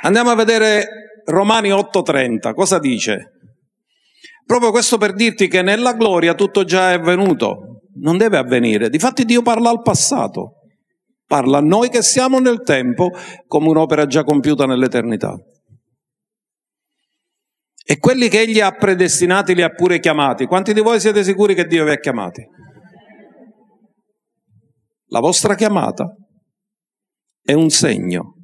Andiamo 0.03 0.31
a 0.31 0.35
vedere 0.35 0.87
Romani 1.25 1.71
8:30, 1.71 2.53
cosa 2.53 2.79
dice? 2.79 3.31
Proprio 4.47 4.71
questo 4.71 4.99
per 4.99 5.15
dirti 5.15 5.49
che 5.49 5.62
nella 5.62 5.95
gloria 5.95 6.35
tutto 6.35 6.65
già 6.65 6.91
è 6.91 6.95
avvenuto, 6.95 7.81
non 8.03 8.19
deve 8.19 8.37
avvenire. 8.37 8.91
Difatti 8.91 9.25
Dio 9.25 9.41
parla 9.41 9.71
al 9.71 9.81
passato 9.81 10.64
parla 11.27 11.59
a 11.59 11.62
noi 11.62 11.89
che 11.89 12.03
siamo 12.03 12.39
nel 12.39 12.62
tempo 12.62 13.11
come 13.47 13.68
un'opera 13.68 14.07
già 14.07 14.25
compiuta 14.25 14.66
nell'eternità. 14.66 15.35
E 17.87 17.99
quelli 17.99 18.29
che 18.29 18.41
egli 18.41 18.61
ha 18.61 18.70
predestinati 18.72 19.55
li 19.55 19.62
ha 19.62 19.68
pure 19.68 20.01
chiamati. 20.01 20.47
Quanti 20.47 20.72
di 20.72 20.81
voi 20.81 21.01
siete 21.01 21.22
sicuri 21.22 21.55
che 21.55 21.66
Dio 21.66 21.85
vi 21.85 21.91
ha 21.91 21.99
chiamati? 21.99 22.43
La 25.09 25.20
vostra 25.20 25.55
chiamata 25.55 26.14
è 27.43 27.53
un 27.53 27.68
segno 27.68 28.37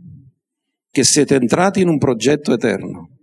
che 0.91 1.05
siete 1.05 1.37
entrati 1.37 1.81
in 1.81 1.89
un 1.89 1.97
progetto 1.97 2.53
eterno. 2.53 3.17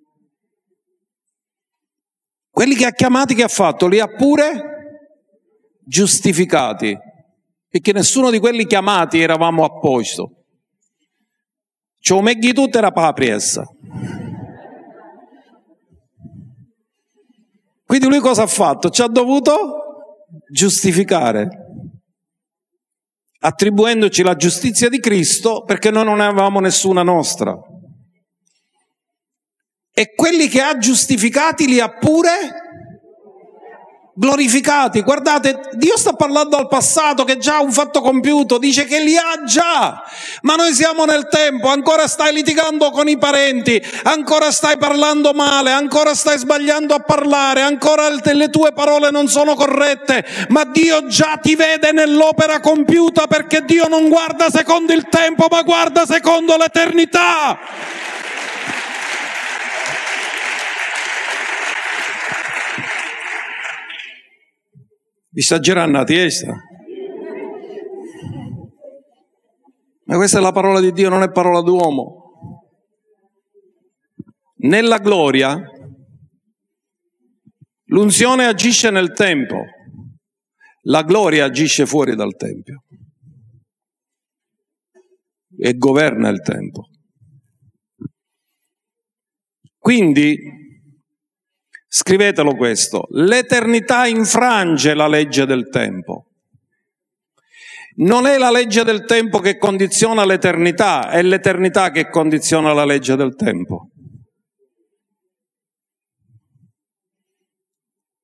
Quelli 2.50 2.74
che 2.74 2.86
ha 2.86 2.92
chiamati, 2.92 3.36
che 3.36 3.44
ha 3.44 3.48
fatto? 3.48 3.88
Li 3.88 4.00
ha 4.00 4.08
pure 4.08 4.76
giustificati 5.86 6.98
che 7.70 7.94
nessuno 7.94 8.32
di 8.32 8.40
quelli 8.40 8.66
chiamati 8.66 9.20
eravamo 9.20 9.64
a 9.64 9.80
posto. 9.80 10.44
Ci 12.00 12.14
meghi 12.22 12.54
tutto 12.54 12.78
era 12.78 12.92
papriessa. 12.92 13.64
Quindi 17.86 18.08
lui 18.08 18.20
cosa 18.20 18.44
ha 18.44 18.48
fatto? 18.48 18.90
Ci 18.90 19.02
ha 19.02 19.08
dovuto 19.08 20.16
giustificare, 20.52 21.48
attribuendoci 23.40 24.24
la 24.24 24.36
giustizia 24.36 24.90
di 24.90 25.00
Cristo 25.00 25.64
perché 25.64 25.90
noi 25.90 26.04
non 26.06 26.20
avevamo 26.20 26.60
nessuna 26.60 27.04
nostra. 27.04 27.58
E 29.94 30.14
quelli 30.14 30.48
che 30.48 30.62
ha 30.62 30.78
giustificati 30.78 31.66
li 31.66 31.80
ha 31.80 31.90
pure 31.90 32.67
glorificati. 34.18 35.02
Guardate, 35.02 35.70
Dio 35.74 35.96
sta 35.96 36.14
parlando 36.14 36.58
al 36.58 36.68
passato 36.68 37.24
che 37.24 37.34
è 37.34 37.38
già 37.38 37.60
un 37.60 37.72
fatto 37.72 38.02
compiuto, 38.02 38.58
dice 38.58 38.86
che 38.86 39.00
li 39.00 39.16
ha 39.16 39.44
già, 39.46 40.04
ma 40.42 40.56
noi 40.56 40.74
siamo 40.74 41.06
nel 41.06 41.28
tempo, 41.30 41.68
ancora 41.68 42.08
stai 42.08 42.34
litigando 42.34 42.90
con 42.90 43.08
i 43.08 43.18
parenti, 43.18 43.80
ancora 44.04 44.52
stai 44.52 44.78
parlando 44.78 45.34
male, 45.34 45.72
ancora 45.72 46.16
stai 46.16 46.40
sbagliando 46.40 46.96
a 46.96 47.00
parlare, 47.00 47.62
ancora 47.62 48.10
le 48.10 48.50
tue 48.50 48.74
parole 48.74 49.12
non 49.12 49.28
sono 49.28 49.54
corrette, 49.54 50.26
ma 50.50 50.66
Dio 50.66 51.06
già 51.06 51.38
ti 51.40 51.56
vede 51.56 51.92
nell'opera 51.92 52.60
compiuta 52.60 53.28
perché 53.28 53.62
Dio 53.66 53.88
non 53.88 54.10
guarda 54.10 54.50
secondo 54.50 54.94
il 54.94 55.08
tempo, 55.10 55.46
ma 55.50 55.62
guarda 55.62 56.08
secondo 56.08 56.58
l'eternità. 56.58 58.16
Vi 65.38 65.44
sta 65.44 65.60
girando 65.60 66.00
la 66.00 66.04
testa? 66.04 66.52
Ma 70.06 70.16
questa 70.16 70.40
è 70.40 70.42
la 70.42 70.52
parola 70.52 70.80
di 70.80 70.92
Dio, 70.92 71.10
non 71.10 71.22
è 71.22 71.30
parola 71.30 71.62
d'uomo. 71.62 72.72
Nella 74.62 74.98
gloria 74.98 75.62
l'unzione 77.84 78.48
agisce 78.48 78.90
nel 78.90 79.12
tempo, 79.12 79.58
la 80.86 81.04
gloria 81.04 81.46
agisce 81.46 81.86
fuori 81.86 82.16
dal 82.16 82.36
Tempio 82.36 82.84
e 85.56 85.78
governa 85.78 86.30
il 86.30 86.42
tempo. 86.42 86.90
Quindi 89.78 90.67
Scrivetelo 91.90 92.56
questo, 92.56 93.08
l'eternità 93.12 94.08
infrange 94.08 94.94
la 94.94 95.08
legge 95.08 95.46
del 95.46 95.70
tempo. 95.70 96.26
Non 98.00 98.28
è 98.28 98.38
la 98.38 98.52
legge 98.52 98.84
del 98.84 99.06
tempo 99.06 99.40
che 99.40 99.58
condiziona 99.58 100.26
l'eternità, 100.26 101.10
è 101.10 101.22
l'eternità 101.24 101.90
che 101.90 102.10
condiziona 102.10 102.74
la 102.74 102.86
legge 102.86 103.16
del 103.16 103.36
tempo. 103.36 103.90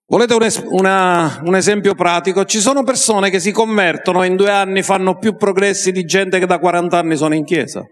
Volete 0.05 0.35
un, 0.35 0.43
es- 0.43 0.63
una, 0.69 1.41
un, 1.43 1.55
esempio 1.55 1.95
pratico? 1.95 2.45
Ci 2.45 2.59
sono 2.59 2.83
persone 2.83 3.31
che 3.31 3.39
si 3.39 3.51
convertono 3.51 4.21
e 4.21 4.27
in 4.27 4.35
due 4.35 4.51
anni 4.51 4.83
fanno 4.83 5.17
più 5.17 5.35
progressi 5.35 5.91
di 5.91 6.03
gente 6.03 6.37
che 6.37 6.45
da 6.45 6.59
40 6.59 6.95
anni 6.95 7.15
sono 7.15 7.33
in 7.33 7.43
chiesa. 7.43 7.83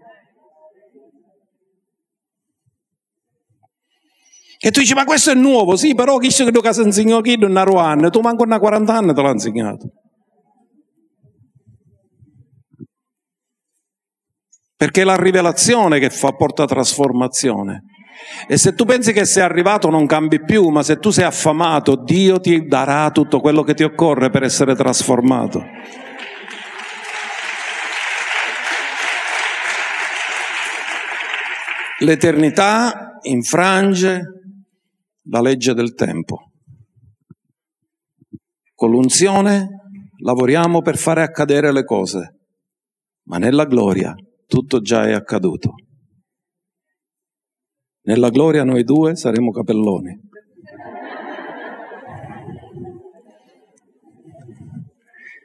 E 4.64 4.70
tu 4.70 4.78
dici, 4.78 4.94
ma 4.94 5.04
questo 5.04 5.32
è 5.32 5.34
nuovo, 5.34 5.74
sì, 5.74 5.92
però 5.92 6.18
chi 6.18 6.30
che 6.30 6.52
tu 6.52 6.60
si 6.72 6.82
insegna 6.82 7.20
chi 7.20 7.36
non 7.36 7.56
ha 7.56 7.64
anni, 7.64 8.10
tu 8.10 8.20
manco 8.20 8.44
una 8.44 8.60
40 8.60 8.94
anni 8.94 9.12
te 9.12 9.20
l'ha 9.20 9.30
insegnato. 9.30 9.88
Perché 14.76 15.00
è 15.00 15.04
la 15.04 15.16
rivelazione 15.16 15.98
che 15.98 16.10
fa, 16.10 16.30
porta 16.30 16.64
trasformazione. 16.64 17.82
E 18.46 18.56
se 18.56 18.74
tu 18.74 18.84
pensi 18.84 19.12
che 19.12 19.24
sei 19.24 19.42
arrivato 19.42 19.90
non 19.90 20.06
cambi 20.06 20.40
più, 20.40 20.68
ma 20.68 20.84
se 20.84 20.98
tu 20.98 21.10
sei 21.10 21.24
affamato, 21.24 21.96
Dio 21.96 22.38
ti 22.38 22.64
darà 22.64 23.10
tutto 23.10 23.40
quello 23.40 23.64
che 23.64 23.74
ti 23.74 23.82
occorre 23.82 24.30
per 24.30 24.44
essere 24.44 24.76
trasformato. 24.76 25.60
L'eternità 31.98 33.18
infrange 33.22 34.41
la 35.24 35.40
legge 35.40 35.74
del 35.74 35.94
tempo. 35.94 36.50
Con 38.74 38.90
l'unzione 38.90 39.68
lavoriamo 40.18 40.82
per 40.82 40.96
fare 40.96 41.22
accadere 41.22 41.72
le 41.72 41.84
cose, 41.84 42.40
ma 43.28 43.38
nella 43.38 43.64
gloria 43.64 44.14
tutto 44.46 44.80
già 44.80 45.06
è 45.06 45.12
accaduto. 45.12 45.74
Nella 48.04 48.30
gloria 48.30 48.64
noi 48.64 48.82
due 48.82 49.14
saremo 49.14 49.50
capelloni. 49.50 50.20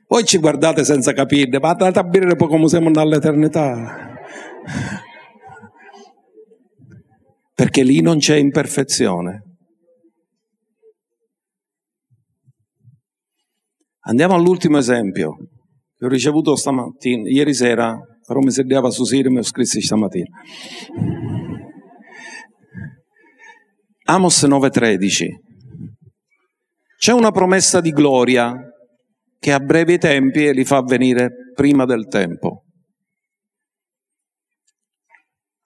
Voi 0.08 0.24
ci 0.24 0.38
guardate 0.38 0.84
senza 0.84 1.14
capire, 1.14 1.60
ma 1.60 1.70
andate 1.70 2.00
a 2.00 2.04
bere 2.04 2.36
poi 2.36 2.48
come 2.48 2.68
siamo 2.68 2.90
nell'eternità. 2.90 4.16
Perché 7.54 7.84
lì 7.84 8.02
non 8.02 8.18
c'è 8.18 8.38
imperfezione. 8.38 9.47
Andiamo 14.08 14.36
all'ultimo 14.36 14.78
esempio, 14.78 15.36
che 15.98 16.06
ho 16.06 16.08
ricevuto 16.08 16.56
stamattina, 16.56 17.30
ieri 17.30 17.54
sera, 17.54 17.98
però 18.26 18.40
mi 18.40 18.52
serviva 18.52 18.90
su 18.90 19.04
Siri 19.04 19.34
e 19.34 19.38
ho 19.38 19.44
scritto 19.44 19.82
stamattina. 19.82 20.30
Amos 24.06 24.44
9:13. 24.44 25.28
C'è 26.98 27.12
una 27.12 27.32
promessa 27.32 27.82
di 27.82 27.92
gloria 27.92 28.56
che 29.40 29.52
a 29.52 29.60
brevi 29.60 29.98
tempi 29.98 30.54
li 30.54 30.64
fa 30.64 30.82
venire 30.82 31.52
prima 31.54 31.84
del 31.84 32.08
tempo. 32.08 32.64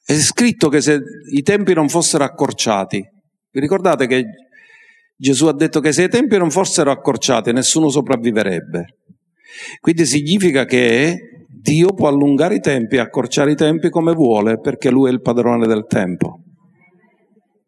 È 0.03 0.13
scritto 0.13 0.67
che 0.67 0.81
se 0.81 0.99
i 1.31 1.43
tempi 1.43 1.75
non 1.75 1.89
fossero 1.89 2.23
accorciati, 2.23 3.07
vi 3.51 3.59
ricordate 3.59 4.07
che 4.07 4.25
Gesù 5.21 5.45
ha 5.45 5.53
detto 5.53 5.81
che 5.81 5.91
se 5.91 6.05
i 6.05 6.09
tempi 6.09 6.35
non 6.39 6.49
fossero 6.49 6.89
accorciati 6.89 7.53
nessuno 7.53 7.89
sopravviverebbe. 7.89 8.97
Quindi 9.79 10.07
significa 10.07 10.65
che 10.65 11.45
Dio 11.47 11.93
può 11.93 12.07
allungare 12.07 12.55
i 12.55 12.59
tempi 12.59 12.97
accorciare 12.97 13.51
i 13.51 13.55
tempi 13.55 13.91
come 13.91 14.13
vuole 14.13 14.59
perché 14.59 14.89
Lui 14.89 15.09
è 15.09 15.13
il 15.13 15.21
padrone 15.21 15.67
del 15.67 15.85
tempo. 15.85 16.41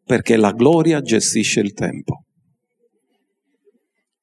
Perché 0.03 0.35
la 0.35 0.51
gloria 0.51 1.01
gestisce 1.01 1.59
il 1.59 1.73
tempo. 1.73 2.23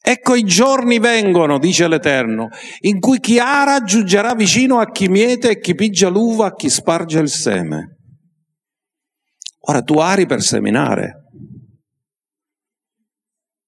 Ecco 0.03 0.35
i 0.35 0.43
giorni 0.43 0.99
vengono, 0.99 1.61
dice 1.61 1.87
l'Eterno, 1.87 2.49
in 2.81 2.99
cui 2.99 3.21
chi 3.21 3.39
ara 3.39 3.85
giungerà 3.85 4.35
vicino 4.35 4.81
a 4.81 4.91
chi 4.91 5.09
miete 5.09 5.51
e 5.51 5.61
chi 5.61 5.77
pigia 5.77 6.09
l'uva 6.09 6.47
a 6.47 6.55
chi 6.55 6.69
sparge 6.69 7.21
il 7.21 7.29
seme. 7.29 7.97
Ora 9.69 9.83
tu 9.83 9.99
ari 9.99 10.27
per 10.27 10.43
seminare, 10.43 11.20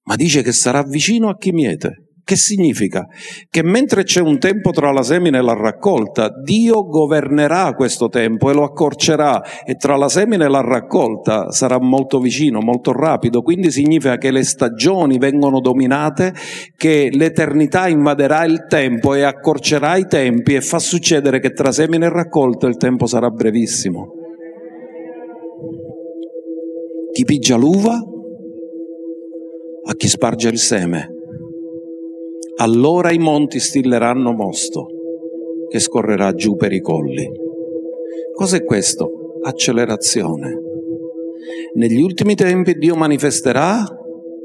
ma 0.04 0.16
dice 0.16 0.42
che 0.42 0.52
sarà 0.52 0.82
vicino 0.82 1.28
a 1.28 1.36
chi 1.36 1.52
miete. 1.52 2.06
Che 2.24 2.36
significa? 2.36 3.04
Che 3.50 3.64
mentre 3.64 4.04
c'è 4.04 4.20
un 4.20 4.38
tempo 4.38 4.70
tra 4.70 4.92
la 4.92 5.02
semina 5.02 5.38
e 5.38 5.42
la 5.42 5.54
raccolta, 5.54 6.30
Dio 6.30 6.84
governerà 6.84 7.74
questo 7.74 8.08
tempo 8.08 8.48
e 8.48 8.54
lo 8.54 8.62
accorcerà 8.62 9.42
e 9.64 9.74
tra 9.74 9.96
la 9.96 10.08
semina 10.08 10.44
e 10.44 10.48
la 10.48 10.60
raccolta 10.60 11.50
sarà 11.50 11.80
molto 11.80 12.20
vicino, 12.20 12.60
molto 12.60 12.92
rapido. 12.92 13.42
Quindi 13.42 13.72
significa 13.72 14.18
che 14.18 14.30
le 14.30 14.44
stagioni 14.44 15.18
vengono 15.18 15.58
dominate, 15.60 16.32
che 16.76 17.10
l'eternità 17.12 17.88
invaderà 17.88 18.44
il 18.44 18.66
tempo 18.68 19.14
e 19.14 19.22
accorcerà 19.22 19.96
i 19.96 20.06
tempi 20.06 20.54
e 20.54 20.60
fa 20.60 20.78
succedere 20.78 21.40
che 21.40 21.50
tra 21.50 21.72
semina 21.72 22.06
e 22.06 22.10
raccolta 22.10 22.68
il 22.68 22.76
tempo 22.76 23.06
sarà 23.06 23.30
brevissimo. 23.30 24.12
Chi 27.12 27.24
pigia 27.24 27.56
l'uva 27.56 28.00
a 29.84 29.94
chi 29.94 30.08
sparge 30.08 30.48
il 30.48 30.58
seme. 30.58 31.08
Allora 32.56 33.10
i 33.10 33.18
monti 33.18 33.58
stilleranno 33.58 34.32
mosto 34.32 34.86
che 35.68 35.80
scorrerà 35.80 36.32
giù 36.34 36.54
per 36.54 36.72
i 36.72 36.80
colli. 36.80 37.28
Cos'è 38.32 38.62
questo? 38.62 39.38
Accelerazione. 39.42 40.60
Negli 41.74 42.00
ultimi 42.00 42.34
tempi 42.34 42.74
Dio 42.74 42.94
manifesterà 42.94 43.82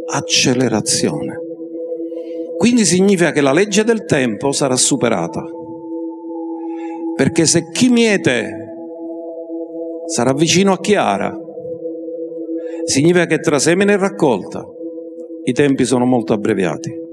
accelerazione. 0.09 1.35
Quindi 2.57 2.85
significa 2.85 3.31
che 3.31 3.41
la 3.41 3.53
legge 3.53 3.83
del 3.83 4.05
tempo 4.05 4.51
sarà 4.51 4.75
superata. 4.75 5.43
Perché 7.15 7.45
se 7.45 7.69
chi 7.71 7.89
miete 7.89 8.49
sarà 10.05 10.33
vicino 10.33 10.71
a 10.71 10.79
chi 10.79 10.95
ara, 10.95 11.37
significa 12.85 13.25
che 13.25 13.39
tra 13.39 13.59
semine 13.59 13.93
e 13.93 13.97
raccolta 13.97 14.65
i 15.47 15.53
tempi 15.53 15.85
sono 15.85 16.05
molto 16.05 16.33
abbreviati. 16.33 17.05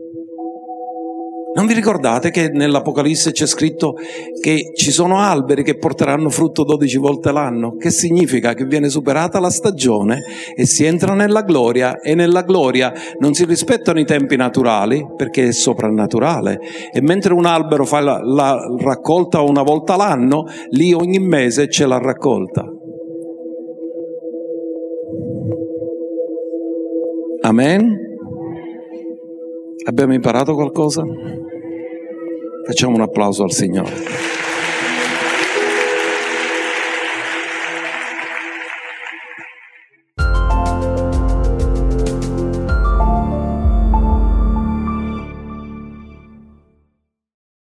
Non 1.57 1.67
vi 1.67 1.75
ricordate 1.75 2.33
che 2.33 2.49
nell'Apocalisse 2.49 3.31
c'è 3.31 3.47
scritto 3.47 3.95
che 4.41 4.73
ci 4.75 4.91
sono 4.91 5.21
alberi 5.21 5.63
che 5.63 5.77
porteranno 5.77 6.29
frutto 6.29 6.65
12 6.65 6.99
volte 6.99 7.31
l'anno? 7.31 7.77
Che 7.77 7.91
significa 7.91 8.55
che 8.55 8.65
viene 8.65 8.89
superata 8.89 9.39
la 9.39 9.51
stagione 9.51 10.25
e 10.57 10.67
si 10.67 10.85
entra 10.85 11.15
nella 11.15 11.43
gloria 11.43 12.01
e 12.01 12.17
nella 12.17 12.43
gloria 12.43 12.93
non 13.21 13.35
si 13.35 13.45
rispettano 13.45 14.01
i 14.01 14.05
tempi 14.05 14.35
naturali 14.35 15.07
perché 15.17 15.47
è 15.47 15.53
soprannaturale 15.53 16.59
e 16.93 17.01
mentre 17.01 17.35
un 17.35 17.47
albero 17.47 17.85
fa 17.85 18.01
la, 18.01 18.19
la 18.21 18.59
raccolta 18.81 19.41
una 19.43 19.63
volta 19.63 19.95
l'anno, 19.95 20.47
lì 20.71 20.93
ogni 20.93 21.21
mese 21.21 21.69
c'è 21.69 21.87
la 21.87 21.99
raccolta. 21.99 22.65
Amen? 27.43 28.13
Abbiamo 29.87 30.15
imparato 30.15 30.55
qualcosa? 30.55 31.05
Facciamo 32.67 32.95
un 32.95 33.03
applauso 33.03 33.43
al 33.43 33.53
Signore. 33.53 33.93